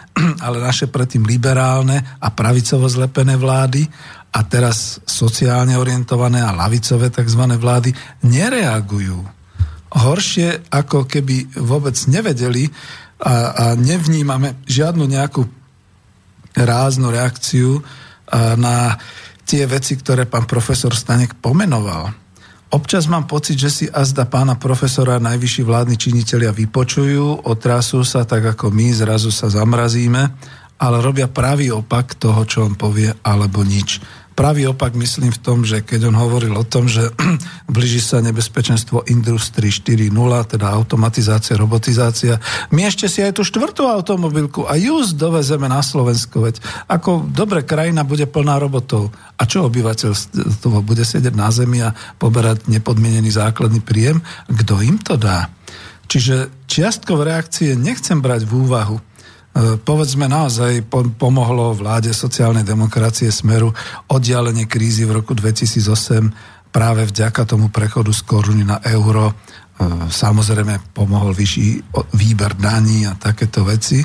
ale 0.46 0.56
naše 0.58 0.90
predtým 0.90 1.26
liberálne 1.26 2.18
a 2.18 2.28
pravicovo 2.30 2.90
zlepené 2.90 3.38
vlády 3.38 3.86
a 4.34 4.40
teraz 4.44 5.00
sociálne 5.06 5.78
orientované 5.78 6.42
a 6.42 6.54
lavicové 6.54 7.08
tzv. 7.10 7.42
vlády 7.56 7.90
nereagujú. 8.26 9.37
Horšie, 9.88 10.68
ako 10.68 11.08
keby 11.08 11.60
vôbec 11.64 11.96
nevedeli 12.08 12.68
a, 13.18 13.34
a 13.50 13.64
nevnímame 13.74 14.60
žiadnu 14.68 15.08
nejakú 15.08 15.48
ráznu 16.54 17.08
reakciu 17.08 17.80
na 18.58 18.98
tie 19.48 19.64
veci, 19.64 19.96
ktoré 19.96 20.28
pán 20.28 20.44
profesor 20.44 20.92
Stanek 20.92 21.40
pomenoval. 21.40 22.12
Občas 22.68 23.08
mám 23.08 23.24
pocit, 23.24 23.56
že 23.56 23.70
si 23.72 23.84
azda 23.88 24.28
pána 24.28 24.60
profesora 24.60 25.16
najvyšší 25.16 25.62
vládni 25.64 25.96
činitelia 25.96 26.52
vypočujú, 26.52 27.48
otrasú 27.48 28.04
sa 28.04 28.28
tak 28.28 28.44
ako 28.44 28.68
my, 28.68 28.92
zrazu 28.92 29.32
sa 29.32 29.48
zamrazíme, 29.48 30.22
ale 30.76 30.96
robia 31.00 31.32
pravý 31.32 31.72
opak 31.72 32.20
toho, 32.20 32.44
čo 32.44 32.68
on 32.68 32.76
povie, 32.76 33.08
alebo 33.24 33.64
nič 33.64 34.04
pravý 34.38 34.70
opak 34.70 34.94
myslím 34.94 35.34
v 35.34 35.42
tom, 35.42 35.66
že 35.66 35.82
keď 35.82 36.14
on 36.14 36.16
hovoril 36.16 36.54
o 36.54 36.62
tom, 36.62 36.86
že 36.86 37.10
blíži 37.74 37.98
sa 37.98 38.22
nebezpečenstvo 38.22 39.10
Industry 39.10 39.74
4.0, 39.74 40.14
teda 40.54 40.70
automatizácia, 40.70 41.58
robotizácia, 41.58 42.38
my 42.70 42.86
ešte 42.86 43.10
si 43.10 43.18
aj 43.18 43.34
tú 43.34 43.42
štvrtú 43.42 43.90
automobilku 43.90 44.62
a 44.70 44.78
ju 44.78 45.02
dovezeme 45.10 45.66
na 45.66 45.82
Slovensko, 45.82 46.46
veď 46.46 46.62
ako 46.86 47.26
dobre 47.26 47.66
krajina 47.66 48.06
bude 48.06 48.30
plná 48.30 48.62
robotov. 48.62 49.10
A 49.34 49.42
čo 49.42 49.66
obyvateľstvo 49.66 50.86
bude 50.86 51.02
sedieť 51.02 51.34
na 51.34 51.50
zemi 51.50 51.82
a 51.82 51.90
poberať 52.22 52.70
nepodmienený 52.70 53.34
základný 53.34 53.82
príjem? 53.82 54.22
Kto 54.46 54.78
im 54.86 55.02
to 55.02 55.18
dá? 55.18 55.50
Čiže 56.06 56.64
čiastkové 56.70 57.34
reakcie 57.34 57.74
nechcem 57.74 58.22
brať 58.22 58.46
v 58.46 58.52
úvahu. 58.64 58.96
E, 59.58 59.74
povedzme 59.82 60.30
naozaj 60.30 60.86
pomohlo 61.18 61.74
vláde 61.74 62.14
sociálnej 62.14 62.62
demokracie 62.62 63.26
Smeru 63.34 63.74
oddialenie 64.06 64.70
krízy 64.70 65.02
v 65.02 65.18
roku 65.18 65.34
2008 65.34 66.70
práve 66.70 67.02
vďaka 67.10 67.42
tomu 67.42 67.66
prechodu 67.74 68.14
z 68.14 68.22
koruny 68.22 68.62
na 68.62 68.78
euro. 68.86 69.34
E, 69.34 69.34
samozrejme 70.06 70.94
pomohol 70.94 71.34
vyšší 71.34 71.90
výber 72.14 72.54
daní 72.54 73.10
a 73.10 73.18
takéto 73.18 73.66
veci, 73.66 73.98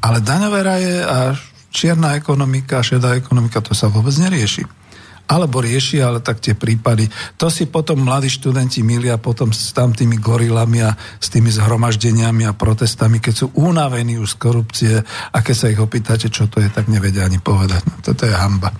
ale 0.00 0.24
daňové 0.24 0.60
raje 0.64 0.96
a 1.04 1.36
čierna 1.68 2.16
ekonomika, 2.16 2.80
šedá 2.80 3.12
ekonomika, 3.12 3.60
to 3.60 3.76
sa 3.76 3.92
vôbec 3.92 4.16
nerieši 4.16 4.83
alebo 5.24 5.64
rieši, 5.64 6.04
ale 6.04 6.20
tak 6.20 6.44
tie 6.44 6.52
prípady. 6.52 7.08
To 7.40 7.48
si 7.48 7.64
potom 7.64 8.04
mladí 8.04 8.28
študenti 8.28 8.84
milia 8.84 9.16
potom 9.16 9.56
s 9.56 9.72
tam 9.72 9.96
gorilami 9.96 10.84
a 10.84 10.92
s 10.96 11.32
tými 11.32 11.48
zhromaždeniami 11.48 12.44
a 12.44 12.52
protestami, 12.52 13.18
keď 13.24 13.34
sú 13.34 13.46
unavení 13.56 14.20
už 14.20 14.36
z 14.36 14.40
korupcie 14.40 14.94
a 15.32 15.38
keď 15.40 15.56
sa 15.56 15.70
ich 15.72 15.80
opýtate, 15.80 16.28
čo 16.28 16.46
to 16.48 16.60
je, 16.60 16.68
tak 16.68 16.92
nevedia 16.92 17.24
ani 17.24 17.40
povedať. 17.40 17.82
No, 17.88 18.04
toto 18.04 18.28
je 18.28 18.34
hamba. 18.36 18.72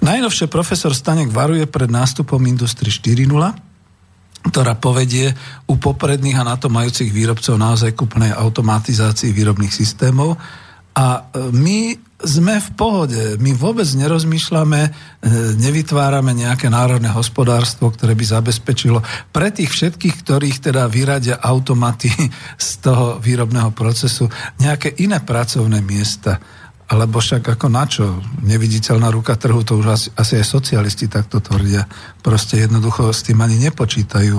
Najnovšie 0.00 0.48
profesor 0.48 0.96
Stanek 0.96 1.28
varuje 1.28 1.68
pred 1.68 1.92
nástupom 1.92 2.40
Industry 2.48 2.88
4.0, 2.88 3.28
ktorá 4.48 4.74
povedie 4.74 5.30
u 5.70 5.78
popredných 5.78 6.40
a 6.40 6.48
na 6.48 6.56
to 6.58 6.72
majúcich 6.72 7.12
výrobcov 7.14 7.54
naozaj 7.54 7.94
kúpnej 7.94 8.34
automatizácii 8.34 9.30
výrobných 9.30 9.70
systémov. 9.70 10.34
A 10.92 11.06
e, 11.30 11.48
my 11.54 11.78
sme 12.22 12.58
v 12.58 12.68
pohode. 12.78 13.20
My 13.42 13.52
vôbec 13.54 13.86
nerozmýšľame, 13.86 14.80
e, 14.86 14.90
nevytvárame 15.58 16.32
nejaké 16.32 16.70
národné 16.70 17.10
hospodárstvo, 17.10 17.90
ktoré 17.90 18.14
by 18.14 18.24
zabezpečilo 18.24 19.02
pre 19.34 19.50
tých 19.50 19.70
všetkých, 19.70 20.22
ktorých 20.22 20.58
teda 20.72 20.86
vyradia 20.86 21.36
automaty 21.42 22.10
z 22.58 22.68
toho 22.82 23.18
výrobného 23.18 23.74
procesu, 23.74 24.30
nejaké 24.62 24.94
iné 25.02 25.18
pracovné 25.18 25.82
miesta. 25.82 26.38
Alebo 26.92 27.24
však 27.24 27.56
ako 27.56 27.72
na 27.72 27.88
čo? 27.88 28.20
Neviditeľná 28.44 29.08
ruka 29.08 29.32
trhu, 29.40 29.64
to 29.64 29.80
už 29.80 29.86
asi, 29.88 30.08
asi 30.12 30.44
aj 30.44 30.44
socialisti 30.44 31.08
takto 31.08 31.40
tvrdia. 31.40 31.88
Proste 32.20 32.60
jednoducho 32.60 33.08
s 33.08 33.24
tým 33.24 33.40
ani 33.40 33.56
nepočítajú. 33.64 34.36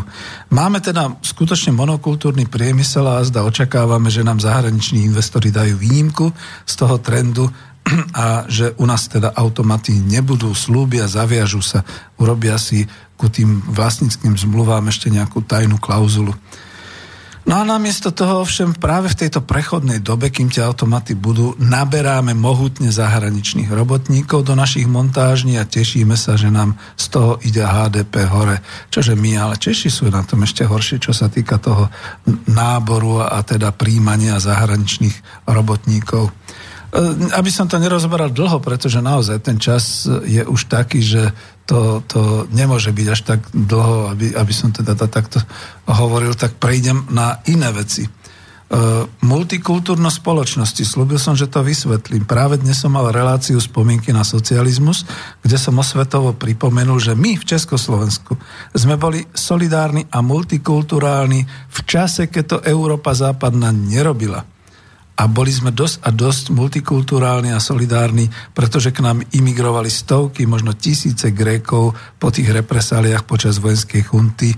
Máme 0.54 0.78
teda 0.78 1.18
skutočne 1.26 1.74
monokultúrny 1.74 2.46
priemysel 2.46 3.10
a 3.10 3.26
zda 3.26 3.42
očakávame, 3.42 4.14
že 4.14 4.22
nám 4.22 4.38
zahraniční 4.38 5.02
investori 5.02 5.50
dajú 5.50 5.82
výnimku 5.82 6.30
z 6.70 6.74
toho 6.78 7.02
trendu 7.02 7.50
a 8.16 8.48
že 8.48 8.72
u 8.80 8.86
nás 8.88 9.08
teda 9.12 9.32
automaty 9.36 9.96
nebudú, 10.00 10.52
slúbia, 10.56 11.08
zaviažu 11.08 11.60
sa, 11.60 11.84
urobia 12.16 12.56
si 12.56 12.88
ku 13.20 13.28
tým 13.30 13.64
vlastníckým 13.72 14.36
zmluvám 14.36 14.88
ešte 14.90 15.08
nejakú 15.08 15.44
tajnú 15.44 15.80
klauzulu. 15.80 16.34
No 17.44 17.60
a 17.60 17.68
namiesto 17.68 18.16
toho 18.16 18.40
ovšem 18.40 18.72
práve 18.72 19.12
v 19.12 19.28
tejto 19.28 19.44
prechodnej 19.44 20.00
dobe, 20.00 20.32
kým 20.32 20.48
tie 20.48 20.64
automaty 20.64 21.12
budú, 21.12 21.60
naberáme 21.60 22.32
mohutne 22.32 22.88
zahraničných 22.88 23.68
robotníkov 23.68 24.48
do 24.48 24.56
našich 24.56 24.88
montážní 24.88 25.60
a 25.60 25.68
tešíme 25.68 26.16
sa, 26.16 26.40
že 26.40 26.48
nám 26.48 26.80
z 26.96 27.06
toho 27.12 27.44
ide 27.44 27.60
HDP 27.60 28.32
hore. 28.32 28.64
Čože 28.88 29.20
my, 29.20 29.36
ale 29.36 29.60
Češi 29.60 29.92
sú 29.92 30.08
na 30.08 30.24
tom 30.24 30.48
ešte 30.48 30.64
horšie, 30.64 31.04
čo 31.04 31.12
sa 31.12 31.28
týka 31.28 31.60
toho 31.60 31.92
náboru 32.48 33.28
a 33.28 33.44
teda 33.44 33.76
príjmania 33.76 34.40
zahraničných 34.40 35.44
robotníkov. 35.44 36.32
Eh, 36.94 37.34
aby 37.34 37.50
som 37.50 37.66
to 37.66 37.82
nerozberal 37.82 38.30
dlho, 38.30 38.62
pretože 38.62 39.02
naozaj 39.02 39.42
ten 39.42 39.58
čas 39.58 40.06
je 40.06 40.46
už 40.46 40.70
taký, 40.70 41.02
že 41.02 41.34
to, 41.66 42.06
to 42.06 42.46
nemôže 42.54 42.94
byť 42.94 43.08
až 43.10 43.22
tak 43.26 43.42
dlho, 43.50 44.14
aby, 44.14 44.38
aby 44.38 44.54
som 44.54 44.70
teda 44.70 44.94
to 44.94 45.10
takto 45.10 45.42
hovoril, 45.90 46.38
tak 46.38 46.62
prejdem 46.62 47.10
na 47.10 47.42
iné 47.50 47.74
veci. 47.74 48.06
Uh, 48.74 49.06
spoločnosti. 50.10 50.82
Slúbil 50.82 51.22
som, 51.22 51.38
že 51.38 51.46
to 51.46 51.62
vysvetlím. 51.62 52.26
Práve 52.26 52.58
dnes 52.58 52.82
som 52.82 52.90
mal 52.90 53.14
reláciu 53.14 53.62
spomienky 53.62 54.10
na 54.10 54.26
socializmus, 54.26 55.06
kde 55.46 55.62
som 55.62 55.78
osvetovo 55.78 56.34
pripomenul, 56.34 56.98
že 56.98 57.14
my 57.14 57.38
v 57.38 57.46
Československu 57.46 58.34
sme 58.74 58.98
boli 58.98 59.30
solidárni 59.30 60.10
a 60.10 60.26
multikulturálni 60.26 61.46
v 61.70 61.80
čase, 61.86 62.34
keď 62.34 62.44
to 62.50 62.58
Európa 62.66 63.14
západná 63.14 63.70
nerobila 63.70 64.42
a 65.14 65.30
boli 65.30 65.54
sme 65.54 65.70
dosť 65.70 66.02
a 66.02 66.10
dosť 66.10 66.46
multikulturálni 66.58 67.54
a 67.54 67.62
solidárni, 67.62 68.34
pretože 68.58 68.90
k 68.90 69.06
nám 69.06 69.22
imigrovali 69.30 69.86
stovky, 69.90 70.50
možno 70.50 70.74
tisíce 70.74 71.30
Grékov 71.30 71.94
po 72.18 72.34
tých 72.34 72.50
represáliách 72.50 73.22
počas 73.30 73.62
vojenskej 73.62 74.02
chunty. 74.10 74.50
E, 74.50 74.58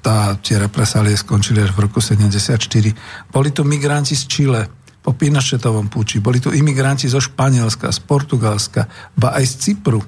tá, 0.00 0.40
tie 0.40 0.56
represálie 0.56 1.12
skončili 1.12 1.60
až 1.60 1.76
v 1.76 1.84
roku 1.84 2.00
74. 2.00 2.56
Boli 3.28 3.52
tu 3.52 3.60
migranti 3.68 4.16
z 4.16 4.24
Čile, 4.24 4.62
po 5.04 5.12
Pinochetovom 5.12 5.92
púči, 5.92 6.16
boli 6.16 6.40
tu 6.40 6.48
imigranti 6.48 7.04
zo 7.12 7.20
Španielska, 7.20 7.92
z 7.92 8.00
Portugalska, 8.08 8.88
ba 9.12 9.36
aj 9.36 9.44
z 9.44 9.54
Cypru. 9.60 10.00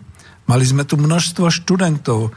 Mali 0.48 0.64
sme 0.64 0.88
tu 0.88 0.96
množstvo 0.96 1.52
študentov, 1.52 2.32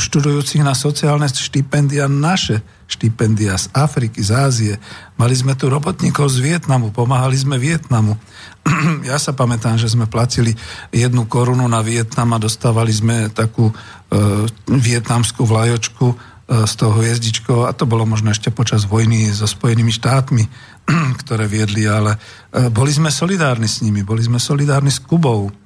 študujúcich 0.00 0.64
na 0.64 0.72
sociálne 0.72 1.28
štipendia 1.28 2.08
naše 2.08 2.64
štipendia 2.88 3.56
z 3.56 3.68
Afriky, 3.76 4.20
z 4.20 4.30
Ázie. 4.32 4.74
Mali 5.16 5.36
sme 5.36 5.56
tu 5.56 5.68
robotníkov 5.72 6.32
z 6.32 6.40
Vietnamu, 6.40 6.92
pomáhali 6.92 7.36
sme 7.36 7.60
Vietnamu. 7.60 8.16
ja 9.10 9.16
sa 9.20 9.32
pamätám, 9.32 9.80
že 9.80 9.92
sme 9.92 10.08
platili 10.08 10.56
jednu 10.92 11.24
korunu 11.28 11.64
na 11.68 11.80
Vietnam 11.80 12.36
a 12.36 12.42
dostávali 12.42 12.92
sme 12.92 13.32
takú 13.32 13.68
e, 13.68 13.74
vietnamskú 14.68 15.48
vlajočku 15.48 16.06
e, 16.12 16.16
s 16.68 16.76
tou 16.76 16.92
hviezdičkou 16.92 17.64
a 17.68 17.72
to 17.72 17.88
bolo 17.88 18.04
možno 18.04 18.32
ešte 18.32 18.52
počas 18.52 18.84
vojny 18.84 19.32
so 19.32 19.48
Spojenými 19.48 19.92
štátmi, 19.92 20.44
ktoré 21.24 21.48
viedli, 21.48 21.88
ale 21.88 22.20
e, 22.52 22.68
boli 22.68 22.92
sme 22.92 23.08
solidárni 23.08 23.68
s 23.68 23.80
nimi, 23.80 24.04
boli 24.04 24.20
sme 24.24 24.36
solidárni 24.36 24.92
s 24.92 25.00
Kubou. 25.00 25.63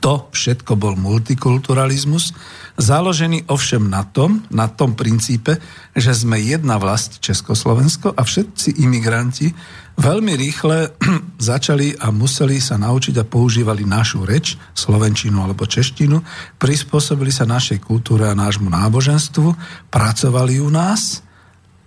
To 0.00 0.28
všetko 0.30 0.76
bol 0.76 0.94
multikulturalizmus 0.94 2.32
založený 2.78 3.50
ovšem 3.50 3.90
na 3.90 4.06
tom, 4.06 4.46
na 4.54 4.70
tom 4.70 4.94
princípe, 4.94 5.58
že 5.98 6.14
sme 6.14 6.38
jedna 6.38 6.78
vlast 6.78 7.18
Československo 7.18 8.14
a 8.14 8.22
všetci 8.22 8.78
imigranti 8.78 9.50
veľmi 9.98 10.32
rýchle 10.38 10.94
začali 11.50 11.98
a 11.98 12.14
museli 12.14 12.62
sa 12.62 12.78
naučiť 12.78 13.18
a 13.18 13.26
používali 13.26 13.82
našu 13.82 14.22
reč, 14.22 14.54
slovenčinu 14.72 15.42
alebo 15.42 15.66
češtinu, 15.66 16.22
prispôsobili 16.56 17.34
sa 17.34 17.44
našej 17.44 17.82
kultúre 17.82 18.30
a 18.30 18.38
nášmu 18.38 18.70
náboženstvu, 18.70 19.48
pracovali 19.90 20.62
u 20.62 20.70
nás 20.70 21.27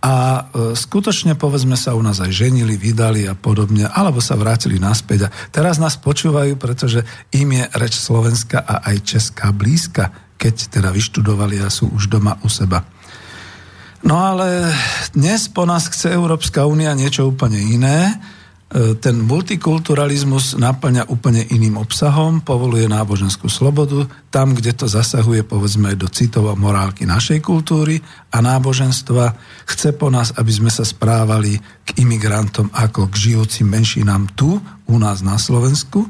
a 0.01 0.15
e, 0.17 0.41
skutočne 0.73 1.37
povedzme 1.37 1.77
sa 1.77 1.93
u 1.93 2.01
nás 2.01 2.17
aj 2.17 2.33
ženili, 2.33 2.73
vydali 2.73 3.29
a 3.29 3.37
podobne, 3.37 3.85
alebo 3.85 4.17
sa 4.17 4.33
vrátili 4.33 4.81
naspäť. 4.81 5.29
A 5.29 5.33
teraz 5.53 5.77
nás 5.77 5.95
počúvajú, 6.01 6.57
pretože 6.57 7.05
im 7.37 7.53
je 7.53 7.63
reč 7.77 8.01
Slovenska 8.01 8.65
a 8.65 8.81
aj 8.89 8.97
Česká 9.05 9.53
blízka 9.53 10.31
keď 10.41 10.55
teda 10.73 10.89
vyštudovali 10.89 11.61
a 11.61 11.69
sú 11.69 11.93
už 11.93 12.09
doma 12.09 12.33
u 12.41 12.49
seba. 12.49 12.81
No 14.01 14.17
ale 14.17 14.73
dnes 15.13 15.45
po 15.45 15.69
nás 15.69 15.85
chce 15.85 16.09
Európska 16.17 16.65
únia 16.65 16.97
niečo 16.97 17.29
úplne 17.29 17.61
iné. 17.61 18.17
E, 18.71 18.95
ten 18.95 19.19
multikulturalizmus 19.19 20.55
naplňa 20.55 21.11
úplne 21.11 21.43
iným 21.43 21.75
obsahom, 21.75 22.39
povoluje 22.39 22.87
náboženskú 22.87 23.51
slobodu, 23.51 24.07
tam, 24.31 24.55
kde 24.55 24.71
to 24.71 24.87
zasahuje 24.87 25.43
povedzme 25.43 25.91
do 25.99 26.07
citov 26.07 26.47
a 26.47 26.55
morálky 26.55 27.03
našej 27.03 27.43
kultúry 27.43 27.99
a 28.31 28.39
náboženstva. 28.39 29.35
Chce 29.67 29.91
po 29.91 30.07
nás, 30.07 30.31
aby 30.39 30.51
sme 30.55 30.71
sa 30.71 30.87
správali 30.87 31.59
k 31.83 31.99
imigrantom 31.99 32.71
ako 32.71 33.11
k 33.11 33.35
žijúcim 33.35 33.67
menšinám 33.67 34.31
tu, 34.39 34.55
u 34.87 34.95
nás 34.95 35.19
na 35.19 35.35
Slovensku, 35.35 36.07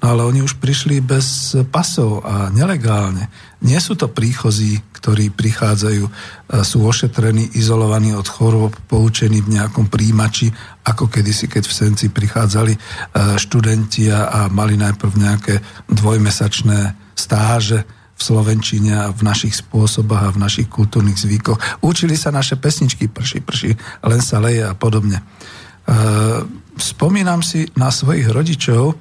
no 0.00 0.04
ale 0.04 0.20
oni 0.28 0.44
už 0.44 0.60
prišli 0.60 1.00
bez 1.00 1.56
pasov 1.72 2.20
a 2.28 2.52
nelegálne. 2.52 3.32
Nie 3.62 3.78
sú 3.78 3.94
to 3.94 4.10
príchozí, 4.10 4.82
ktorí 4.90 5.30
prichádzajú, 5.30 6.04
sú 6.66 6.78
ošetrení, 6.82 7.54
izolovaní 7.58 8.10
od 8.10 8.26
chorôb, 8.26 8.74
poučení 8.90 9.38
v 9.38 9.58
nejakom 9.58 9.86
príjimači, 9.86 10.50
ako 10.82 11.06
kedysi, 11.06 11.46
keď 11.46 11.70
v 11.70 11.74
Senci 11.74 12.06
prichádzali 12.10 12.74
e, 12.74 12.78
študenti 13.38 14.10
a 14.10 14.50
mali 14.50 14.74
najprv 14.74 15.12
nejaké 15.14 15.54
dvojmesačné 15.86 16.98
stáže 17.14 17.86
v 18.14 18.20
Slovenčine 18.20 18.94
a 18.98 19.14
v 19.14 19.22
našich 19.22 19.58
spôsoboch 19.62 20.22
a 20.22 20.34
v 20.34 20.42
našich 20.42 20.66
kultúrnych 20.66 21.18
zvykoch. 21.18 21.58
Učili 21.86 22.18
sa 22.18 22.34
naše 22.34 22.58
pesničky 22.58 23.06
prši, 23.06 23.38
prši, 23.42 23.70
len 24.06 24.20
sa 24.22 24.42
leje 24.42 24.66
a 24.66 24.74
podobne. 24.74 25.18
E, 25.18 25.24
spomínam 26.78 27.46
si 27.46 27.70
na 27.78 27.94
svojich 27.94 28.26
rodičov, 28.26 28.98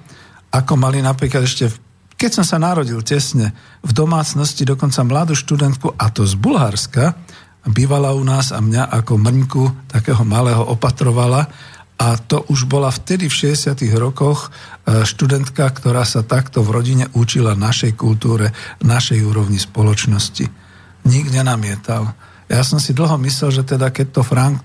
ako 0.54 0.74
mali 0.78 1.02
napríklad 1.02 1.50
ešte 1.50 1.66
v 1.70 1.78
keď 2.22 2.38
som 2.38 2.46
sa 2.46 2.62
narodil 2.62 3.02
tesne 3.02 3.50
v 3.82 3.92
domácnosti, 3.98 4.62
dokonca 4.62 5.02
mladú 5.02 5.34
študentku, 5.34 5.98
a 5.98 6.14
to 6.14 6.30
z 6.30 6.38
Bulharska, 6.38 7.18
bývala 7.66 8.14
u 8.14 8.22
nás 8.22 8.54
a 8.54 8.62
mňa 8.62 8.94
ako 9.02 9.18
mrňku 9.18 9.90
takého 9.90 10.22
malého 10.22 10.62
opatrovala 10.62 11.50
a 11.98 12.18
to 12.22 12.46
už 12.50 12.70
bola 12.70 12.94
vtedy 12.94 13.26
v 13.26 13.54
60. 13.54 13.74
rokoch 13.98 14.50
e, 14.50 15.02
študentka, 15.06 15.66
ktorá 15.70 16.06
sa 16.06 16.22
takto 16.22 16.62
v 16.66 16.74
rodine 16.74 17.06
učila 17.14 17.58
našej 17.58 17.94
kultúre, 17.98 18.54
našej 18.82 19.22
úrovni 19.22 19.58
spoločnosti. 19.58 20.46
Nik 21.06 21.26
nenamietal. 21.34 22.14
Ja 22.50 22.62
som 22.62 22.82
si 22.82 22.94
dlho 22.98 23.18
myslel, 23.22 23.50
že 23.50 23.64
teda 23.66 23.94
keď 23.94 24.18
to 24.18 24.22
Frank 24.26 24.62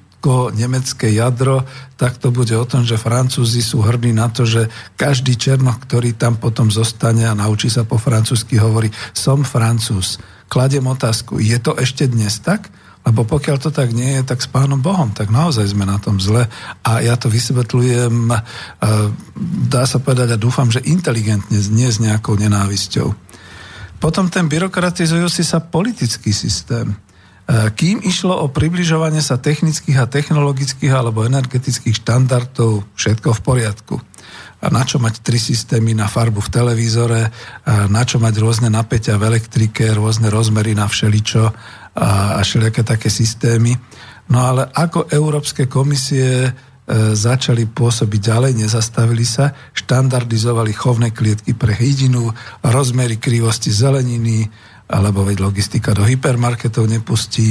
nemecké 0.53 1.15
jadro, 1.15 1.63
tak 1.95 2.19
to 2.19 2.35
bude 2.35 2.53
o 2.53 2.67
tom, 2.67 2.83
že 2.83 3.01
Francúzi 3.01 3.63
sú 3.63 3.81
hrdí 3.81 4.11
na 4.11 4.29
to, 4.29 4.43
že 4.45 4.69
každý 4.99 5.39
černoch, 5.39 5.79
ktorý 5.87 6.13
tam 6.19 6.37
potom 6.37 6.69
zostane 6.69 7.25
a 7.25 7.39
naučí 7.39 7.71
sa 7.71 7.87
po 7.87 7.97
francúzsky, 7.97 8.59
hovorí, 8.59 8.91
som 9.15 9.47
Francúz. 9.47 10.19
Kladiem 10.51 10.87
otázku, 10.87 11.39
je 11.39 11.59
to 11.59 11.79
ešte 11.79 12.07
dnes 12.11 12.43
tak? 12.43 12.69
Lebo 13.07 13.23
pokiaľ 13.23 13.57
to 13.63 13.71
tak 13.71 13.95
nie 13.95 14.19
je, 14.19 14.27
tak 14.27 14.43
s 14.43 14.51
pánom 14.51 14.83
Bohom, 14.83 15.15
tak 15.15 15.31
naozaj 15.31 15.71
sme 15.71 15.87
na 15.87 15.95
tom 16.03 16.19
zle. 16.19 16.51
A 16.83 17.07
ja 17.07 17.15
to 17.15 17.31
vysvetľujem, 17.31 18.35
e, 18.35 18.39
dá 19.71 19.87
sa 19.87 20.03
povedať 20.03 20.35
a 20.35 20.43
dúfam, 20.43 20.67
že 20.67 20.83
inteligentne, 20.83 21.55
nie 21.71 21.87
s 21.87 22.03
nejakou 22.03 22.35
nenávisťou. 22.35 23.15
Potom 24.03 24.27
ten 24.27 24.51
byrokratizujúci 24.51 25.47
sa 25.47 25.63
politický 25.63 26.35
systém. 26.35 26.99
E, 27.47 27.71
kým 27.71 28.03
išlo 28.03 28.35
o 28.35 28.51
približovanie 28.51 29.23
sa 29.23 29.39
technických 29.39 30.03
a 30.03 30.11
technologických 30.11 30.91
alebo 30.91 31.23
energetických 31.23 31.95
štandardov, 32.03 32.83
všetko 32.99 33.39
v 33.39 33.41
poriadku. 33.47 33.95
A 34.59 34.67
na 34.73 34.83
čo 34.83 34.99
mať 34.99 35.23
tri 35.23 35.39
systémy 35.39 35.95
na 35.95 36.11
farbu 36.11 36.43
v 36.43 36.51
televízore, 36.51 37.23
a 37.63 37.87
na 37.87 38.03
čo 38.03 38.19
mať 38.19 38.35
rôzne 38.43 38.67
napätia 38.67 39.15
v 39.15 39.31
elektrike, 39.31 39.95
rôzne 39.95 40.27
rozmery 40.27 40.75
na 40.75 40.91
všeličo 40.91 41.45
a, 41.95 42.35
a 42.35 42.41
všelijaké 42.43 42.83
také 42.83 43.07
systémy. 43.07 43.79
No 44.27 44.43
ale 44.43 44.67
ako 44.67 45.07
Európske 45.07 45.71
komisie 45.71 46.51
e, 46.51 46.51
začali 47.15 47.71
pôsobiť 47.71 48.21
ďalej, 48.27 48.53
nezastavili 48.59 49.23
sa, 49.23 49.55
štandardizovali 49.71 50.75
chovné 50.75 51.15
klietky 51.15 51.55
pre 51.55 51.71
hydinu, 51.71 52.35
rozmery 52.67 53.23
krivosti 53.23 53.71
zeleniny, 53.71 54.51
alebo 54.87 55.27
veď 55.27 55.43
logistika 55.43 55.91
do 55.91 56.07
hypermarketov 56.07 56.87
nepustí. 56.87 57.51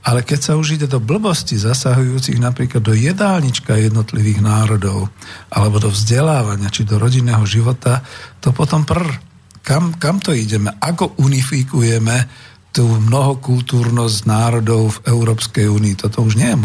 Ale 0.00 0.24
keď 0.24 0.40
sa 0.40 0.52
už 0.56 0.80
ide 0.80 0.88
do 0.88 0.96
blbosti 0.96 1.60
zasahujúcich 1.60 2.40
napríklad 2.40 2.80
do 2.80 2.96
jedálnička 2.96 3.76
jednotlivých 3.76 4.40
národov, 4.40 5.12
alebo 5.52 5.76
do 5.76 5.92
vzdelávania, 5.92 6.72
či 6.72 6.88
do 6.88 6.96
rodinného 6.96 7.44
života, 7.44 8.00
to 8.40 8.56
potom 8.56 8.88
prr. 8.88 9.12
Kam, 9.60 10.00
kam 10.00 10.24
to 10.24 10.32
ideme? 10.32 10.72
Ako 10.80 11.20
unifikujeme 11.20 12.48
tú 12.70 12.86
mnohokultúrnosť 12.86 14.18
národov 14.30 14.96
v 14.96 15.12
Európskej 15.12 15.66
únii. 15.66 15.98
Toto 15.98 16.22
už 16.22 16.38
nie 16.38 16.54
je 16.54 16.58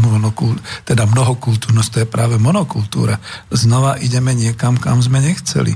monokul, 0.00 0.54
teda 0.86 1.04
mnohokultúrnosť, 1.04 1.90
to 1.92 1.98
je 2.06 2.08
práve 2.08 2.38
monokultúra. 2.38 3.18
Znova 3.50 3.98
ideme 3.98 4.32
niekam, 4.32 4.78
kam 4.78 5.02
sme 5.02 5.18
nechceli. 5.18 5.74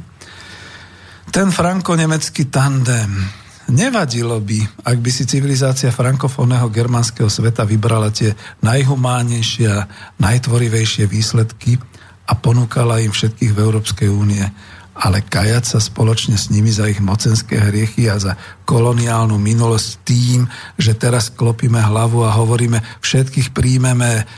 Ten 1.35 1.51
franko-nemecký 1.51 2.47
tandem, 2.49 3.42
Nevadilo 3.73 4.37
by, 4.37 4.85
ak 4.85 4.99
by 5.01 5.09
si 5.09 5.25
civilizácia 5.25 5.89
frankofónneho 5.89 6.69
germánskeho 6.69 7.33
sveta 7.33 7.65
vybrala 7.65 8.13
tie 8.13 8.37
najhumánnejšie 8.61 9.67
a 9.73 9.89
najtvorivejšie 10.21 11.09
výsledky 11.09 11.81
a 12.29 12.37
ponúkala 12.37 13.01
im 13.01 13.17
všetkých 13.17 13.53
v 13.57 13.63
Európskej 13.65 14.09
únie 14.13 14.45
ale 14.93 15.25
kajať 15.25 15.65
sa 15.65 15.79
spoločne 15.81 16.37
s 16.37 16.53
nimi 16.53 16.69
za 16.69 16.85
ich 16.85 17.01
mocenské 17.01 17.57
hriechy 17.57 18.13
a 18.13 18.21
za 18.21 18.37
koloniálnu 18.69 19.41
minulosť 19.41 19.89
tým, 20.05 20.45
že 20.77 20.93
teraz 20.93 21.33
klopíme 21.33 21.81
hlavu 21.81 22.29
a 22.29 22.37
hovoríme, 22.37 22.77
všetkých 23.01 23.57
príjmeme, 23.57 24.29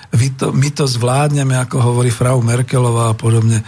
my 0.54 0.68
to 0.70 0.86
zvládneme, 0.86 1.58
ako 1.58 1.82
hovorí 1.82 2.14
frau 2.14 2.38
Merkelová 2.38 3.12
a 3.12 3.18
podobne. 3.18 3.66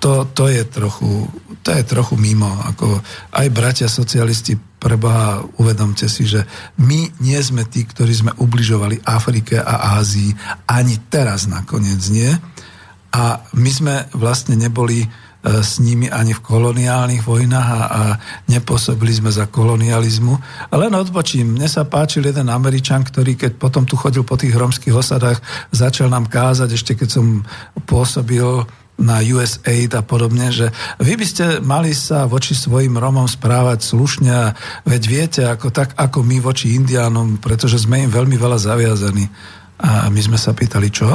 To, 0.00 0.24
to, 0.24 0.48
je 0.48 0.64
trochu, 0.64 1.28
to 1.60 1.70
je 1.76 1.84
trochu 1.84 2.16
mimo. 2.16 2.48
Ako 2.48 3.00
aj 3.36 3.46
bratia 3.52 3.88
socialisti, 3.92 4.56
preboha, 4.56 5.44
uvedomte 5.60 6.08
si, 6.08 6.24
že 6.24 6.48
my 6.80 7.20
nie 7.20 7.36
sme 7.44 7.68
tí, 7.68 7.84
ktorí 7.84 8.12
sme 8.16 8.32
ubližovali 8.40 9.04
Afrike 9.04 9.60
a 9.60 10.00
Ázii, 10.00 10.32
ani 10.64 10.96
teraz 11.12 11.44
nakoniec 11.44 12.00
nie. 12.08 12.32
A 13.12 13.44
my 13.52 13.70
sme 13.70 13.94
vlastne 14.16 14.56
neboli 14.56 15.04
s 15.40 15.80
nimi 15.80 16.04
ani 16.12 16.36
v 16.36 16.44
koloniálnych 16.44 17.24
vojnách 17.24 17.68
a, 17.72 17.80
a 17.80 18.02
nepôsobili 18.44 19.08
sme 19.08 19.32
za 19.32 19.48
kolonializmu. 19.48 20.36
Len 20.68 20.92
odbočím, 20.92 21.56
mne 21.56 21.64
sa 21.64 21.88
páčil 21.88 22.28
jeden 22.28 22.52
Američan, 22.52 23.00
ktorý 23.00 23.40
keď 23.40 23.56
potom 23.56 23.88
tu 23.88 23.96
chodil 23.96 24.20
po 24.20 24.36
tých 24.36 24.52
romských 24.52 24.92
osadách, 24.92 25.40
začal 25.72 26.12
nám 26.12 26.28
kázať, 26.28 26.76
ešte 26.76 26.92
keď 26.92 27.08
som 27.08 27.40
pôsobil 27.88 28.44
na 29.00 29.24
USAID 29.24 29.96
a 29.96 30.02
podobne, 30.04 30.52
že 30.52 30.68
vy 31.00 31.16
by 31.16 31.26
ste 31.26 31.44
mali 31.64 31.96
sa 31.96 32.28
voči 32.28 32.52
svojim 32.52 32.94
Romom 33.00 33.26
správať 33.26 33.80
slušne 33.82 34.52
veď 34.84 35.02
viete, 35.08 35.42
ako, 35.48 35.72
tak 35.72 35.96
ako 35.96 36.20
my 36.20 36.38
voči 36.38 36.76
Indiánom, 36.76 37.40
pretože 37.40 37.80
sme 37.80 38.04
im 38.04 38.12
veľmi 38.12 38.36
veľa 38.36 38.60
zaviazaní. 38.60 39.26
A 39.80 40.12
my 40.12 40.20
sme 40.20 40.36
sa 40.36 40.52
pýtali, 40.52 40.92
čo? 40.92 41.08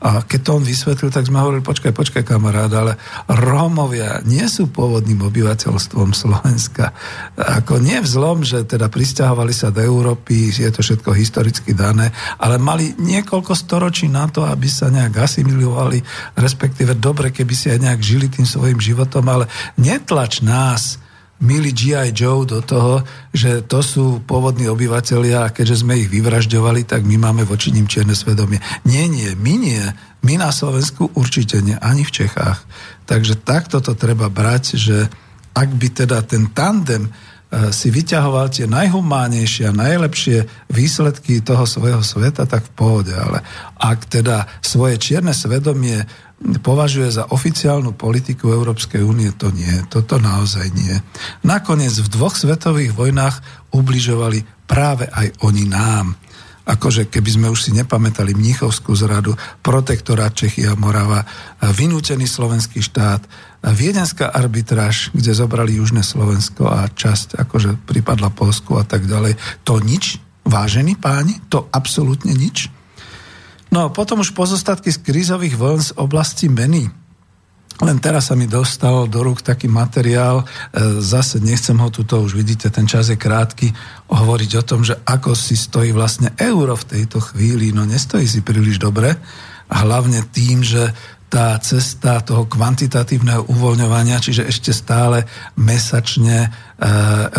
A 0.00 0.24
keď 0.24 0.40
to 0.40 0.50
on 0.56 0.64
vysvetlil, 0.64 1.12
tak 1.12 1.28
sme 1.28 1.44
hovorili, 1.44 1.60
počkaj, 1.60 1.92
počkaj 1.92 2.24
kamarád, 2.24 2.72
ale 2.72 2.92
Rómovia 3.28 4.24
nie 4.24 4.48
sú 4.48 4.72
pôvodným 4.72 5.20
obyvateľstvom 5.28 6.16
Slovenska. 6.16 6.96
Ako 7.36 7.84
nie 7.84 8.00
vzlom, 8.00 8.40
že 8.40 8.64
teda 8.64 8.88
pristahovali 8.88 9.52
sa 9.52 9.68
do 9.68 9.84
Európy, 9.84 10.48
je 10.56 10.72
to 10.72 10.80
všetko 10.80 11.12
historicky 11.12 11.76
dané, 11.76 12.08
ale 12.40 12.56
mali 12.56 12.96
niekoľko 12.96 13.52
storočí 13.52 14.08
na 14.08 14.24
to, 14.32 14.48
aby 14.48 14.72
sa 14.72 14.88
nejak 14.88 15.20
asimilovali, 15.20 16.00
respektíve 16.40 16.96
dobre, 16.96 17.28
keby 17.28 17.52
si 17.52 17.68
aj 17.68 17.84
nejak 17.84 18.00
žili 18.00 18.32
tým 18.32 18.48
svojim 18.48 18.80
životom, 18.80 19.28
ale 19.28 19.52
netlač 19.76 20.40
nás, 20.40 20.96
milý 21.40 21.72
G.I. 21.72 22.12
Joe 22.12 22.44
do 22.44 22.60
toho, 22.60 23.00
že 23.32 23.64
to 23.64 23.80
sú 23.80 24.20
pôvodní 24.28 24.68
obyvateľia 24.68 25.48
a 25.48 25.52
keďže 25.52 25.82
sme 25.82 25.96
ich 25.96 26.12
vyvražďovali, 26.12 26.84
tak 26.84 27.02
my 27.08 27.16
máme 27.16 27.48
voči 27.48 27.72
ním 27.72 27.88
čierne 27.88 28.12
svedomie. 28.12 28.60
Nie, 28.84 29.08
nie, 29.08 29.32
my 29.34 29.54
nie. 29.56 29.82
My 30.20 30.36
na 30.36 30.52
Slovensku 30.52 31.16
určite 31.16 31.64
nie, 31.64 31.80
ani 31.80 32.04
v 32.04 32.12
Čechách. 32.12 32.60
Takže 33.08 33.40
takto 33.40 33.80
to 33.80 33.96
treba 33.96 34.28
brať, 34.28 34.76
že 34.76 35.08
ak 35.56 35.68
by 35.74 35.88
teda 36.04 36.22
ten 36.28 36.52
tandem 36.52 37.08
si 37.50 37.90
vyťahoval 37.90 38.46
tie 38.54 38.70
najhumánnejšie 38.70 39.70
a 39.70 39.74
najlepšie 39.74 40.46
výsledky 40.70 41.42
toho 41.42 41.66
svojho 41.66 41.98
sveta, 41.98 42.46
tak 42.46 42.62
v 42.70 42.72
pohode. 42.78 43.10
Ale 43.10 43.42
ak 43.74 44.06
teda 44.06 44.46
svoje 44.62 45.02
čierne 45.02 45.34
svedomie 45.34 46.06
považuje 46.62 47.10
za 47.10 47.26
oficiálnu 47.28 47.92
politiku 47.98 48.54
Európskej 48.54 49.02
únie, 49.02 49.34
to 49.34 49.50
nie. 49.50 49.82
Toto 49.90 50.22
naozaj 50.22 50.70
nie. 50.72 50.94
Nakoniec 51.42 51.92
v 51.98 52.08
dvoch 52.08 52.38
svetových 52.38 52.94
vojnách 52.94 53.42
ubližovali 53.74 54.46
práve 54.70 55.10
aj 55.10 55.42
oni 55.42 55.66
nám. 55.66 56.14
Akože 56.70 57.10
keby 57.10 57.30
sme 57.34 57.48
už 57.50 57.66
si 57.66 57.70
nepamätali 57.74 58.30
Mnichovskú 58.30 58.94
zradu, 58.94 59.34
protektorát 59.58 60.30
Čechy 60.30 60.70
a 60.70 60.78
Morava, 60.78 61.26
vynútený 61.74 62.30
slovenský 62.30 62.78
štát, 62.78 63.26
viedenská 63.60 64.32
arbitráž, 64.32 65.12
kde 65.12 65.36
zobrali 65.36 65.76
Južné 65.76 66.00
Slovensko 66.00 66.68
a 66.68 66.88
časť 66.88 67.36
akože 67.36 67.84
pripadla 67.84 68.32
Polsku 68.32 68.80
a 68.80 68.84
tak 68.88 69.04
ďalej. 69.04 69.36
To 69.68 69.76
nič, 69.84 70.16
vážení 70.48 70.96
páni, 70.96 71.36
to 71.52 71.68
absolútne 71.68 72.32
nič. 72.32 72.72
No 73.70 73.92
potom 73.92 74.24
už 74.24 74.34
pozostatky 74.34 74.90
z 74.90 74.98
krízových 75.04 75.54
vln 75.54 75.80
z 75.80 75.92
oblasti 76.00 76.50
meny. 76.50 76.90
Len 77.80 77.96
teraz 77.96 78.28
sa 78.28 78.36
mi 78.36 78.44
dostal 78.44 79.08
do 79.08 79.24
rúk 79.24 79.40
taký 79.40 79.64
materiál, 79.64 80.44
e, 80.44 81.00
zase 81.00 81.40
nechcem 81.40 81.72
ho 81.80 81.88
tuto, 81.88 82.20
už 82.20 82.36
vidíte, 82.36 82.68
ten 82.68 82.84
čas 82.84 83.08
je 83.08 83.16
krátky, 83.16 83.72
hovoriť 84.12 84.50
o 84.60 84.66
tom, 84.66 84.84
že 84.84 85.00
ako 85.00 85.32
si 85.32 85.56
stojí 85.56 85.88
vlastne 85.88 86.36
euro 86.36 86.76
v 86.76 86.88
tejto 86.98 87.24
chvíli. 87.24 87.72
No 87.72 87.88
nestojí 87.88 88.28
si 88.28 88.44
príliš 88.44 88.76
dobre 88.76 89.16
a 89.70 89.76
hlavne 89.80 90.28
tým, 90.28 90.60
že 90.60 90.92
tá 91.30 91.54
cesta 91.62 92.18
toho 92.26 92.50
kvantitatívneho 92.50 93.46
uvoľňovania, 93.46 94.18
čiže 94.18 94.50
ešte 94.50 94.74
stále 94.74 95.22
mesačne 95.62 96.42
e, 96.42 96.48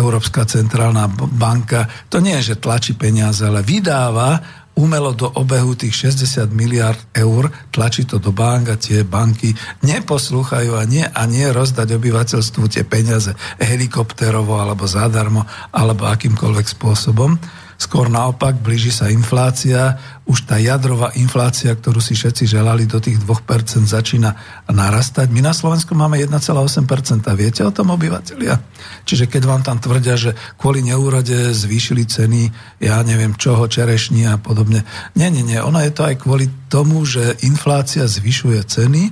Európska 0.00 0.48
centrálna 0.48 1.12
banka, 1.12 2.08
to 2.08 2.24
nie 2.24 2.32
je, 2.40 2.56
že 2.56 2.62
tlačí 2.64 2.96
peniaze, 2.96 3.44
ale 3.44 3.60
vydáva 3.60 4.62
umelo 4.72 5.12
do 5.12 5.28
obehu 5.28 5.76
tých 5.76 6.08
60 6.16 6.48
miliard 6.56 6.96
eur, 7.12 7.52
tlačí 7.68 8.08
to 8.08 8.16
do 8.16 8.32
bank 8.32 8.72
a 8.72 8.80
tie 8.80 9.04
banky 9.04 9.52
neposlúchajú 9.84 10.72
a 10.72 10.88
nie, 10.88 11.04
a 11.04 11.22
nie 11.28 11.44
rozdať 11.52 11.92
obyvateľstvu 12.00 12.64
tie 12.72 12.84
peniaze 12.88 13.36
helikopterovo 13.60 14.56
alebo 14.56 14.88
zadarmo 14.88 15.44
alebo 15.76 16.08
akýmkoľvek 16.08 16.66
spôsobom. 16.72 17.36
Skôr 17.76 18.06
naopak, 18.06 18.62
blíži 18.62 18.94
sa 18.94 19.10
inflácia, 19.10 19.98
už 20.22 20.46
tá 20.46 20.54
jadrová 20.54 21.10
inflácia, 21.18 21.74
ktorú 21.74 21.98
si 21.98 22.14
všetci 22.14 22.46
želali 22.46 22.86
do 22.86 23.02
tých 23.02 23.18
2% 23.18 23.82
začína 23.82 24.62
narastať. 24.70 25.26
My 25.34 25.42
na 25.42 25.50
Slovensku 25.50 25.98
máme 25.98 26.14
1,8%. 26.22 27.26
Viete 27.34 27.66
o 27.66 27.74
tom 27.74 27.90
obyvateľia? 27.90 28.54
Čiže 29.02 29.26
keď 29.26 29.42
vám 29.42 29.62
tam 29.66 29.82
tvrdia, 29.82 30.14
že 30.14 30.38
kvôli 30.54 30.86
neúrode 30.86 31.50
zvýšili 31.50 32.06
ceny, 32.06 32.54
ja 32.78 33.02
neviem 33.02 33.34
čoho, 33.34 33.66
čerešní 33.66 34.30
a 34.30 34.38
podobne. 34.38 34.86
Nie, 35.18 35.26
nie, 35.26 35.42
nie. 35.42 35.58
Ono 35.58 35.82
je 35.82 35.90
to 35.90 36.06
aj 36.06 36.22
kvôli 36.22 36.46
tomu, 36.70 37.02
že 37.02 37.36
inflácia 37.42 38.06
zvyšuje 38.06 38.62
ceny, 38.64 39.02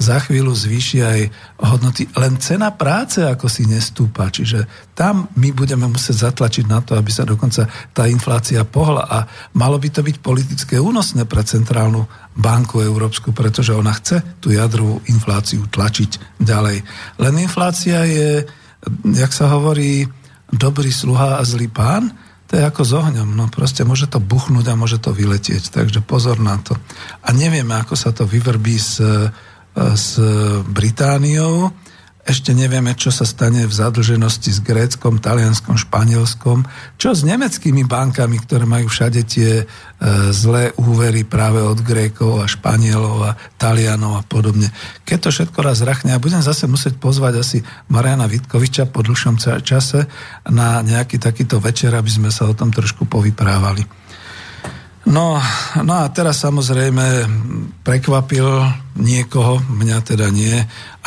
za 0.00 0.16
chvíľu 0.16 0.56
zvýši 0.56 0.98
aj 1.04 1.20
hodnoty. 1.60 2.08
Len 2.16 2.40
cena 2.40 2.72
práce 2.72 3.20
ako 3.20 3.52
si 3.52 3.68
nestúpa. 3.68 4.32
Čiže 4.32 4.64
tam 4.96 5.28
my 5.36 5.52
budeme 5.52 5.84
musieť 5.84 6.32
zatlačiť 6.32 6.64
na 6.64 6.80
to, 6.80 6.96
aby 6.96 7.12
sa 7.12 7.28
dokonca 7.28 7.68
tá 7.92 8.08
inflácia 8.08 8.64
pohla. 8.64 9.04
A 9.04 9.28
malo 9.52 9.76
by 9.76 9.92
to 9.92 10.00
byť 10.00 10.16
politické 10.24 10.59
únosné 10.68 11.24
pre 11.24 11.40
centrálnu 11.40 12.04
banku 12.36 12.84
európsku, 12.84 13.32
pretože 13.32 13.72
ona 13.72 13.96
chce 13.96 14.20
tú 14.42 14.52
jadrovú 14.52 15.00
infláciu 15.08 15.64
tlačiť 15.70 16.42
ďalej. 16.42 16.84
Len 17.16 17.34
inflácia 17.40 18.04
je, 18.04 18.44
jak 19.16 19.32
sa 19.32 19.48
hovorí, 19.56 20.04
dobrý 20.52 20.92
sluha 20.92 21.40
a 21.40 21.46
zlý 21.46 21.70
pán 21.70 22.12
to 22.50 22.58
je 22.58 22.66
ako 22.66 22.82
s 22.82 22.92
ohňom, 22.98 23.38
no 23.38 23.46
proste 23.46 23.86
môže 23.86 24.10
to 24.10 24.18
buchnúť 24.18 24.74
a 24.74 24.74
môže 24.74 24.98
to 24.98 25.14
vyletieť, 25.14 25.70
takže 25.70 26.02
pozor 26.02 26.42
na 26.42 26.58
to. 26.58 26.74
A 27.22 27.30
nevieme, 27.30 27.78
ako 27.78 27.94
sa 27.94 28.10
to 28.10 28.26
vyvrbí 28.26 28.74
s, 28.74 28.98
s 29.78 30.06
Britániou, 30.66 31.70
ešte 32.30 32.54
nevieme, 32.54 32.94
čo 32.94 33.10
sa 33.10 33.26
stane 33.26 33.66
v 33.66 33.74
zadlženosti 33.74 34.54
s 34.54 34.62
Gréckom, 34.62 35.18
Talianskom, 35.18 35.74
Španielskom, 35.74 36.62
čo 36.94 37.10
s 37.10 37.26
nemeckými 37.26 37.82
bankami, 37.82 38.38
ktoré 38.46 38.70
majú 38.70 38.86
všade 38.86 39.20
tie 39.26 39.50
e, 39.60 39.64
zlé 40.30 40.70
úvery 40.78 41.26
práve 41.26 41.58
od 41.58 41.82
Grékov 41.82 42.40
a 42.40 42.46
Španielov 42.46 43.18
a 43.26 43.36
Talianov 43.58 44.16
a 44.16 44.22
podobne. 44.22 44.70
Keď 45.02 45.18
to 45.18 45.28
všetko 45.34 45.58
raz 45.60 45.82
rachne, 45.82 46.14
a 46.14 46.22
budem 46.22 46.40
zase 46.40 46.70
musieť 46.70 47.02
pozvať 47.02 47.42
asi 47.42 47.58
Mariana 47.90 48.30
Vitkoviča 48.30 48.86
po 48.86 49.02
dlhšom 49.02 49.36
čase 49.66 50.06
na 50.46 50.80
nejaký 50.86 51.18
takýto 51.18 51.58
večer, 51.58 51.90
aby 51.92 52.08
sme 52.08 52.30
sa 52.30 52.46
o 52.46 52.54
tom 52.54 52.70
trošku 52.70 53.10
povyprávali. 53.10 53.99
No, 55.08 55.40
no 55.80 55.94
a 55.96 56.12
teraz 56.12 56.44
samozrejme 56.44 57.24
prekvapil 57.80 58.44
niekoho, 59.00 59.56
mňa 59.64 59.98
teda 60.04 60.28
nie, 60.28 60.52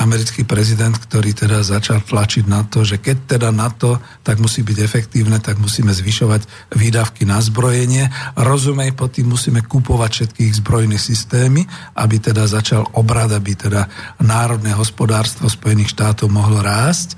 americký 0.01 0.49
prezident, 0.49 0.97
ktorý 0.97 1.37
teda 1.37 1.61
začal 1.61 2.01
tlačiť 2.01 2.49
na 2.49 2.65
to, 2.65 2.81
že 2.81 2.97
keď 2.97 3.37
teda 3.37 3.49
na 3.53 3.69
to, 3.69 4.01
tak 4.25 4.41
musí 4.41 4.65
byť 4.65 4.77
efektívne, 4.81 5.37
tak 5.37 5.61
musíme 5.61 5.93
zvyšovať 5.93 6.73
výdavky 6.73 7.29
na 7.29 7.37
zbrojenie. 7.37 8.09
Rozumej, 8.33 8.97
pod 8.97 9.13
tým 9.13 9.29
musíme 9.29 9.61
kupovať 9.61 10.11
všetkých 10.11 10.51
zbrojných 10.65 10.99
systémy, 10.99 11.61
aby 11.93 12.17
teda 12.17 12.49
začal 12.49 12.89
obrad, 12.97 13.29
aby 13.29 13.53
teda 13.53 13.85
národné 14.25 14.73
hospodárstvo 14.73 15.45
Spojených 15.45 15.93
štátov 15.93 16.33
mohlo 16.33 16.65
rásť. 16.65 17.13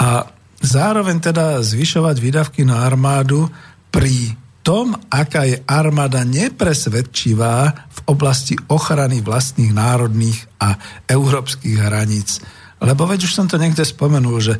A 0.00 0.24
zároveň 0.56 1.20
teda 1.20 1.60
zvyšovať 1.60 2.16
výdavky 2.16 2.64
na 2.64 2.88
armádu 2.88 3.52
pri 3.92 4.40
tom, 4.62 4.94
aká 5.10 5.44
je 5.44 5.58
armáda 5.66 6.22
nepresvedčivá 6.22 7.54
v 7.74 7.98
oblasti 8.06 8.54
ochrany 8.70 9.20
vlastných 9.20 9.74
národných 9.74 10.38
a 10.62 10.78
európskych 11.10 11.76
hraníc. 11.82 12.38
Lebo 12.82 13.06
veď 13.06 13.26
už 13.26 13.32
som 13.34 13.46
to 13.50 13.58
niekde 13.58 13.82
spomenul, 13.82 14.38
že 14.42 14.54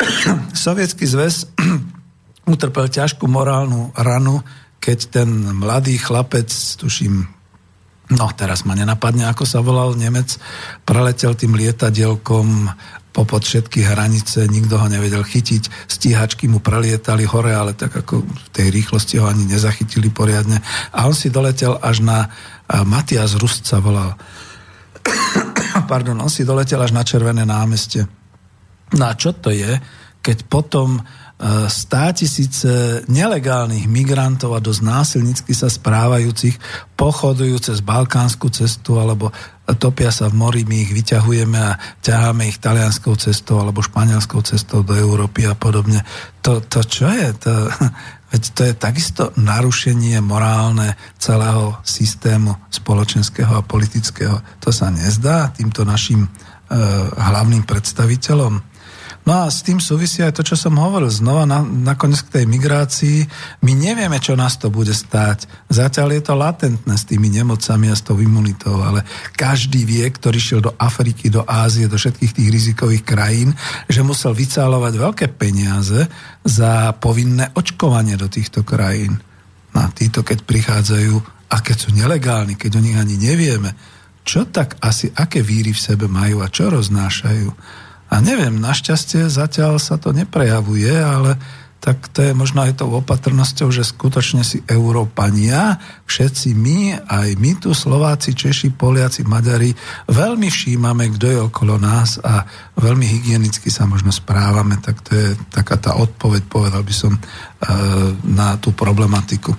Sovietský 0.66 1.04
zväz 1.04 1.48
utrpel 2.52 2.88
ťažkú 2.88 3.28
morálnu 3.28 3.92
ranu, 3.94 4.40
keď 4.82 4.98
ten 5.22 5.28
mladý 5.56 5.94
chlapec, 6.00 6.50
tuším, 6.50 7.22
no 8.12 8.26
teraz 8.34 8.66
ma 8.66 8.74
nenapadne, 8.74 9.30
ako 9.30 9.46
sa 9.46 9.62
volal 9.62 9.94
Nemec, 9.94 10.36
preletel 10.82 11.38
tým 11.38 11.54
lietadielkom 11.54 12.66
popod 13.12 13.44
všetky 13.44 13.84
hranice, 13.84 14.48
nikto 14.48 14.80
ho 14.80 14.88
nevedel 14.88 15.20
chytiť, 15.20 15.86
stíhačky 15.86 16.48
mu 16.48 16.64
prelietali 16.64 17.28
hore, 17.28 17.52
ale 17.52 17.76
tak 17.76 17.92
ako 17.92 18.24
v 18.24 18.48
tej 18.50 18.72
rýchlosti 18.72 19.20
ho 19.20 19.28
ani 19.28 19.44
nezachytili 19.44 20.08
poriadne. 20.08 20.58
A 20.96 21.04
on 21.04 21.14
si 21.14 21.28
doletel 21.28 21.76
až 21.78 22.00
na 22.00 22.32
Matias 22.88 23.36
Rust 23.36 23.68
sa 23.68 23.84
volal. 23.84 24.16
Pardon, 25.92 26.16
on 26.16 26.32
si 26.32 26.48
doletel 26.48 26.80
až 26.80 26.96
na 26.96 27.04
Červené 27.04 27.44
námestie. 27.44 28.08
No 28.96 29.04
a 29.08 29.12
čo 29.12 29.36
to 29.36 29.52
je, 29.52 29.76
keď 30.24 30.48
potom 30.48 31.00
stá 31.66 32.14
tisíce 32.14 33.02
nelegálnych 33.10 33.90
migrantov 33.90 34.54
a 34.54 34.62
dosť 34.62 34.82
násilnícky 34.86 35.52
sa 35.58 35.66
správajúcich 35.66 36.54
pochodujú 36.94 37.58
cez 37.58 37.82
balkánsku 37.82 38.46
cestu 38.54 39.02
alebo 39.02 39.34
topia 39.78 40.10
sa 40.10 40.26
v 40.26 40.34
mori, 40.34 40.62
my 40.66 40.82
ich 40.82 40.90
vyťahujeme 40.90 41.58
a 41.58 41.78
ťaháme 42.02 42.50
ich 42.50 42.58
talianskou 42.58 43.14
cestou 43.14 43.62
alebo 43.62 43.78
španielskou 43.78 44.42
cestou 44.42 44.82
do 44.82 44.98
Európy 44.98 45.46
a 45.46 45.54
podobne. 45.54 46.02
To, 46.42 46.58
to 46.58 46.82
čo 46.82 47.06
je? 47.06 47.30
To, 47.46 47.70
veď 48.34 48.42
to 48.58 48.60
je 48.66 48.74
takisto 48.74 49.22
narušenie 49.38 50.18
morálne 50.18 50.98
celého 51.20 51.78
systému 51.86 52.58
spoločenského 52.74 53.54
a 53.54 53.62
politického. 53.62 54.42
To 54.66 54.74
sa 54.74 54.90
nezdá 54.90 55.54
týmto 55.54 55.86
našim 55.86 56.26
e, 56.26 56.28
hlavným 57.14 57.62
predstaviteľom. 57.62 58.71
No 59.22 59.46
a 59.46 59.54
s 59.54 59.62
tým 59.62 59.78
súvisí 59.78 60.18
aj 60.18 60.34
to, 60.34 60.42
čo 60.42 60.58
som 60.58 60.74
hovoril. 60.82 61.06
Znova 61.06 61.46
na, 61.46 61.62
nakoniec 61.62 62.26
k 62.26 62.42
tej 62.42 62.44
migrácii. 62.50 63.22
My 63.62 63.70
nevieme, 63.70 64.18
čo 64.18 64.34
nás 64.34 64.58
to 64.58 64.66
bude 64.66 64.90
stáť. 64.90 65.46
Zatiaľ 65.70 66.18
je 66.18 66.22
to 66.26 66.34
latentné 66.34 66.94
s 66.98 67.06
tými 67.06 67.30
nemocami 67.30 67.86
a 67.86 67.94
s 67.94 68.02
tou 68.02 68.18
imunitou, 68.18 68.82
ale 68.82 69.06
každý 69.38 69.86
vie, 69.86 70.02
ktorý 70.10 70.38
šiel 70.42 70.60
do 70.66 70.74
Afriky, 70.74 71.30
do 71.30 71.46
Ázie, 71.46 71.86
do 71.86 71.94
všetkých 71.94 72.34
tých 72.34 72.48
rizikových 72.50 73.06
krajín, 73.06 73.54
že 73.86 74.02
musel 74.02 74.34
vycálovať 74.34 74.92
veľké 74.98 75.26
peniaze 75.38 76.10
za 76.42 76.90
povinné 76.98 77.54
očkovanie 77.54 78.18
do 78.18 78.26
týchto 78.26 78.66
krajín. 78.66 79.22
No 79.70 79.86
a 79.86 79.88
títo, 79.94 80.26
keď 80.26 80.42
prichádzajú 80.42 81.14
a 81.46 81.56
keď 81.62 81.76
sú 81.78 81.88
nelegálni, 81.94 82.58
keď 82.58 82.82
o 82.82 82.84
nich 82.84 82.98
ani 82.98 83.14
nevieme, 83.14 83.70
čo 84.26 84.50
tak 84.50 84.82
asi, 84.82 85.14
aké 85.14 85.46
víry 85.46 85.70
v 85.70 85.82
sebe 85.82 86.10
majú 86.10 86.42
a 86.42 86.50
čo 86.50 86.74
roznášajú. 86.74 87.48
A 88.12 88.20
neviem, 88.20 88.60
našťastie 88.60 89.32
zatiaľ 89.32 89.80
sa 89.80 89.96
to 89.96 90.12
neprejavuje, 90.12 90.92
ale 90.92 91.40
tak 91.82 92.14
to 92.14 92.22
je 92.22 92.30
možno 92.30 92.62
aj 92.62 92.78
tou 92.78 92.94
opatrnosťou, 92.94 93.74
že 93.74 93.82
skutočne 93.82 94.46
si 94.46 94.62
Európania, 94.70 95.82
všetci 96.06 96.54
my, 96.54 96.78
aj 97.10 97.28
my 97.42 97.58
tu 97.58 97.74
Slováci, 97.74 98.38
Češi, 98.38 98.70
Poliaci, 98.70 99.26
Maďari, 99.26 99.74
veľmi 100.06 100.46
všímame, 100.46 101.10
kto 101.18 101.26
je 101.26 101.38
okolo 101.42 101.82
nás 101.82 102.22
a 102.22 102.46
veľmi 102.78 103.02
hygienicky 103.02 103.66
sa 103.66 103.90
možno 103.90 104.14
správame, 104.14 104.78
tak 104.78 105.02
to 105.02 105.10
je 105.10 105.34
taká 105.50 105.74
tá 105.74 105.98
odpoveď, 105.98 106.46
povedal 106.46 106.86
by 106.86 106.94
som, 106.94 107.18
e, 107.18 107.20
na 108.30 108.54
tú 108.62 108.70
problematiku. 108.70 109.50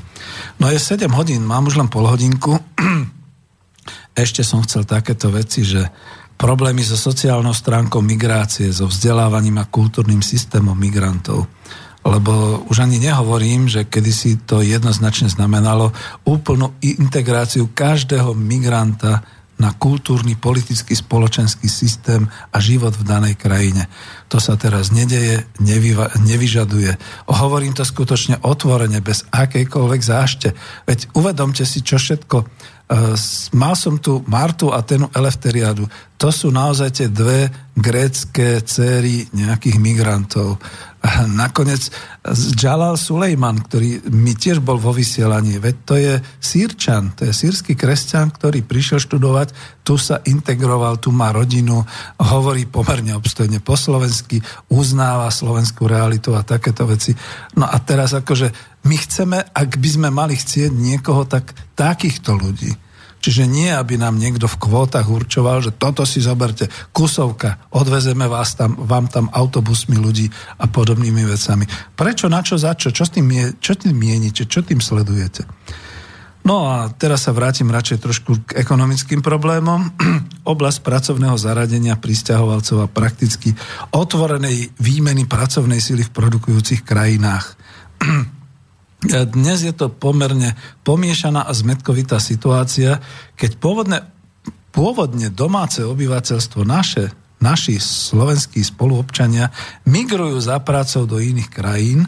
No 0.63 0.71
je 0.71 0.79
7 0.79 1.11
hodín, 1.11 1.43
mám 1.43 1.67
už 1.67 1.75
len 1.75 1.91
pol 1.91 2.07
hodinku. 2.07 2.55
Ešte 4.23 4.47
som 4.47 4.63
chcel 4.63 4.87
takéto 4.87 5.27
veci, 5.27 5.67
že 5.67 5.91
problémy 6.43 6.83
so 6.83 6.99
sociálnou 6.99 7.55
stránkou 7.55 8.03
migrácie, 8.03 8.67
so 8.75 8.91
vzdelávaním 8.91 9.63
a 9.63 9.69
kultúrnym 9.71 10.19
systémom 10.19 10.75
migrantov. 10.75 11.47
Lebo 12.03 12.67
už 12.67 12.83
ani 12.83 12.99
nehovorím, 12.99 13.71
že 13.71 13.87
kedysi 13.87 14.43
to 14.43 14.59
jednoznačne 14.59 15.31
znamenalo 15.31 15.95
úplnú 16.27 16.75
integráciu 16.83 17.71
každého 17.71 18.35
migranta 18.35 19.23
na 19.55 19.71
kultúrny, 19.71 20.35
politický, 20.35 20.91
spoločenský 20.91 21.71
systém 21.71 22.27
a 22.51 22.59
život 22.59 22.91
v 22.99 23.07
danej 23.07 23.39
krajine. 23.39 23.87
To 24.27 24.35
sa 24.43 24.59
teraz 24.59 24.91
nedeje, 24.91 25.47
nevyva, 25.63 26.11
nevyžaduje. 26.27 26.91
Hovorím 27.31 27.71
to 27.71 27.87
skutočne 27.87 28.43
otvorene, 28.43 28.99
bez 28.99 29.23
akejkoľvek 29.31 30.01
zášte. 30.03 30.51
Veď 30.83 31.07
uvedomte 31.15 31.63
si, 31.63 31.79
čo 31.79 31.95
všetko 31.95 32.37
mal 33.57 33.73
som 33.73 33.97
tu 33.97 34.21
Martu 34.29 34.69
a 34.69 34.85
Tenu 34.85 35.09
Elefteriadu. 35.09 35.89
To 36.21 36.29
sú 36.29 36.53
naozaj 36.53 36.89
tie 36.93 37.07
dve 37.09 37.49
grécké 37.73 38.61
céry 38.61 39.25
nejakých 39.33 39.81
migrantov. 39.81 40.61
A 41.01 41.25
nakoniec 41.43 41.89
Jalal 42.53 42.95
Sulejman, 42.95 43.65
ktorý 43.65 44.07
mi 44.13 44.37
tiež 44.37 44.61
bol 44.61 44.77
vo 44.77 44.93
vysielaní, 44.93 45.57
veď 45.57 45.75
to 45.83 45.95
je 45.97 46.13
sírčan, 46.37 47.17
to 47.17 47.27
je 47.27 47.33
sírsky 47.33 47.73
kresťan, 47.73 48.29
ktorý 48.29 48.61
prišiel 48.61 49.01
študovať, 49.01 49.81
tu 49.83 49.97
sa 49.97 50.21
integroval, 50.23 51.01
tu 51.01 51.09
má 51.11 51.33
rodinu, 51.33 51.83
hovorí 52.21 52.69
pomerne 52.69 53.17
obstojne 53.17 53.57
po 53.59 53.73
slovensky, 53.75 54.39
uznáva 54.71 55.33
slovenskú 55.33 55.89
realitu 55.89 56.37
a 56.37 56.45
takéto 56.45 56.85
veci. 56.87 57.11
No 57.57 57.67
a 57.67 57.75
teraz 57.81 58.15
akože 58.15 58.79
my 58.85 58.95
chceme, 58.95 59.37
ak 59.49 59.75
by 59.81 59.89
sme 59.89 60.09
mali 60.13 60.37
chcieť 60.37 60.71
niekoho, 60.71 61.27
tak 61.27 61.51
takýchto 61.75 62.37
ľudí. 62.37 62.82
Čiže 63.23 63.47
nie, 63.47 63.71
aby 63.71 63.95
nám 63.95 64.19
niekto 64.19 64.51
v 64.51 64.59
kvótach 64.59 65.07
určoval, 65.07 65.63
že 65.63 65.71
toto 65.71 66.03
si 66.03 66.19
zoberte, 66.19 66.67
kusovka, 66.91 67.71
odvezeme 67.71 68.27
vás 68.27 68.59
tam, 68.59 68.75
vám 68.75 69.07
tam 69.07 69.31
autobusmi 69.31 69.95
ľudí 69.95 70.27
a 70.59 70.67
podobnými 70.67 71.23
vecami. 71.23 71.63
Prečo, 71.95 72.27
na 72.27 72.43
čo, 72.43 72.59
za 72.59 72.75
čo? 72.75 72.91
Čo, 72.91 73.07
tým, 73.07 73.55
čo 73.63 73.79
tým 73.79 73.95
mienite? 73.95 74.43
Čo 74.43 74.67
tým 74.67 74.83
sledujete? 74.83 75.47
No 76.43 76.67
a 76.67 76.91
teraz 76.91 77.23
sa 77.23 77.31
vrátim 77.31 77.71
radšej 77.71 78.03
trošku 78.03 78.31
k 78.43 78.59
ekonomickým 78.59 79.23
problémom. 79.23 79.87
Oblasť 80.43 80.83
pracovného 80.83 81.39
zaradenia 81.39 81.95
pristahovalcov 81.95 82.83
a 82.83 82.91
prakticky 82.91 83.55
otvorenej 83.95 84.75
výmeny 84.83 85.23
pracovnej 85.23 85.79
sily 85.79 86.03
v 86.03 86.11
produkujúcich 86.11 86.83
krajinách. 86.83 87.55
Dnes 89.03 89.59
je 89.67 89.73
to 89.75 89.91
pomerne 89.91 90.55
pomiešaná 90.87 91.43
a 91.43 91.51
zmetkovitá 91.51 92.23
situácia, 92.23 93.03
keď 93.35 93.51
pôvodne, 93.59 93.99
pôvodne 94.71 95.27
domáce 95.27 95.83
obyvateľstvo 95.83 96.63
naše, 96.63 97.11
naši 97.43 97.83
slovenskí 97.83 98.63
spoluobčania 98.63 99.51
migrujú 99.83 100.39
za 100.39 100.55
prácou 100.63 101.03
do 101.03 101.19
iných 101.19 101.49
krajín 101.51 102.07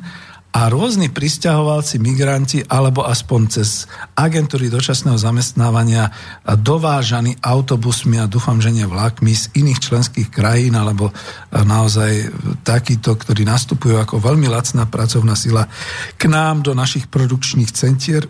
a 0.56 0.72
rôzni 0.72 1.12
pristahovalci, 1.12 2.00
migranti 2.00 2.64
alebo 2.64 3.04
aspoň 3.04 3.42
cez 3.52 3.92
agentúry 4.16 4.72
dočasného 4.72 5.20
zamestnávania 5.20 6.16
dovážaní 6.48 7.36
autobusmi 7.44 8.24
a 8.24 8.32
dúfam, 8.32 8.64
že 8.64 8.72
nie 8.72 8.88
vlákmi 8.88 9.36
z 9.36 9.52
iných 9.52 9.84
členských 9.84 10.32
krajín 10.32 10.80
alebo 10.80 11.12
naozaj 11.52 12.32
takíto, 12.64 13.20
ktorí 13.20 13.44
nastupujú 13.44 14.00
ako 14.00 14.24
veľmi 14.24 14.48
lacná 14.48 14.88
pracovná 14.88 15.36
sila 15.36 15.68
k 16.16 16.32
nám 16.32 16.64
do 16.64 16.72
našich 16.72 17.12
produkčných 17.12 17.76
centier, 17.76 18.24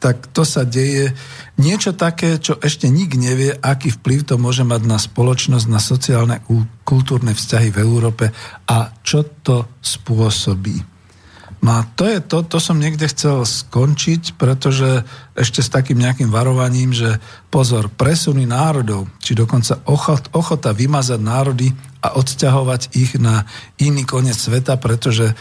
tak 0.00 0.32
to 0.32 0.48
sa 0.48 0.64
deje 0.64 1.12
niečo 1.60 1.92
také, 1.92 2.40
čo 2.40 2.58
ešte 2.58 2.88
nik 2.88 3.12
nevie, 3.14 3.52
aký 3.54 3.92
vplyv 3.92 4.24
to 4.24 4.34
môže 4.40 4.64
mať 4.64 4.82
na 4.88 4.96
spoločnosť, 4.96 5.66
na 5.68 5.78
sociálne 5.78 6.40
kultúrne 6.82 7.36
vzťahy 7.36 7.68
v 7.70 7.78
Európe 7.84 8.24
a 8.66 8.90
čo 9.04 9.22
to 9.44 9.78
spôsobí. 9.78 10.91
No 11.62 11.78
a 11.78 11.86
to 11.94 12.10
je 12.10 12.18
to, 12.18 12.42
to 12.42 12.58
som 12.58 12.82
niekde 12.82 13.06
chcel 13.06 13.46
skončiť, 13.46 14.34
pretože 14.34 15.06
ešte 15.38 15.62
s 15.62 15.70
takým 15.70 15.94
nejakým 15.94 16.26
varovaním, 16.26 16.90
že 16.90 17.22
pozor, 17.54 17.86
presuny 17.86 18.50
národov, 18.50 19.06
či 19.22 19.38
dokonca 19.38 19.78
ochot, 19.86 20.26
ochota 20.34 20.74
vymazať 20.74 21.22
národy 21.22 21.70
a 22.02 22.18
odsťahovať 22.18 22.98
ich 22.98 23.14
na 23.14 23.46
iný 23.78 24.02
koniec 24.02 24.34
sveta, 24.34 24.74
pretože 24.74 25.30
e, 25.30 25.34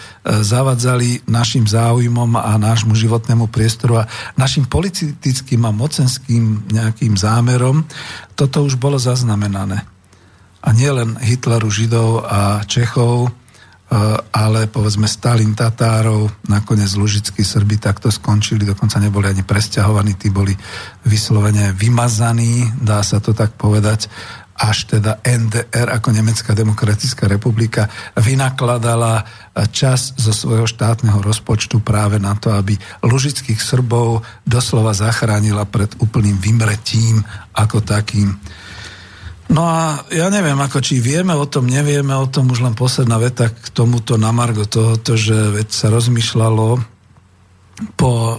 zavadzali 0.46 1.26
našim 1.26 1.66
záujmom 1.66 2.38
a 2.38 2.54
nášmu 2.54 2.94
životnému 2.94 3.50
priestoru 3.50 4.06
a 4.06 4.08
našim 4.38 4.70
politickým 4.70 5.66
a 5.66 5.74
mocenským 5.74 6.70
nejakým 6.70 7.18
zámerom, 7.18 7.82
toto 8.38 8.62
už 8.62 8.78
bolo 8.78 9.02
zaznamenané. 9.02 9.90
A 10.62 10.70
nielen 10.70 11.18
Hitleru, 11.18 11.74
Židov 11.74 12.30
a 12.30 12.62
Čechov, 12.70 13.41
ale 14.32 14.72
povedzme 14.72 15.04
Stalin 15.04 15.52
Tatárov, 15.52 16.48
nakoniec 16.48 16.96
Lužickí 16.96 17.44
Srby 17.44 17.76
takto 17.76 18.08
skončili, 18.08 18.64
dokonca 18.64 19.04
neboli 19.04 19.28
ani 19.28 19.44
presťahovaní, 19.44 20.16
tí 20.16 20.32
boli 20.32 20.56
vyslovene 21.04 21.76
vymazaní, 21.76 22.72
dá 22.80 23.04
sa 23.04 23.20
to 23.20 23.36
tak 23.36 23.60
povedať, 23.60 24.08
až 24.62 24.86
teda 24.86 25.20
NDR 25.26 25.90
ako 25.90 26.14
Nemecká 26.14 26.54
demokratická 26.54 27.26
republika 27.26 27.90
vynakladala 28.14 29.26
čas 29.74 30.14
zo 30.16 30.32
svojho 30.32 30.70
štátneho 30.70 31.18
rozpočtu 31.20 31.82
práve 31.82 32.22
na 32.22 32.38
to, 32.38 32.54
aby 32.54 32.78
lužických 33.02 33.58
Srbov 33.58 34.22
doslova 34.46 34.94
zachránila 34.94 35.66
pred 35.66 35.90
úplným 35.98 36.38
vymretím 36.38 37.26
ako 37.58 37.82
takým. 37.82 38.38
No 39.52 39.68
a 39.68 40.08
ja 40.08 40.32
neviem, 40.32 40.56
ako 40.56 40.80
či 40.80 41.04
vieme 41.04 41.36
o 41.36 41.44
tom, 41.44 41.68
nevieme 41.68 42.16
o 42.16 42.24
tom, 42.32 42.48
už 42.48 42.64
len 42.64 42.72
posledná 42.72 43.20
veta 43.20 43.52
k 43.52 43.68
tomuto 43.76 44.16
na 44.16 44.32
Margo 44.32 44.64
tohoto, 44.64 45.20
že 45.20 45.36
veď 45.36 45.68
sa 45.68 45.92
rozmýšľalo 45.92 46.80
po 48.00 48.12
e, 48.12 48.36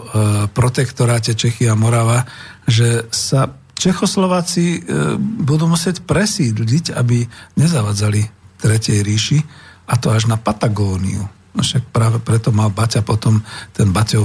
protektoráte 0.49 1.37
Čechy 1.37 1.69
a 1.69 1.77
Morava, 1.77 2.25
že 2.65 3.05
sa 3.13 3.53
Čechoslováci 3.77 4.65
e, 4.65 4.81
budú 5.21 5.69
musieť 5.69 6.01
presídliť, 6.01 6.97
aby 6.97 7.29
nezavadzali 7.61 8.25
Tretej 8.57 9.05
ríši, 9.05 9.39
a 9.93 9.99
to 10.01 10.09
až 10.15 10.31
na 10.31 10.41
Patagóniu. 10.41 11.29
No 11.53 11.61
však 11.61 11.93
práve 11.93 12.17
preto 12.25 12.49
mal 12.49 12.73
Baťa 12.73 13.05
potom, 13.05 13.45
ten 13.77 13.93
Baťov 13.93 14.25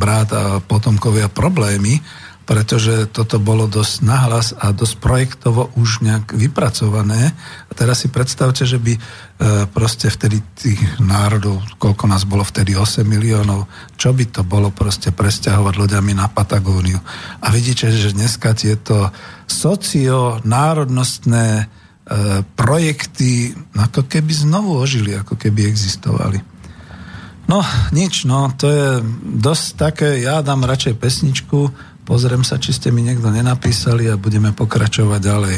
brat 0.00 0.34
a 0.34 0.58
potomkovia 0.58 1.30
problémy, 1.30 2.02
pretože 2.50 3.06
toto 3.14 3.38
bolo 3.38 3.70
dosť 3.70 4.02
nahlas 4.02 4.50
a 4.58 4.74
dosť 4.74 4.98
projektovo 4.98 5.70
už 5.78 6.02
nejak 6.02 6.34
vypracované. 6.34 7.30
A 7.70 7.72
teraz 7.78 8.02
si 8.02 8.10
predstavte, 8.10 8.66
že 8.66 8.82
by 8.82 8.98
e, 8.98 9.00
proste 9.70 10.10
vtedy 10.10 10.42
tých 10.58 10.82
národov, 10.98 11.62
koľko 11.78 12.10
nás 12.10 12.26
bolo 12.26 12.42
vtedy, 12.42 12.74
8 12.74 13.06
miliónov, 13.06 13.70
čo 13.94 14.10
by 14.10 14.34
to 14.34 14.42
bolo 14.42 14.74
proste 14.74 15.14
presťahovať 15.14 15.78
ľuďami 15.78 16.18
na 16.18 16.26
Patagóniu. 16.26 16.98
A 17.38 17.54
vidíte, 17.54 17.86
že 17.94 18.18
dneska 18.18 18.50
tieto 18.58 19.14
socio-národnostné 19.46 21.46
e, 21.54 21.64
projekty 22.58 23.54
ako 23.78 24.10
keby 24.10 24.34
znovu 24.34 24.74
ožili, 24.74 25.14
ako 25.14 25.38
keby 25.38 25.70
existovali. 25.70 26.50
No, 27.50 27.66
nič, 27.90 28.30
no, 28.30 28.46
to 28.54 28.66
je 28.70 28.88
dosť 29.42 29.66
také, 29.74 30.22
ja 30.22 30.38
dám 30.38 30.62
radšej 30.62 30.94
pesničku, 31.02 31.74
Pozriem 32.04 32.42
sa, 32.42 32.58
či 32.58 32.74
ste 32.74 32.90
mi 32.90 33.06
niekto 33.06 33.30
nenapísali 33.30 34.10
a 34.10 34.20
budeme 34.20 34.50
pokračovať 34.50 35.20
ďalej. 35.20 35.56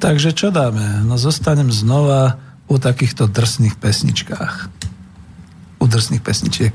Takže 0.00 0.32
čo 0.32 0.48
dáme? 0.48 1.04
No 1.04 1.20
zostanem 1.20 1.68
znova 1.68 2.40
u 2.70 2.78
takýchto 2.80 3.28
drsných 3.28 3.76
pesničkách. 3.76 4.54
U 5.80 5.84
drsných 5.84 6.22
pesničiek. 6.24 6.74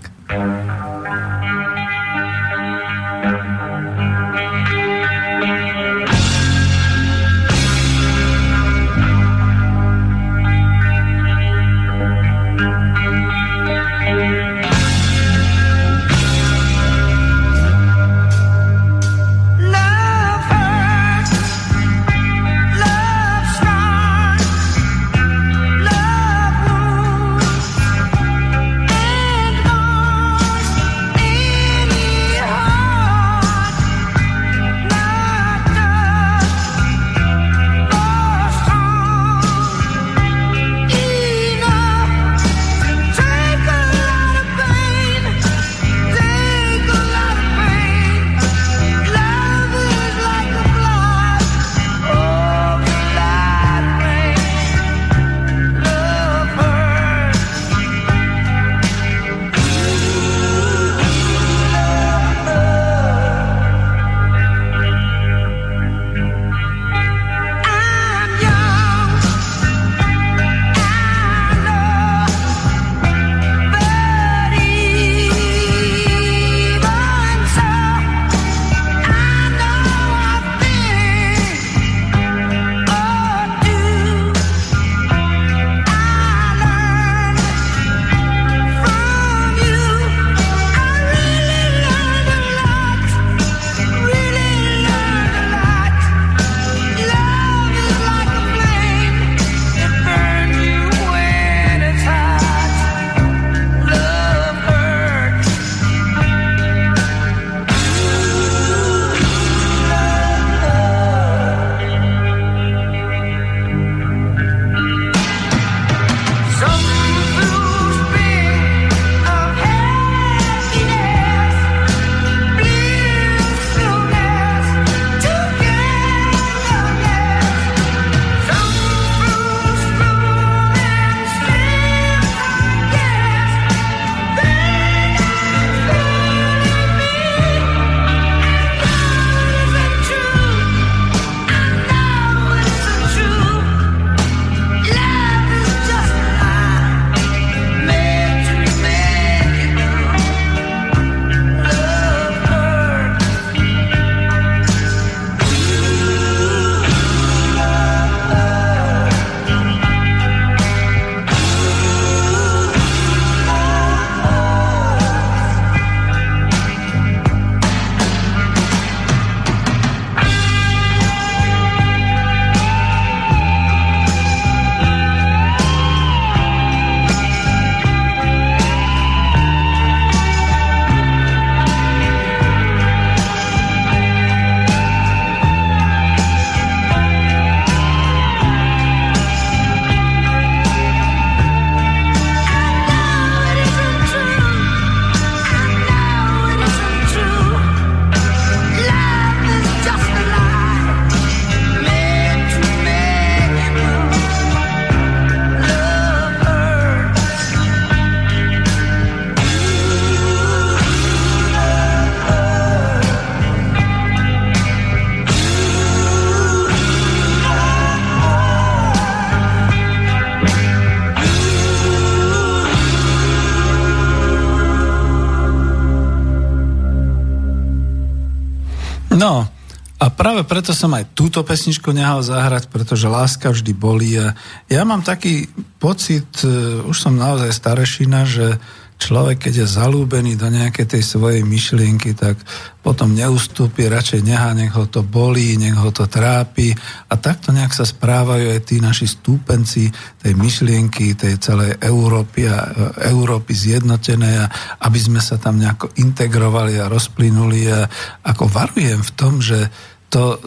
Práve 230.25 230.41
preto 230.41 230.73
som 230.73 230.89
aj 230.97 231.13
túto 231.13 231.45
pesničku 231.45 231.93
nehal 231.93 232.25
zahrať, 232.25 232.73
pretože 232.73 233.05
láska 233.05 233.53
vždy 233.53 233.77
bolí. 233.77 234.17
A 234.17 234.33
ja 234.65 234.81
mám 234.81 235.05
taký 235.05 235.45
pocit, 235.77 236.25
e, 236.41 236.81
už 236.81 236.97
som 236.97 237.13
naozaj 237.13 237.53
starešina, 237.53 238.25
že 238.25 238.57
človek, 238.97 239.45
keď 239.45 239.53
je 239.61 239.67
zalúbený 239.77 240.33
do 240.33 240.49
nejakej 240.49 240.97
tej 240.97 241.03
svojej 241.05 241.45
myšlienky, 241.45 242.17
tak 242.17 242.41
potom 242.81 243.13
neustúpi, 243.13 243.85
radšej 243.85 244.25
nechá, 244.25 244.57
nech 244.57 244.73
ho 244.73 244.89
to 244.89 245.05
bolí, 245.05 245.61
nech 245.61 245.77
ho 245.77 245.93
to 245.93 246.09
trápi. 246.09 246.73
A 247.05 247.13
takto 247.21 247.53
nejak 247.53 247.77
sa 247.77 247.85
správajú 247.85 248.49
aj 248.49 248.61
tí 248.65 248.81
naši 248.81 249.05
stúpenci 249.05 249.93
tej 250.25 250.33
myšlienky, 250.33 251.13
tej 251.13 251.37
celej 251.37 251.77
Európy 251.85 252.49
a 252.49 252.65
e, 252.65 253.13
Európy 253.13 253.53
zjednotené, 253.53 254.41
a 254.41 254.49
aby 254.89 254.97
sme 254.97 255.21
sa 255.21 255.37
tam 255.37 255.61
nejako 255.61 255.93
integrovali 256.01 256.81
a 256.81 256.89
rozplynuli. 256.89 257.61
A 257.69 257.85
ako 258.25 258.49
varujem 258.49 259.05
v 259.05 259.11
tom, 259.13 259.37
že 259.37 259.69
to 260.15 260.23
e, 260.31 260.37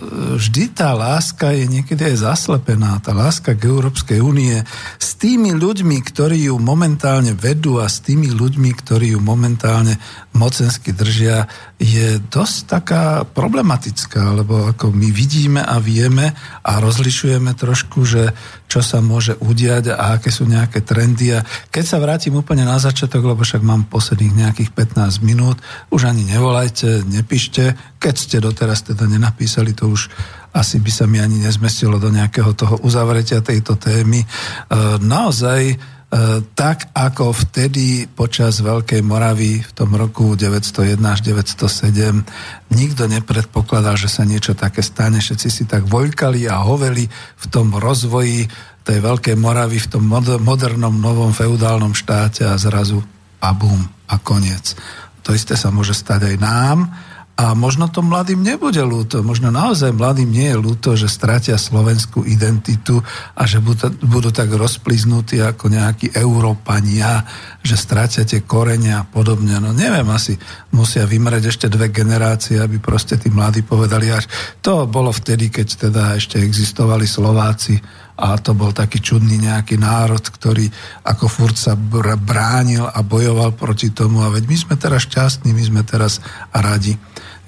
vždy 0.40 0.72
tá 0.72 0.96
láska 0.96 1.52
je 1.52 1.68
niekedy 1.68 2.00
aj 2.00 2.24
zaslepená. 2.24 2.96
Tá 3.04 3.12
láska 3.12 3.52
k 3.52 3.68
Európskej 3.68 4.24
únie 4.24 4.56
s 4.96 5.12
tými 5.20 5.52
ľuďmi, 5.52 6.00
ktorí 6.00 6.48
ju 6.48 6.56
momentálne 6.56 7.36
vedú 7.36 7.76
a 7.76 7.84
s 7.84 8.00
tými 8.00 8.32
ľuďmi, 8.32 8.72
ktorí 8.72 9.12
ju 9.12 9.20
momentálne 9.20 10.00
mocensky 10.32 10.96
držia, 10.96 11.52
je 11.78 12.18
dosť 12.18 12.56
taká 12.66 13.22
problematická, 13.22 14.34
lebo 14.34 14.66
ako 14.66 14.90
my 14.90 15.14
vidíme 15.14 15.62
a 15.62 15.78
vieme 15.78 16.34
a 16.66 16.82
rozlišujeme 16.82 17.54
trošku, 17.54 18.02
že 18.02 18.34
čo 18.66 18.82
sa 18.82 18.98
môže 18.98 19.38
udiať 19.38 19.94
a 19.94 20.18
aké 20.18 20.34
sú 20.34 20.42
nejaké 20.42 20.82
trendy. 20.82 21.38
A 21.38 21.46
keď 21.70 21.84
sa 21.86 22.02
vrátim 22.02 22.34
úplne 22.34 22.66
na 22.66 22.82
začiatok, 22.82 23.30
lebo 23.30 23.46
však 23.46 23.62
mám 23.62 23.86
posledných 23.86 24.34
nejakých 24.42 24.70
15 24.74 25.22
minút, 25.22 25.62
už 25.94 26.10
ani 26.10 26.26
nevolajte, 26.26 27.06
nepíšte. 27.06 27.78
Keď 28.02 28.14
ste 28.18 28.36
doteraz 28.42 28.82
teda 28.82 29.06
nenapísali, 29.06 29.70
to 29.70 29.94
už 29.94 30.10
asi 30.50 30.82
by 30.82 30.90
sa 30.90 31.06
mi 31.06 31.22
ani 31.22 31.38
nezmestilo 31.38 32.02
do 32.02 32.10
nejakého 32.10 32.58
toho 32.58 32.82
uzavretia 32.82 33.38
tejto 33.38 33.78
témy. 33.78 34.24
E, 34.24 34.26
naozaj 34.98 35.78
tak 36.56 36.88
ako 36.96 37.36
vtedy 37.36 38.08
počas 38.08 38.64
Veľkej 38.64 39.04
Moravy 39.04 39.60
v 39.60 39.72
tom 39.76 39.92
roku 39.92 40.32
901 40.40 40.96
až 41.04 41.20
907 41.20 42.24
nikto 42.72 43.04
nepredpokladal, 43.04 44.00
že 44.00 44.08
sa 44.08 44.24
niečo 44.24 44.56
také 44.56 44.80
stane. 44.80 45.20
Všetci 45.20 45.48
si 45.52 45.62
tak 45.68 45.84
vojkali 45.84 46.48
a 46.48 46.64
hoveli 46.64 47.04
v 47.12 47.46
tom 47.52 47.76
rozvoji 47.76 48.48
tej 48.88 49.04
Veľkej 49.04 49.36
Moravy, 49.36 49.84
v 49.84 49.88
tom 49.92 50.08
modernom, 50.40 50.96
novom 50.96 51.36
feudálnom 51.36 51.92
štáte 51.92 52.48
a 52.48 52.56
zrazu 52.56 53.04
a 53.44 53.52
bum, 53.52 53.84
a 54.08 54.16
koniec. 54.16 54.80
To 55.28 55.36
isté 55.36 55.60
sa 55.60 55.68
môže 55.68 55.92
stať 55.92 56.32
aj 56.32 56.36
nám 56.40 56.88
a 57.38 57.54
možno 57.54 57.86
to 57.86 58.02
mladým 58.02 58.42
nebude 58.42 58.82
ľúto, 58.82 59.22
možno 59.22 59.54
naozaj 59.54 59.94
mladým 59.94 60.26
nie 60.26 60.50
je 60.50 60.58
ľúto, 60.58 60.98
že 60.98 61.06
stratia 61.06 61.54
slovenskú 61.54 62.26
identitu 62.26 62.98
a 63.38 63.46
že 63.46 63.62
budú, 63.62 64.34
tak 64.34 64.50
rozpliznutí 64.50 65.38
ako 65.38 65.70
nejakí 65.70 66.18
Európania, 66.18 67.22
že 67.62 67.78
stratia 67.78 68.26
tie 68.26 68.42
korenia 68.42 69.06
a 69.06 69.06
podobne. 69.06 69.54
No 69.62 69.70
neviem, 69.70 70.10
asi 70.10 70.34
musia 70.74 71.06
vymrieť 71.06 71.54
ešte 71.54 71.66
dve 71.70 71.94
generácie, 71.94 72.58
aby 72.58 72.82
proste 72.82 73.14
tí 73.14 73.30
mladí 73.30 73.62
povedali 73.62 74.10
až. 74.10 74.26
To 74.66 74.90
bolo 74.90 75.14
vtedy, 75.14 75.46
keď 75.46 75.88
teda 75.88 76.18
ešte 76.18 76.42
existovali 76.42 77.06
Slováci 77.06 77.78
a 78.18 78.34
to 78.42 78.50
bol 78.50 78.74
taký 78.74 78.98
čudný 78.98 79.38
nejaký 79.38 79.78
národ, 79.78 80.18
ktorý 80.18 80.66
ako 81.06 81.30
furt 81.30 81.54
sa 81.54 81.78
bránil 82.18 82.82
a 82.82 82.98
bojoval 83.06 83.54
proti 83.54 83.94
tomu. 83.94 84.26
A 84.26 84.34
veď 84.34 84.50
my 84.50 84.56
sme 84.58 84.74
teraz 84.74 85.06
šťastní, 85.06 85.54
my 85.54 85.62
sme 85.62 85.82
teraz 85.86 86.18
radi. 86.50 86.98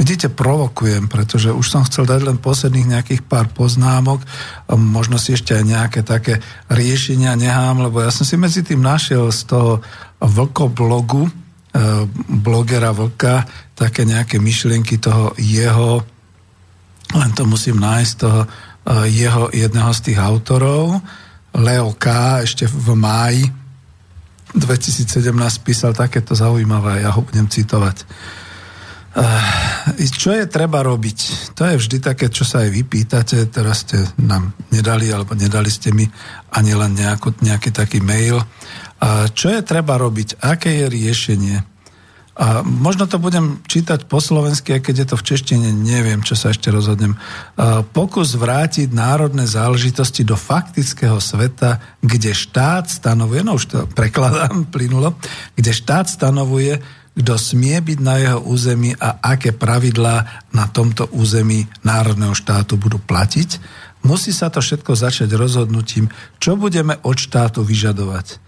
Vidíte, 0.00 0.32
provokujem, 0.32 1.12
pretože 1.12 1.52
už 1.52 1.66
som 1.66 1.84
chcel 1.84 2.08
dať 2.08 2.24
len 2.24 2.38
posledných 2.40 2.88
nejakých 2.88 3.22
pár 3.26 3.52
poznámok, 3.52 4.24
možno 4.72 5.20
si 5.20 5.36
ešte 5.36 5.52
aj 5.52 5.64
nejaké 5.66 6.00
také 6.00 6.40
riešenia 6.72 7.36
nehám, 7.36 7.84
lebo 7.84 8.00
ja 8.00 8.08
som 8.08 8.24
si 8.24 8.40
medzi 8.40 8.64
tým 8.64 8.80
našiel 8.80 9.28
z 9.28 9.44
toho 9.50 9.84
vlkoblogu, 10.22 11.28
e, 11.28 11.32
blogera 12.32 12.96
Vlka, 12.96 13.44
také 13.76 14.08
nejaké 14.08 14.40
myšlienky 14.40 14.96
toho 14.96 15.36
jeho, 15.36 16.00
len 17.12 17.30
to 17.36 17.44
musím 17.44 17.76
nájsť, 17.76 18.14
toho 18.16 18.48
jeho 18.88 19.52
jedného 19.52 19.92
z 19.92 20.00
tých 20.10 20.18
autorov, 20.18 21.00
Leo 21.54 21.90
K. 21.98 22.06
ešte 22.46 22.64
v 22.70 22.94
máji 22.94 23.44
2017 24.54 25.30
písal 25.62 25.94
takéto 25.94 26.34
zaujímavé, 26.34 27.02
ja 27.02 27.14
ho 27.14 27.22
budem 27.22 27.46
citovať. 27.46 28.02
Čo 29.98 30.30
je 30.38 30.46
treba 30.46 30.86
robiť? 30.86 31.18
To 31.58 31.66
je 31.66 31.74
vždy 31.82 31.98
také, 31.98 32.30
čo 32.30 32.46
sa 32.46 32.62
aj 32.62 32.70
vypýtate. 32.70 33.50
Teraz 33.50 33.82
ste 33.82 33.98
nám 34.22 34.54
nedali, 34.70 35.10
alebo 35.10 35.34
nedali 35.34 35.66
ste 35.66 35.90
mi 35.90 36.06
ani 36.54 36.72
len 36.78 36.94
nejakú, 36.94 37.34
nejaký 37.42 37.74
taký 37.74 37.98
mail. 37.98 38.38
Čo 39.34 39.50
je 39.50 39.66
treba 39.66 39.98
robiť? 39.98 40.38
Aké 40.46 40.70
je 40.82 40.86
riešenie? 40.86 41.56
A 42.40 42.64
možno 42.64 43.04
to 43.04 43.20
budem 43.20 43.60
čítať 43.68 44.08
po 44.08 44.16
slovensky, 44.16 44.72
aj 44.72 44.88
keď 44.88 44.94
je 45.04 45.06
to 45.12 45.16
v 45.20 45.26
češtine, 45.28 45.68
neviem, 45.76 46.24
čo 46.24 46.32
sa 46.32 46.56
ešte 46.56 46.72
rozhodnem. 46.72 47.12
Pokus 47.92 48.32
vrátiť 48.32 48.88
národné 48.96 49.44
záležitosti 49.44 50.24
do 50.24 50.40
faktického 50.40 51.20
sveta, 51.20 51.84
kde 52.00 52.32
štát 52.32 52.88
stanovuje, 52.88 53.44
no 53.44 53.60
už 53.60 53.64
to 53.68 53.78
prekladám 53.92 54.64
plynulo, 54.72 55.20
kde 55.52 55.68
štát 55.68 56.08
stanovuje, 56.08 56.80
kto 57.12 57.36
smie 57.36 57.76
byť 57.76 57.98
na 58.00 58.16
jeho 58.16 58.40
území 58.40 58.96
a 58.96 59.20
aké 59.20 59.52
pravidlá 59.52 60.48
na 60.56 60.64
tomto 60.72 61.12
území 61.12 61.68
národného 61.84 62.32
štátu 62.32 62.80
budú 62.80 62.96
platiť. 62.96 63.60
Musí 64.00 64.32
sa 64.32 64.48
to 64.48 64.64
všetko 64.64 64.96
začať 64.96 65.28
rozhodnutím, 65.36 66.08
čo 66.40 66.56
budeme 66.56 66.96
od 67.04 67.20
štátu 67.20 67.60
vyžadovať. 67.60 68.40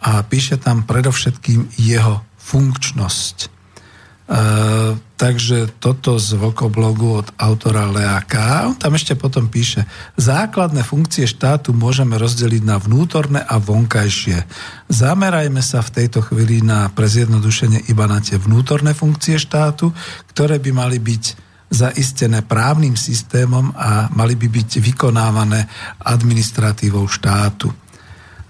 A 0.00 0.24
píše 0.24 0.56
tam 0.56 0.88
predovšetkým 0.88 1.76
jeho 1.76 2.24
funkčnosť. 2.44 3.36
E, 4.24 4.36
takže 5.20 5.76
toto 5.80 6.16
z 6.16 6.40
Vlkoblogu 6.40 7.24
od 7.24 7.28
autora 7.36 7.88
Leaka. 7.92 8.64
On 8.68 8.76
tam 8.76 8.96
ešte 8.96 9.12
potom 9.16 9.52
píše, 9.52 9.84
základné 10.16 10.80
funkcie 10.80 11.28
štátu 11.28 11.76
môžeme 11.76 12.16
rozdeliť 12.16 12.62
na 12.64 12.80
vnútorné 12.80 13.44
a 13.44 13.60
vonkajšie. 13.60 14.48
Zamerajme 14.88 15.60
sa 15.60 15.84
v 15.84 15.92
tejto 16.00 16.24
chvíli 16.24 16.64
na 16.64 16.88
prezjednodušenie 16.88 17.88
iba 17.92 18.08
na 18.08 18.24
tie 18.24 18.40
vnútorné 18.40 18.96
funkcie 18.96 19.36
štátu, 19.36 19.92
ktoré 20.32 20.56
by 20.56 20.72
mali 20.72 20.96
byť 21.00 21.24
zaistené 21.68 22.40
právnym 22.46 22.94
systémom 22.94 23.76
a 23.76 24.08
mali 24.14 24.38
by 24.38 24.46
byť 24.46 24.70
vykonávané 24.78 25.66
administratívou 26.00 27.04
štátu. 27.10 27.83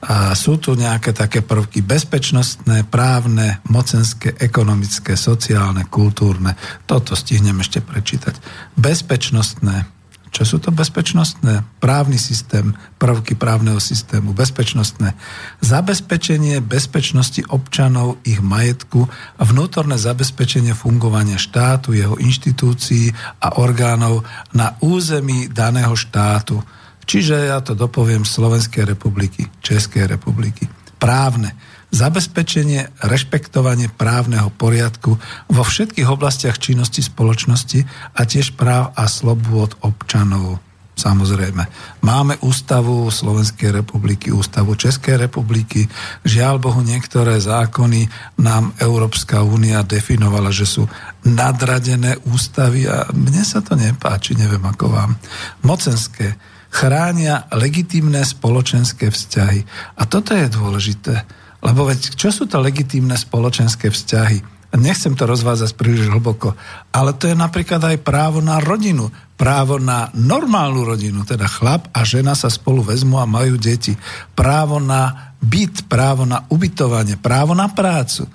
A 0.05 0.37
sú 0.37 0.61
tu 0.61 0.77
nejaké 0.77 1.17
také 1.17 1.41
prvky 1.41 1.81
bezpečnostné, 1.81 2.85
právne, 2.85 3.65
mocenské, 3.73 4.37
ekonomické, 4.37 5.17
sociálne, 5.17 5.89
kultúrne. 5.89 6.61
Toto 6.85 7.17
stihnem 7.17 7.57
ešte 7.65 7.81
prečítať. 7.81 8.37
Bezpečnostné. 8.77 9.89
Čo 10.35 10.43
sú 10.43 10.57
to 10.59 10.75
bezpečnostné? 10.75 11.63
Právny 11.79 12.19
systém, 12.19 12.75
prvky 12.99 13.39
právneho 13.39 13.79
systému, 13.79 14.35
bezpečnostné. 14.35 15.15
Zabezpečenie 15.63 16.59
bezpečnosti 16.59 17.47
občanov, 17.47 18.19
ich 18.27 18.43
majetku 18.43 19.07
a 19.39 19.43
vnútorné 19.47 19.95
zabezpečenie 19.95 20.75
fungovania 20.75 21.39
štátu, 21.39 21.95
jeho 21.95 22.19
inštitúcií 22.19 23.15
a 23.41 23.63
orgánov 23.63 24.27
na 24.51 24.75
území 24.83 25.47
daného 25.49 25.95
štátu 25.95 26.61
Čiže 27.05 27.53
ja 27.53 27.61
to 27.61 27.77
dopoviem 27.77 28.25
Slovenskej 28.25 28.89
republiky, 28.89 29.49
Českej 29.61 30.09
republiky. 30.09 30.67
Právne. 30.97 31.53
Zabezpečenie, 31.95 32.91
rešpektovanie 33.07 33.87
právneho 33.87 34.51
poriadku 34.51 35.15
vo 35.47 35.63
všetkých 35.63 36.11
oblastiach 36.11 36.59
činnosti 36.59 37.07
spoločnosti 37.07 37.87
a 38.19 38.21
tiež 38.27 38.59
práv 38.59 38.91
a 38.99 39.07
slobôd 39.07 39.79
občanov. 39.87 40.59
Samozrejme. 40.95 41.63
Máme 42.07 42.39
ústavu 42.47 43.11
Slovenskej 43.11 43.75
republiky, 43.83 44.31
ústavu 44.31 44.79
Českej 44.79 45.27
republiky. 45.27 45.91
Žiaľ 46.23 46.55
Bohu, 46.63 46.87
niektoré 46.87 47.43
zákony 47.43 48.07
nám 48.39 48.71
Európska 48.79 49.43
únia 49.43 49.83
definovala, 49.83 50.55
že 50.55 50.71
sú 50.71 50.87
nadradené 51.27 52.15
ústavy 52.31 52.87
a 52.87 53.11
mne 53.11 53.43
sa 53.43 53.59
to 53.59 53.75
nepáči, 53.75 54.39
neviem 54.39 54.63
ako 54.63 54.87
vám. 54.95 55.11
Mocenské 55.67 56.39
chránia 56.75 57.47
legitímne 57.55 58.19
spoločenské 58.27 59.15
vzťahy. 59.15 59.63
A 59.95 60.03
toto 60.11 60.35
je 60.35 60.51
dôležité, 60.51 61.23
lebo 61.63 61.87
veď 61.87 62.19
čo 62.19 62.35
sú 62.35 62.51
to 62.51 62.59
legitímne 62.59 63.15
spoločenské 63.15 63.95
vzťahy? 63.95 64.43
Nechcem 64.75 65.15
to 65.15 65.31
rozvázať 65.31 65.79
príliš 65.79 66.11
hlboko, 66.11 66.59
ale 66.91 67.15
to 67.15 67.31
je 67.31 67.39
napríklad 67.39 67.79
aj 67.79 68.03
právo 68.03 68.43
na 68.43 68.59
rodinu, 68.59 69.07
právo 69.39 69.79
na 69.79 70.11
normálnu 70.19 70.83
rodinu, 70.83 71.23
teda 71.23 71.47
chlap 71.47 71.87
a 71.95 72.03
žena 72.03 72.35
sa 72.35 72.51
spolu 72.51 72.83
vezmu 72.83 73.23
a 73.23 73.31
majú 73.31 73.55
deti, 73.55 73.95
právo 74.35 74.83
na 74.83 75.31
byt, 75.39 75.87
právo 75.87 76.27
na 76.27 76.43
ubytovanie, 76.51 77.15
právo 77.15 77.55
na 77.55 77.71
prácu 77.71 78.27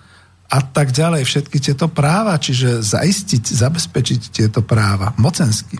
a 0.48 0.64
tak 0.64 0.96
ďalej. 0.96 1.28
Všetky 1.28 1.60
tieto 1.60 1.92
práva, 1.92 2.40
čiže 2.40 2.80
zaistiť, 2.88 3.44
zabezpečiť 3.44 4.22
tieto 4.32 4.64
práva 4.64 5.12
mocensky. 5.20 5.76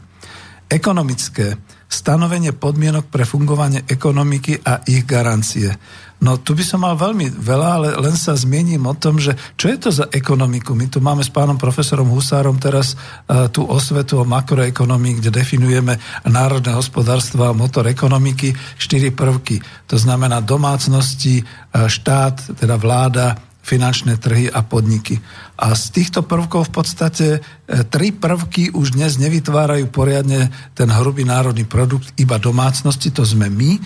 Ekonomické, 0.68 1.56
stanovenie 1.90 2.54
podmienok 2.54 3.10
pre 3.10 3.26
fungovanie 3.26 3.82
ekonomiky 3.90 4.62
a 4.62 4.86
ich 4.86 5.10
garancie. 5.10 5.74
No 6.20 6.38
tu 6.38 6.52
by 6.52 6.64
som 6.68 6.84
mal 6.84 7.00
veľmi 7.00 7.32
veľa, 7.32 7.70
ale 7.80 7.90
len 7.96 8.14
sa 8.14 8.36
zmiením 8.36 8.86
o 8.86 8.94
tom, 8.94 9.18
že 9.18 9.34
čo 9.56 9.72
je 9.72 9.78
to 9.80 9.90
za 9.90 10.06
ekonomiku. 10.12 10.76
My 10.76 10.92
tu 10.92 11.00
máme 11.00 11.24
s 11.24 11.32
pánom 11.32 11.56
profesorom 11.56 12.12
Husárom 12.12 12.60
teraz 12.60 12.94
uh, 12.94 13.48
tú 13.48 13.64
osvetu 13.64 14.22
o 14.22 14.28
makroekonomii, 14.28 15.24
kde 15.24 15.32
definujeme 15.32 15.96
národné 16.28 16.76
hospodárstvo 16.76 17.48
a 17.48 17.56
motor 17.56 17.88
ekonomiky, 17.88 18.52
štyri 18.76 19.16
prvky. 19.16 19.64
To 19.88 19.96
znamená 19.96 20.44
domácnosti, 20.44 21.42
uh, 21.42 21.88
štát, 21.88 22.60
teda 22.60 22.76
vláda, 22.76 23.49
finančné 23.70 24.18
trhy 24.18 24.50
a 24.50 24.66
podniky. 24.66 25.22
A 25.62 25.78
z 25.78 25.94
týchto 25.94 26.26
prvkov 26.26 26.74
v 26.74 26.74
podstate 26.74 27.28
e, 27.38 27.40
tri 27.86 28.10
prvky 28.10 28.74
už 28.74 28.98
dnes 28.98 29.22
nevytvárajú 29.22 29.86
poriadne 29.94 30.50
ten 30.74 30.90
hrubý 30.90 31.22
národný 31.30 31.70
produkt, 31.70 32.10
iba 32.18 32.42
domácnosti, 32.42 33.14
to 33.14 33.22
sme 33.22 33.46
my, 33.54 33.78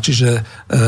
čiže 0.00 0.30
e, 0.32 0.40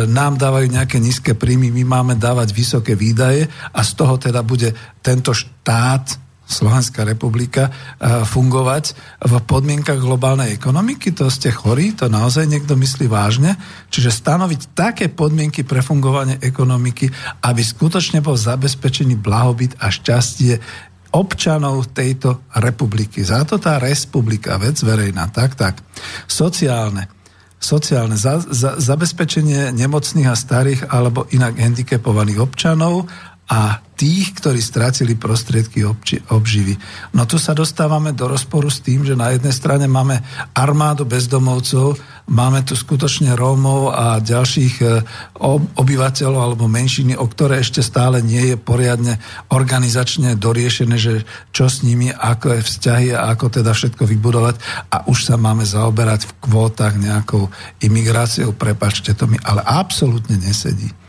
nám 0.09 0.41
dávajú 0.41 0.73
nejaké 0.73 0.97
nízke 0.97 1.37
príjmy, 1.37 1.69
my 1.69 1.85
máme 1.85 2.15
dávať 2.17 2.57
vysoké 2.57 2.97
výdaje 2.97 3.45
a 3.77 3.81
z 3.85 3.91
toho 3.93 4.17
teda 4.17 4.41
bude 4.41 4.73
tento 5.05 5.37
štát 5.37 6.30
Slovenská 6.51 7.07
republika 7.07 7.71
fungovať 8.03 8.99
v 9.23 9.33
podmienkach 9.47 10.03
globálnej 10.03 10.51
ekonomiky, 10.51 11.15
to 11.15 11.31
ste 11.31 11.55
chorí, 11.55 11.95
to 11.95 12.11
naozaj 12.11 12.43
niekto 12.51 12.75
myslí 12.75 13.07
vážne. 13.07 13.55
Čiže 13.95 14.11
stanoviť 14.11 14.75
také 14.75 15.07
podmienky 15.07 15.63
pre 15.63 15.79
fungovanie 15.79 16.43
ekonomiky, 16.43 17.07
aby 17.47 17.63
skutočne 17.63 18.19
bol 18.19 18.35
zabezpečený 18.35 19.15
blahobyt 19.15 19.79
a 19.79 19.95
šťastie 19.95 20.59
občanov 21.15 21.95
tejto 21.95 22.43
republiky. 22.59 23.23
Za 23.23 23.47
to 23.47 23.63
tá 23.63 23.79
republika, 23.79 24.59
vec 24.59 24.79
verejná, 24.83 25.31
tak, 25.31 25.55
tak. 25.55 25.79
Sociálne 26.27 27.21
sociálne 27.61 28.17
za, 28.17 28.41
za, 28.41 28.81
zabezpečenie 28.81 29.69
nemocných 29.77 30.33
a 30.33 30.35
starých 30.35 30.89
alebo 30.89 31.29
inak 31.29 31.61
handicapovaných 31.61 32.41
občanov 32.41 33.05
a 33.51 33.83
tých, 33.99 34.33
ktorí 34.39 34.63
stratili 34.63 35.19
prostriedky 35.19 35.85
obči, 35.85 36.23
obživy. 36.33 36.79
No 37.13 37.29
tu 37.29 37.37
sa 37.37 37.53
dostávame 37.53 38.17
do 38.17 38.31
rozporu 38.31 38.71
s 38.71 38.81
tým, 38.81 39.05
že 39.05 39.19
na 39.19 39.35
jednej 39.35 39.53
strane 39.53 39.85
máme 39.91 40.23
armádu 40.57 41.05
bezdomovcov, 41.05 41.99
máme 42.31 42.65
tu 42.65 42.79
skutočne 42.79 43.35
Rómov 43.35 43.93
a 43.93 44.23
ďalších 44.23 44.75
e, 44.81 44.87
obyvateľov 45.77 46.41
alebo 46.41 46.71
menšiny, 46.71 47.19
o 47.19 47.27
ktoré 47.27 47.61
ešte 47.61 47.85
stále 47.85 48.25
nie 48.25 48.55
je 48.55 48.57
poriadne 48.57 49.19
organizačne 49.53 50.39
doriešené, 50.39 50.97
že 50.97 51.27
čo 51.53 51.67
s 51.67 51.83
nimi, 51.83 52.09
ako 52.09 52.57
je 52.57 52.67
vzťahy 52.71 53.09
a 53.13 53.35
ako 53.35 53.61
teda 53.61 53.75
všetko 53.75 54.07
vybudovať. 54.07 54.57
A 54.95 55.11
už 55.11 55.27
sa 55.29 55.37
máme 55.37 55.67
zaoberať 55.67 56.25
v 56.25 56.37
kvótach 56.49 56.97
nejakou 56.97 57.53
imigráciou, 57.83 58.55
prepačte 58.55 59.13
to 59.13 59.27
mi, 59.27 59.37
ale 59.43 59.61
absolútne 59.61 60.39
nesedí 60.39 61.00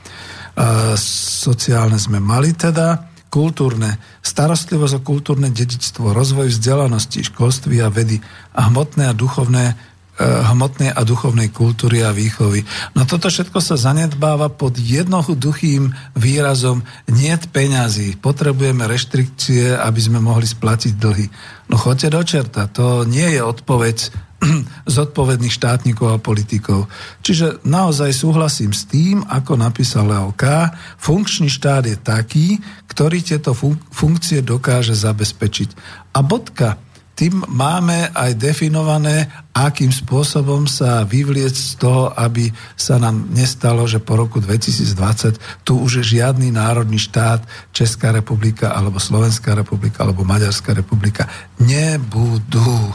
sociálne 1.41 1.97
sme 1.97 2.19
mali 2.19 2.51
teda, 2.51 3.11
kultúrne, 3.31 3.95
starostlivosť 4.19 4.99
o 4.99 5.01
kultúrne 5.01 5.47
dedičstvo, 5.47 6.11
rozvoj 6.11 6.51
vzdelanosti, 6.51 7.23
školství 7.31 7.79
a 7.79 7.87
vedy 7.87 8.19
a 8.51 8.67
hmotné 8.67 9.07
a 9.07 9.15
duchovné 9.15 9.71
e, 9.71 9.75
hmotnej 10.21 10.91
a 10.91 11.01
duchovnej 11.07 11.47
kultúry 11.55 12.03
a 12.03 12.11
výchovy. 12.11 12.67
No 12.91 13.07
toto 13.07 13.31
všetko 13.31 13.63
sa 13.63 13.79
zanedbáva 13.79 14.51
pod 14.51 14.75
jednoduchým 14.75 15.95
výrazom 16.19 16.83
niet 17.07 17.47
peňazí. 17.55 18.19
Potrebujeme 18.19 18.83
reštrikcie, 18.83 19.79
aby 19.79 19.99
sme 20.03 20.19
mohli 20.19 20.43
splatiť 20.43 20.93
dlhy. 20.99 21.25
No 21.71 21.79
choďte 21.79 22.07
do 22.11 22.21
čerta, 22.27 22.67
to 22.67 23.07
nie 23.07 23.31
je 23.31 23.39
odpoveď 23.39 24.30
zodpovedných 24.97 25.53
štátnikov 25.53 26.17
a 26.17 26.21
politikov. 26.21 26.89
Čiže 27.21 27.61
naozaj 27.61 28.11
súhlasím 28.13 28.73
s 28.73 28.89
tým, 28.89 29.21
ako 29.29 29.57
napísal 29.57 30.09
Leo 30.09 30.33
K. 30.33 30.73
Funkčný 30.97 31.47
štát 31.47 31.85
je 31.85 31.97
taký, 31.97 32.57
ktorý 32.89 33.21
tieto 33.21 33.53
fun- 33.53 33.79
funkcie 33.93 34.41
dokáže 34.41 34.97
zabezpečiť. 34.97 35.69
A 36.17 36.25
bodka. 36.25 36.77
Tým 37.11 37.43
máme 37.53 38.09
aj 38.17 38.33
definované, 38.33 39.29
akým 39.53 39.93
spôsobom 39.93 40.65
sa 40.65 41.05
vyvliec 41.05 41.53
z 41.53 41.77
toho, 41.77 42.09
aby 42.17 42.49
sa 42.73 42.97
nám 42.97 43.29
nestalo, 43.29 43.85
že 43.85 44.01
po 44.01 44.17
roku 44.17 44.41
2020 44.41 45.37
tu 45.61 45.77
už 45.77 46.01
žiadny 46.01 46.49
národný 46.49 46.97
štát, 46.97 47.45
Česká 47.69 48.09
republika, 48.09 48.73
alebo 48.73 48.97
Slovenská 48.97 49.53
republika, 49.53 50.01
alebo 50.01 50.25
Maďarská 50.25 50.73
republika 50.73 51.29
nebudú. 51.61 52.89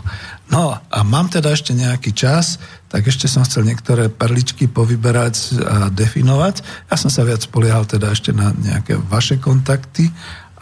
No 0.47 0.79
a 0.79 0.99
mám 1.03 1.27
teda 1.27 1.51
ešte 1.51 1.75
nejaký 1.75 2.15
čas, 2.15 2.63
tak 2.87 3.11
ešte 3.11 3.27
som 3.27 3.43
chcel 3.43 3.67
niektoré 3.67 4.07
perličky 4.07 4.71
povyberať 4.71 5.59
a 5.67 5.77
definovať. 5.91 6.63
Ja 6.87 6.95
som 6.95 7.11
sa 7.11 7.27
viac 7.27 7.43
spoliehal 7.43 7.83
teda 7.83 8.15
ešte 8.15 8.31
na 8.31 8.55
nejaké 8.55 8.95
vaše 9.11 9.43
kontakty, 9.43 10.07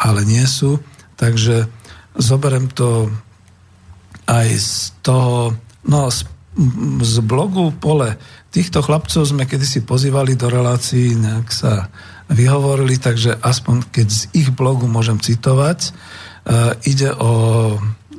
ale 0.01 0.25
nie 0.25 0.43
sú. 0.49 0.81
Takže 1.21 1.69
zoberiem 2.17 2.73
to 2.73 3.13
aj 4.25 4.49
z 4.57 4.73
toho, 5.05 5.53
no 5.85 6.09
z, 6.09 6.25
z 7.05 7.15
blogu 7.21 7.69
Pole. 7.77 8.17
Týchto 8.49 8.81
chlapcov 8.81 9.29
sme 9.29 9.45
kedysi 9.45 9.85
pozývali 9.85 10.33
do 10.33 10.49
relácií, 10.49 11.13
nejak 11.13 11.49
sa 11.53 11.93
vyhovorili, 12.33 12.97
takže 12.97 13.37
aspoň 13.37 13.85
keď 13.93 14.09
z 14.09 14.23
ich 14.33 14.49
blogu 14.49 14.89
môžem 14.89 15.21
citovať, 15.21 15.93
uh, 15.93 16.73
ide 16.89 17.13
o 17.13 17.31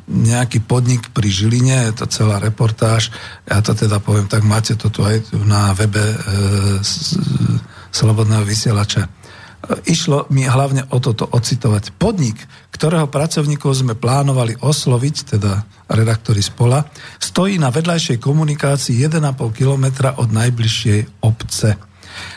nejaký 0.05 0.61
podnik 0.61 1.09
pri 1.09 1.29
Žiline, 1.33 1.89
je 1.89 1.93
to 1.97 2.05
celá 2.05 2.37
reportáž, 2.37 3.09
ja 3.49 3.57
to 3.65 3.73
teda 3.73 3.97
poviem, 3.97 4.29
tak 4.29 4.45
máte 4.45 4.77
to 4.77 4.93
tu 4.93 5.01
aj 5.01 5.33
na 5.45 5.73
webe 5.73 6.01
e, 6.01 6.17
Slobodného 7.89 8.45
vysielača. 8.45 9.05
E, 9.05 9.09
išlo 9.89 10.29
mi 10.29 10.45
hlavne 10.45 10.85
o 10.93 11.01
toto 11.01 11.25
ocitovať. 11.25 11.97
Podnik, 11.97 12.37
ktorého 12.69 13.09
pracovníkov 13.09 13.81
sme 13.81 13.97
plánovali 13.97 14.61
osloviť, 14.61 15.15
teda 15.37 15.65
redaktori 15.89 16.45
Spola, 16.45 16.85
stojí 17.17 17.57
na 17.57 17.73
vedľajšej 17.73 18.21
komunikácii 18.21 19.01
1,5 19.01 19.57
kilometra 19.57 20.21
od 20.21 20.29
najbližšej 20.29 21.25
obce. 21.25 21.95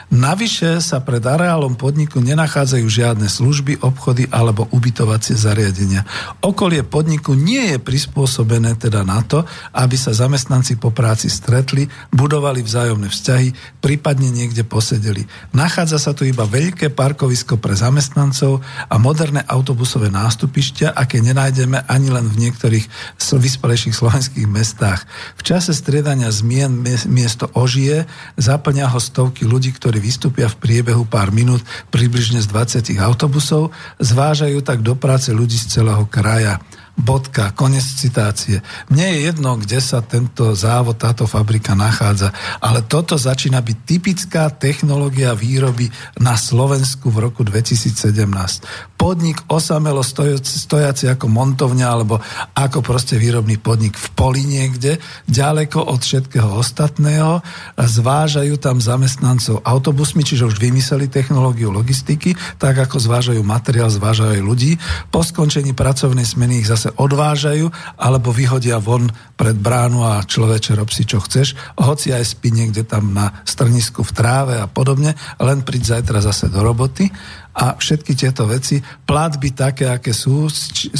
Navyše 0.08 0.80
sa 0.80 1.04
pred 1.04 1.20
areálom 1.20 1.76
podniku 1.76 2.24
nenachádzajú 2.24 2.86
žiadne 2.88 3.28
služby, 3.28 3.84
obchody 3.84 4.24
alebo 4.32 4.64
ubytovacie 4.72 5.36
zariadenia. 5.36 6.08
Okolie 6.40 6.80
podniku 6.80 7.36
nie 7.36 7.76
je 7.76 7.78
prispôsobené 7.78 8.72
teda 8.80 9.04
na 9.04 9.20
to, 9.20 9.44
aby 9.76 10.00
sa 10.00 10.16
zamestnanci 10.16 10.80
po 10.80 10.96
práci 10.96 11.28
stretli, 11.28 11.92
budovali 12.08 12.64
vzájomné 12.64 13.12
vzťahy, 13.12 13.52
prípadne 13.84 14.32
niekde 14.32 14.64
posedeli. 14.64 15.28
Nachádza 15.52 16.00
sa 16.00 16.16
tu 16.16 16.24
iba 16.24 16.48
veľké 16.48 16.88
parkovisko 16.88 17.60
pre 17.60 17.76
zamestnancov 17.76 18.64
a 18.88 18.96
moderné 18.96 19.44
autobusové 19.44 20.08
nástupišťa, 20.08 20.96
aké 20.96 21.20
nenájdeme 21.20 21.84
ani 21.84 22.08
len 22.08 22.24
v 22.32 22.48
niektorých 22.48 22.88
vyspelejších 23.20 23.92
slovenských 23.92 24.48
mestách. 24.48 25.04
V 25.36 25.44
čase 25.44 25.76
striedania 25.76 26.32
zmien 26.32 26.80
miesto 27.12 27.52
ožije, 27.52 28.08
zaplňa 28.40 28.88
ho 28.88 28.96
stovky 28.96 29.44
ľudí, 29.44 29.76
ktorí 29.76 29.97
ktorí 29.98 30.14
vystúpia 30.14 30.46
v 30.46 30.62
priebehu 30.62 31.10
pár 31.10 31.34
minút 31.34 31.58
približne 31.90 32.38
z 32.38 32.46
20 32.54 33.02
autobusov, 33.02 33.74
zvážajú 33.98 34.62
tak 34.62 34.78
do 34.78 34.94
práce 34.94 35.34
ľudí 35.34 35.58
z 35.58 35.74
celého 35.74 36.06
kraja. 36.06 36.62
Bodka, 36.98 37.54
konec 37.54 37.86
citácie. 37.86 38.58
Mne 38.90 39.06
je 39.14 39.18
jedno, 39.30 39.54
kde 39.54 39.78
sa 39.78 40.02
tento 40.02 40.50
závod, 40.58 40.98
táto 40.98 41.30
fabrika 41.30 41.78
nachádza, 41.78 42.34
ale 42.58 42.82
toto 42.82 43.14
začína 43.14 43.62
byť 43.62 43.76
typická 43.86 44.50
technológia 44.50 45.30
výroby 45.38 45.86
na 46.18 46.34
Slovensku 46.34 47.14
v 47.14 47.30
roku 47.30 47.46
2017. 47.46 48.98
Podnik 48.98 49.46
osamelo 49.46 50.02
stojaci, 50.02 51.06
ako 51.06 51.30
montovňa 51.30 51.86
alebo 51.86 52.18
ako 52.58 52.82
proste 52.82 53.14
výrobný 53.14 53.62
podnik 53.62 53.94
v 53.94 54.08
poli 54.18 54.42
niekde, 54.42 54.98
ďaleko 55.30 55.78
od 55.78 56.02
všetkého 56.02 56.50
ostatného, 56.58 57.38
zvážajú 57.78 58.58
tam 58.58 58.82
zamestnancov 58.82 59.62
autobusmi, 59.62 60.26
čiže 60.26 60.50
už 60.50 60.58
vymysleli 60.58 61.06
technológiu 61.06 61.70
logistiky, 61.70 62.34
tak 62.58 62.74
ako 62.74 62.98
zvážajú 62.98 63.38
materiál, 63.46 63.86
zvážajú 63.86 64.42
ľudí. 64.42 64.74
Po 65.14 65.22
skončení 65.22 65.78
pracovnej 65.78 66.26
smeny 66.26 66.66
ich 66.66 66.66
zase 66.66 66.87
zase 66.88 66.96
odvážajú 66.96 67.68
alebo 68.00 68.32
vyhodia 68.32 68.80
von 68.80 69.04
pred 69.36 69.54
bránu 69.54 70.02
a 70.02 70.24
človeče 70.24 70.72
rob 70.74 70.88
si 70.88 71.04
čo 71.04 71.20
chceš, 71.20 71.54
hoci 71.76 72.16
aj 72.16 72.24
spí 72.24 72.50
niekde 72.50 72.88
tam 72.88 73.12
na 73.12 73.30
strnisku 73.44 74.00
v 74.02 74.14
tráve 74.16 74.54
a 74.56 74.66
podobne, 74.66 75.12
len 75.38 75.62
príď 75.62 76.00
zajtra 76.00 76.24
zase 76.24 76.48
do 76.48 76.64
roboty. 76.64 77.12
A 77.58 77.74
všetky 77.74 78.14
tieto 78.14 78.46
veci, 78.46 78.78
platby 78.78 79.50
také, 79.50 79.90
aké 79.90 80.14
sú, 80.14 80.46
či, 80.46 80.94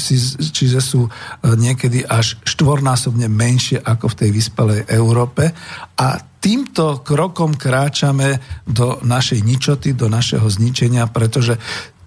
čiže 0.51 0.82
sú 0.82 1.06
e, 1.06 1.10
niekedy 1.55 2.02
až 2.02 2.35
štvornásobne 2.43 3.31
menšie 3.31 3.78
ako 3.78 4.10
v 4.10 4.19
tej 4.19 4.31
vyspelej 4.35 4.81
Európe. 4.90 5.55
A 6.02 6.19
týmto 6.43 7.06
krokom 7.06 7.55
kráčame 7.55 8.43
do 8.66 8.98
našej 9.06 9.47
ničoty, 9.47 9.94
do 9.94 10.10
našeho 10.10 10.51
zničenia, 10.51 11.06
pretože 11.06 11.55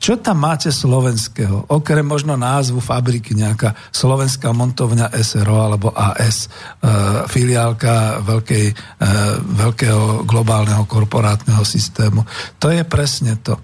Čo 0.02 0.18
tam 0.18 0.41
máte 0.41 0.73
slovenského? 0.73 1.69
Okrem 1.69 2.02
možno 2.02 2.34
názvu 2.34 2.82
fabriky, 2.82 3.38
nejaká 3.38 3.78
slovenská 3.94 4.49
montovňa 4.49 5.14
SRO 5.22 5.61
alebo 5.61 5.94
AS, 5.94 6.49
e, 6.49 6.90
filiálka 7.30 8.26
veľkej, 8.26 8.65
e, 8.65 8.76
veľkého 9.61 10.26
globálneho 10.26 10.90
korporátneho 10.90 11.61
systému. 11.61 12.26
To 12.57 12.73
je 12.73 12.82
presne 12.82 13.38
to. 13.45 13.61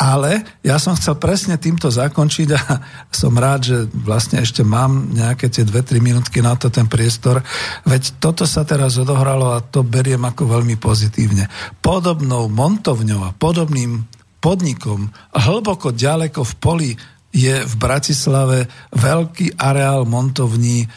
Ale 0.00 0.42
ja 0.64 0.80
som 0.80 0.96
chcel 0.96 1.20
presne 1.20 1.60
týmto 1.60 1.92
zakončiť 1.92 2.48
a 2.56 2.60
som 3.20 3.36
rád, 3.36 3.60
že 3.68 3.78
vlastne 3.92 4.40
ešte 4.40 4.64
mám 4.64 5.12
nejaké 5.12 5.52
tie 5.52 5.68
2-3 5.68 6.00
minútky 6.00 6.40
na 6.40 6.56
to 6.56 6.72
ten 6.72 6.88
priestor. 6.88 7.44
Veď 7.84 8.24
toto 8.24 8.48
sa 8.48 8.64
teraz 8.64 8.96
odohralo 8.96 9.52
a 9.52 9.60
to 9.60 9.84
beriem 9.84 10.24
ako 10.24 10.48
veľmi 10.48 10.80
pozitívne. 10.80 11.44
Podobnou 11.84 12.48
montovňou 12.48 13.20
a 13.20 13.36
podobným 13.36 14.23
podnikom 14.44 15.08
hlboko 15.32 15.96
ďaleko 15.96 16.44
v 16.44 16.54
poli 16.60 16.90
je 17.32 17.64
v 17.64 17.74
Bratislave 17.80 18.68
veľký 18.92 19.56
areál 19.56 20.04
montovní 20.04 20.84
e, 20.84 20.88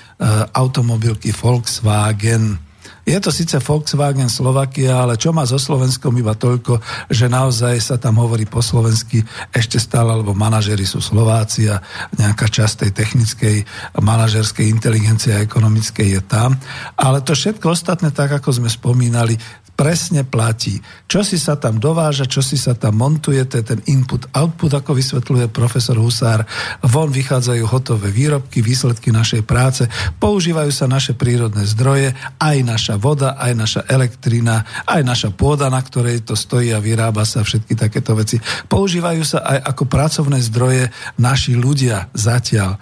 automobilky 0.51 1.31
Volkswagen. 1.31 2.66
Je 3.07 3.15
to 3.23 3.31
síce 3.31 3.55
Volkswagen 3.63 4.27
Slovakia, 4.27 4.99
ale 4.99 5.15
čo 5.15 5.31
má 5.31 5.47
so 5.47 5.55
Slovenskom 5.55 6.11
iba 6.19 6.35
toľko, 6.35 6.84
že 7.07 7.31
naozaj 7.31 7.79
sa 7.79 7.95
tam 7.95 8.19
hovorí 8.19 8.43
po 8.43 8.59
slovensky 8.59 9.23
ešte 9.55 9.79
stále, 9.79 10.11
lebo 10.11 10.35
manažery 10.35 10.84
sú 10.84 10.99
Slováci 10.99 11.71
a 11.71 11.79
nejaká 12.19 12.51
časť 12.51 12.84
tej 12.84 12.91
technickej 12.91 13.57
manažerskej 14.03 14.67
inteligencie 14.67 15.31
a 15.31 15.39
ekonomickej 15.39 16.19
je 16.19 16.21
tam. 16.27 16.59
Ale 16.99 17.23
to 17.23 17.31
všetko 17.31 17.71
ostatné, 17.71 18.11
tak 18.11 18.43
ako 18.43 18.59
sme 18.59 18.67
spomínali, 18.67 19.39
presne 19.77 20.25
platí. 20.25 20.81
Čo 21.05 21.21
si 21.21 21.38
sa 21.38 21.53
tam 21.53 21.77
dováža, 21.77 22.25
čo 22.25 22.41
si 22.41 22.57
sa 22.57 22.73
tam 22.73 22.97
montuje, 22.97 23.45
to 23.45 23.61
je 23.61 23.65
ten 23.77 23.79
input-output, 23.85 24.73
ako 24.73 24.97
vysvetľuje 24.97 25.53
profesor 25.53 26.01
Husár. 26.01 26.41
Von 26.81 27.13
vychádzajú 27.13 27.63
hotové 27.69 28.09
výrobky, 28.09 28.65
výsledky 28.65 29.13
našej 29.13 29.45
práce, 29.45 29.85
používajú 30.17 30.73
sa 30.73 30.89
naše 30.89 31.13
prírodné 31.13 31.69
zdroje, 31.69 32.17
aj 32.41 32.57
naša 32.65 32.96
voda, 32.97 33.37
aj 33.37 33.53
naša 33.53 33.81
elektrina, 33.87 34.65
aj 34.85 35.01
naša 35.05 35.29
pôda, 35.33 35.71
na 35.71 35.79
ktorej 35.79 36.25
to 36.25 36.35
stojí 36.35 36.73
a 36.73 36.83
vyrába 36.83 37.23
sa 37.23 37.45
všetky 37.45 37.77
takéto 37.77 38.17
veci. 38.17 38.41
Používajú 38.67 39.23
sa 39.23 39.45
aj 39.45 39.57
ako 39.73 39.83
pracovné 39.85 40.41
zdroje 40.43 40.89
naši 41.17 41.55
ľudia 41.57 42.09
zatiaľ. 42.11 42.77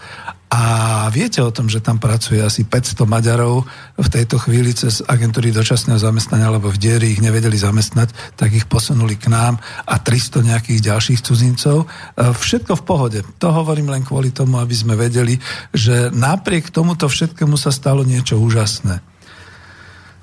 A 0.55 0.63
viete 1.11 1.43
o 1.43 1.51
tom, 1.51 1.67
že 1.67 1.83
tam 1.83 1.99
pracuje 1.99 2.39
asi 2.39 2.63
500 2.63 3.03
Maďarov 3.03 3.67
v 3.99 4.07
tejto 4.07 4.39
chvíli 4.39 4.71
cez 4.71 5.03
agentúry 5.03 5.51
dočasného 5.51 5.99
zamestnania, 5.99 6.53
lebo 6.53 6.71
v 6.71 6.79
dieri 6.79 7.11
ich 7.11 7.19
nevedeli 7.19 7.59
zamestnať, 7.59 8.37
tak 8.39 8.55
ich 8.55 8.63
posunuli 8.69 9.19
k 9.19 9.33
nám 9.33 9.59
a 9.83 9.99
300 9.99 10.45
nejakých 10.45 10.79
ďalších 10.85 11.19
cudzincov. 11.25 11.83
E, 11.83 11.85
všetko 12.31 12.77
v 12.77 12.83
pohode. 12.87 13.19
To 13.41 13.51
hovorím 13.51 13.91
len 13.91 14.07
kvôli 14.07 14.31
tomu, 14.31 14.61
aby 14.61 14.71
sme 14.71 14.93
vedeli, 14.95 15.35
že 15.73 16.13
napriek 16.13 16.71
tomuto 16.71 17.09
všetkému 17.09 17.57
sa 17.59 17.73
stalo 17.73 18.05
niečo 18.05 18.39
úžasné. 18.39 19.14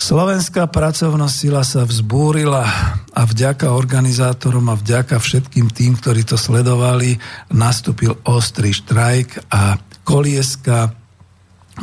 Slovenská 0.03 0.67
pracovná 0.67 1.31
sila 1.31 1.63
sa 1.63 1.87
vzbúrila 1.87 2.67
a 3.15 3.23
vďaka 3.23 3.71
organizátorom 3.71 4.67
a 4.67 4.75
vďaka 4.75 5.23
všetkým 5.23 5.71
tým, 5.71 5.95
ktorí 5.95 6.27
to 6.27 6.35
sledovali, 6.35 7.23
nastúpil 7.55 8.19
ostrý 8.27 8.75
štrajk 8.75 9.47
a 9.55 9.79
kolieska 10.03 10.91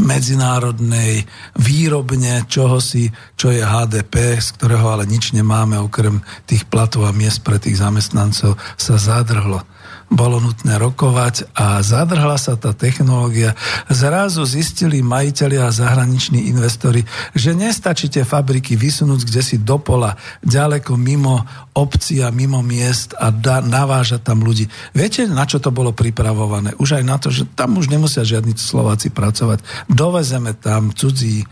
medzinárodnej 0.03 1.23
výrobne 1.63 2.43
čohosi, 2.43 3.07
čo 3.39 3.55
je 3.55 3.63
HDP, 3.63 4.35
z 4.35 4.51
ktorého 4.59 4.99
ale 4.99 5.07
nič 5.07 5.31
nemáme, 5.31 5.79
okrem 5.79 6.19
tých 6.43 6.67
platov 6.67 7.07
a 7.07 7.15
miest 7.15 7.39
pre 7.47 7.55
tých 7.55 7.79
zamestnancov, 7.79 8.59
sa 8.75 8.99
zadrhlo 8.99 9.63
bolo 10.09 10.41
nutné 10.41 10.81
rokovať 10.81 11.53
a 11.53 11.79
zadrhla 11.85 12.35
sa 12.41 12.57
tá 12.57 12.73
technológia. 12.73 13.53
Zrazu 13.87 14.41
zistili 14.43 15.05
majiteľi 15.05 15.57
a 15.61 15.69
zahraniční 15.69 16.49
investori, 16.49 17.05
že 17.37 17.53
nestačí 17.53 18.09
tie 18.09 18.25
fabriky 18.25 18.73
vysunúť 18.73 19.21
kde 19.29 19.41
si 19.45 19.55
do 19.61 19.77
pola, 19.77 20.17
ďaleko 20.41 20.97
mimo 20.97 21.45
obcí 21.77 22.25
a 22.25 22.33
mimo 22.33 22.65
miest 22.65 23.13
a 23.15 23.29
da, 23.29 23.61
navážať 23.61 24.25
tam 24.25 24.41
ľudí. 24.41 24.65
Viete, 24.97 25.29
na 25.29 25.45
čo 25.45 25.61
to 25.61 25.69
bolo 25.69 25.93
pripravované? 25.93 26.73
Už 26.81 26.99
aj 26.99 27.03
na 27.05 27.21
to, 27.21 27.29
že 27.29 27.45
tam 27.53 27.77
už 27.77 27.93
nemusia 27.93 28.25
žiadni 28.25 28.57
Slováci 28.57 29.13
pracovať. 29.13 29.61
Dovezeme 29.87 30.57
tam 30.57 30.89
cudzí 30.91 31.41
e, 31.41 31.45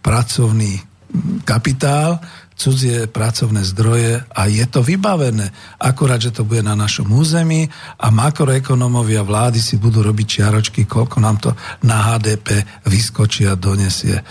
pracovný 0.00 0.80
kapitál, 1.46 2.18
cudzie 2.56 3.04
pracovné 3.04 3.60
zdroje 3.68 4.24
a 4.32 4.40
je 4.48 4.64
to 4.64 4.80
vybavené. 4.80 5.52
Akurát, 5.76 6.16
že 6.16 6.32
to 6.32 6.48
bude 6.48 6.64
na 6.64 6.72
našom 6.72 7.12
území 7.12 7.68
a 8.00 8.08
makroekonomovia 8.08 9.20
vlády 9.20 9.60
si 9.60 9.76
budú 9.76 10.00
robiť 10.00 10.26
čiaročky, 10.26 10.88
koľko 10.88 11.16
nám 11.20 11.36
to 11.36 11.50
na 11.84 12.16
HDP 12.16 12.64
vyskočí 12.88 13.44
a 13.44 13.60
donesie. 13.60 14.16
E, 14.16 14.24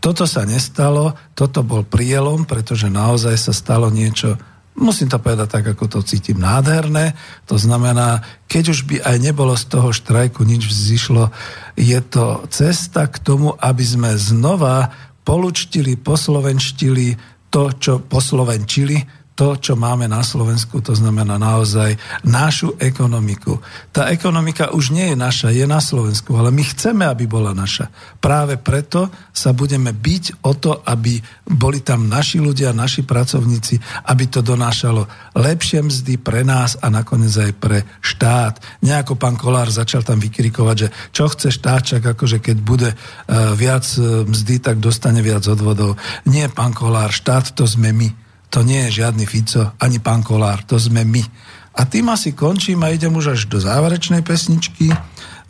toto 0.00 0.24
sa 0.24 0.48
nestalo, 0.48 1.12
toto 1.36 1.60
bol 1.60 1.84
prielom, 1.84 2.48
pretože 2.48 2.88
naozaj 2.88 3.36
sa 3.36 3.52
stalo 3.52 3.92
niečo 3.92 4.40
musím 4.74 5.06
to 5.06 5.22
povedať 5.22 5.48
tak, 5.54 5.64
ako 5.70 5.86
to 5.86 5.98
cítim, 6.02 6.42
nádherné. 6.42 7.14
To 7.46 7.54
znamená, 7.54 8.26
keď 8.50 8.74
už 8.74 8.80
by 8.90 8.96
aj 9.06 9.16
nebolo 9.22 9.54
z 9.54 9.70
toho 9.70 9.94
štrajku 9.94 10.42
nič 10.42 10.66
vzýšlo, 10.66 11.30
je 11.78 11.98
to 12.02 12.42
cesta 12.50 13.06
k 13.06 13.22
tomu, 13.22 13.54
aby 13.54 13.84
sme 13.86 14.18
znova 14.18 14.90
polučtili, 15.24 15.96
poslovenštili 15.96 17.33
to, 17.54 17.70
čo 17.78 17.92
poslovenčili, 18.02 19.23
to, 19.34 19.58
čo 19.58 19.74
máme 19.74 20.06
na 20.06 20.22
Slovensku, 20.22 20.78
to 20.78 20.94
znamená 20.94 21.34
naozaj 21.42 21.98
našu 22.22 22.78
ekonomiku. 22.78 23.58
Tá 23.90 24.06
ekonomika 24.14 24.70
už 24.70 24.94
nie 24.94 25.10
je 25.10 25.16
naša, 25.18 25.50
je 25.50 25.66
na 25.66 25.82
Slovensku, 25.82 26.38
ale 26.38 26.54
my 26.54 26.62
chceme, 26.62 27.02
aby 27.02 27.26
bola 27.26 27.50
naša. 27.50 27.90
Práve 28.22 28.62
preto 28.62 29.10
sa 29.34 29.50
budeme 29.50 29.90
byť 29.90 30.46
o 30.46 30.54
to, 30.54 30.78
aby 30.86 31.18
boli 31.50 31.82
tam 31.82 32.06
naši 32.06 32.38
ľudia, 32.38 32.70
naši 32.70 33.02
pracovníci, 33.02 34.06
aby 34.06 34.24
to 34.30 34.38
donášalo 34.38 35.34
lepšie 35.34 35.82
mzdy 35.82 36.14
pre 36.22 36.46
nás 36.46 36.78
a 36.78 36.86
nakoniec 36.86 37.34
aj 37.34 37.52
pre 37.58 37.82
štát. 38.06 38.62
Nejako 38.86 39.18
pán 39.18 39.34
Kolár 39.34 39.66
začal 39.66 40.06
tam 40.06 40.22
vykrikovať, 40.22 40.76
že 40.78 40.88
čo 41.10 41.26
chce 41.26 41.50
štát, 41.50 41.82
akože 42.14 42.38
keď 42.38 42.56
bude 42.62 42.90
uh, 42.94 43.52
viac 43.58 43.82
e, 43.98 44.24
mzdy, 44.24 44.62
tak 44.62 44.78
dostane 44.78 45.20
viac 45.20 45.42
odvodov. 45.50 45.98
Nie, 46.24 46.46
pán 46.48 46.70
Kolár, 46.70 47.10
štát 47.10 47.52
to 47.52 47.66
sme 47.66 47.90
my 47.92 48.23
to 48.54 48.62
nie 48.62 48.86
je 48.86 49.02
žiadny 49.02 49.26
Fico, 49.26 49.74
ani 49.82 49.98
pán 49.98 50.22
Kolár, 50.22 50.62
to 50.62 50.78
sme 50.78 51.02
my. 51.02 51.26
A 51.74 51.90
tým 51.90 52.06
asi 52.14 52.38
končím 52.38 52.86
a 52.86 52.94
idem 52.94 53.10
už 53.10 53.34
až 53.34 53.50
do 53.50 53.58
záverečnej 53.58 54.22
pesničky. 54.22 54.94
E, 54.94 54.98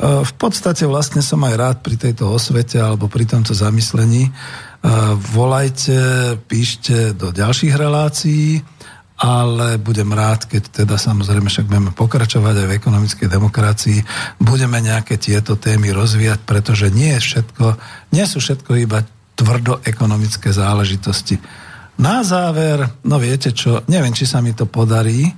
v 0.00 0.32
podstate 0.40 0.88
vlastne 0.88 1.20
som 1.20 1.44
aj 1.44 1.54
rád 1.60 1.76
pri 1.84 2.00
tejto 2.00 2.32
osvete 2.32 2.80
alebo 2.80 3.12
pri 3.12 3.28
tomto 3.28 3.52
zamyslení. 3.52 4.24
E, 4.24 4.32
volajte, 5.36 6.40
píšte 6.48 7.12
do 7.12 7.28
ďalších 7.28 7.76
relácií, 7.76 8.64
ale 9.20 9.76
budem 9.76 10.08
rád, 10.08 10.48
keď 10.48 10.84
teda 10.84 10.96
samozrejme 10.96 11.52
však 11.52 11.68
budeme 11.68 11.92
pokračovať 11.92 12.54
aj 12.56 12.66
v 12.72 12.76
ekonomickej 12.80 13.28
demokracii, 13.28 13.98
budeme 14.40 14.80
nejaké 14.80 15.20
tieto 15.20 15.60
témy 15.60 15.92
rozvíjať, 15.92 16.40
pretože 16.48 16.88
nie 16.88 17.12
je 17.20 17.20
všetko, 17.20 17.76
nie 18.16 18.24
sú 18.24 18.40
všetko 18.40 18.80
iba 18.80 19.04
tvrdo 19.36 19.84
ekonomické 19.84 20.56
záležitosti. 20.56 21.36
Na 21.98 22.26
záver, 22.26 22.90
no 23.06 23.22
viete 23.22 23.54
čo, 23.54 23.86
neviem, 23.86 24.10
či 24.10 24.26
sa 24.26 24.42
mi 24.42 24.50
to 24.50 24.66
podarí, 24.66 25.30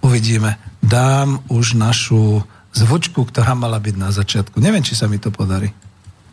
uvidíme. 0.00 0.56
Dám 0.82 1.44
už 1.52 1.76
našu 1.76 2.42
zvučku, 2.72 3.28
ktorá 3.28 3.52
mala 3.52 3.76
byť 3.76 3.94
na 4.00 4.10
začiatku. 4.10 4.58
Neviem, 4.58 4.82
či 4.82 4.96
sa 4.96 5.06
mi 5.06 5.20
to 5.20 5.30
podarí. 5.30 5.70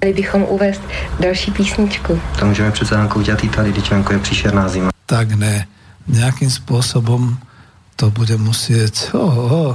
Měli 0.01 0.13
bychom 0.13 0.43
uvést 0.43 0.81
další 1.19 1.51
písničku. 1.51 2.21
To 2.39 2.45
můžeme 2.45 2.71
přece 2.71 2.95
Janko 2.95 3.19
udělat 3.19 3.43
i 3.43 3.49
tady, 3.49 3.71
když 3.71 3.91
Janko 3.91 4.13
je 4.13 4.19
příšerná 4.19 4.69
zima. 4.69 4.89
Tak 5.05 5.35
ne. 5.35 5.67
Nejakým 6.07 6.49
spôsobom 6.49 7.37
to 7.99 8.09
bude 8.09 8.39
musieť... 8.39 9.11
Oh, 9.13 9.51
oh. 9.51 9.71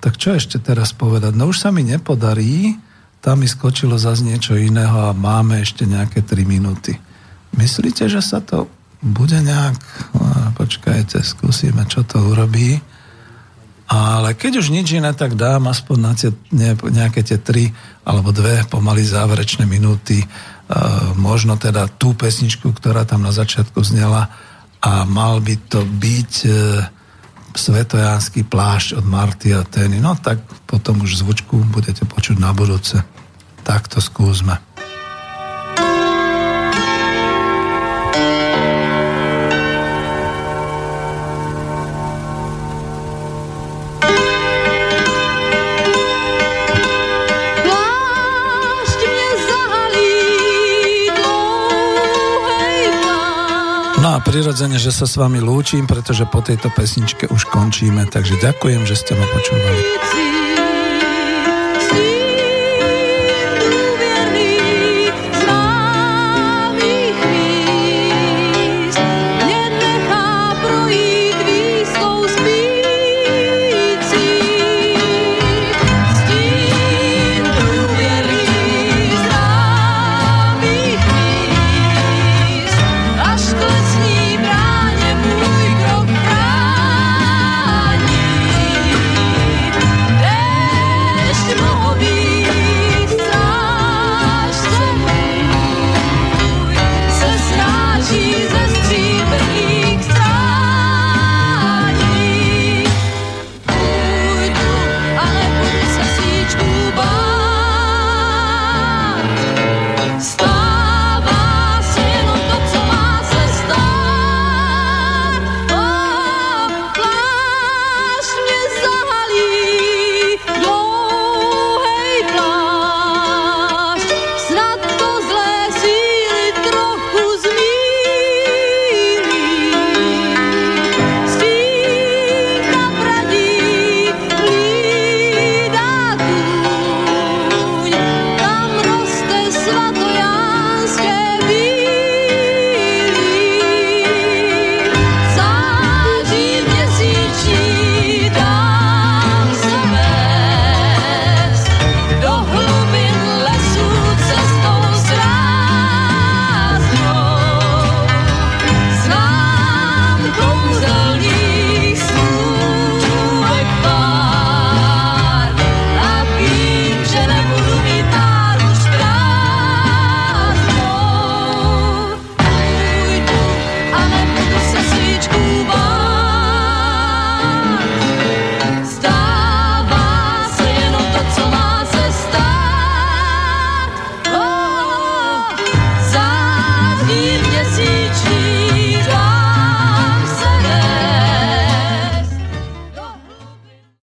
Tak 0.00 0.16
čo 0.16 0.34
ešte 0.34 0.58
teraz 0.58 0.96
povedať? 0.96 1.36
No 1.36 1.52
už 1.52 1.60
sa 1.60 1.70
mi 1.70 1.84
nepodarí, 1.84 2.80
tam 3.20 3.44
mi 3.44 3.48
skočilo 3.50 3.98
zase 4.00 4.24
niečo 4.24 4.56
iného 4.56 5.10
a 5.10 5.12
máme 5.12 5.60
ešte 5.60 5.84
nejaké 5.84 6.24
3 6.24 6.48
minúty. 6.48 6.96
Myslíte, 7.52 8.08
že 8.08 8.24
sa 8.24 8.40
to 8.40 8.70
bude 9.02 9.38
nejak, 9.38 9.78
počkajte, 10.58 11.22
skúsime, 11.22 11.86
čo 11.86 12.02
to 12.02 12.18
urobí. 12.18 12.82
Ale 13.88 14.36
keď 14.36 14.60
už 14.60 14.68
nič 14.68 15.00
iné, 15.00 15.16
tak 15.16 15.32
dám 15.32 15.72
aspoň 15.72 15.96
na 15.96 16.12
tie, 16.12 16.28
ne, 16.52 16.76
nejaké 16.76 17.24
tie 17.24 17.40
tri 17.40 17.72
alebo 18.04 18.36
dve 18.36 18.60
pomaly 18.68 19.00
záverečné 19.00 19.64
minúty, 19.64 20.20
e, 20.20 20.26
možno 21.16 21.56
teda 21.56 21.88
tú 21.96 22.12
pesničku, 22.12 22.68
ktorá 22.76 23.08
tam 23.08 23.24
na 23.24 23.32
začiatku 23.32 23.80
znela 23.80 24.28
a 24.84 25.08
mal 25.08 25.40
by 25.40 25.56
to 25.72 25.88
byť 25.88 26.32
e, 26.44 26.50
svetojánsky 27.56 28.44
plášť 28.44 29.00
od 29.00 29.08
Marty 29.08 29.56
a 29.56 29.64
Teny. 29.64 30.04
No 30.04 30.20
tak 30.20 30.44
potom 30.68 31.00
už 31.00 31.24
zvučku 31.24 31.56
budete 31.72 32.04
počuť 32.04 32.36
na 32.36 32.52
budúce. 32.52 33.00
Tak 33.64 33.88
to 33.88 34.04
skúsme. 34.04 34.67
Prirodzene, 54.58 54.82
že 54.82 54.90
sa 54.90 55.06
s 55.06 55.14
vami 55.14 55.38
lúčim, 55.38 55.86
pretože 55.86 56.26
po 56.26 56.42
tejto 56.42 56.66
pesničke 56.74 57.30
už 57.30 57.46
končíme, 57.46 58.10
takže 58.10 58.42
ďakujem, 58.42 58.82
že 58.90 58.98
ste 58.98 59.14
ma 59.14 59.22
počúvali. 59.30 60.47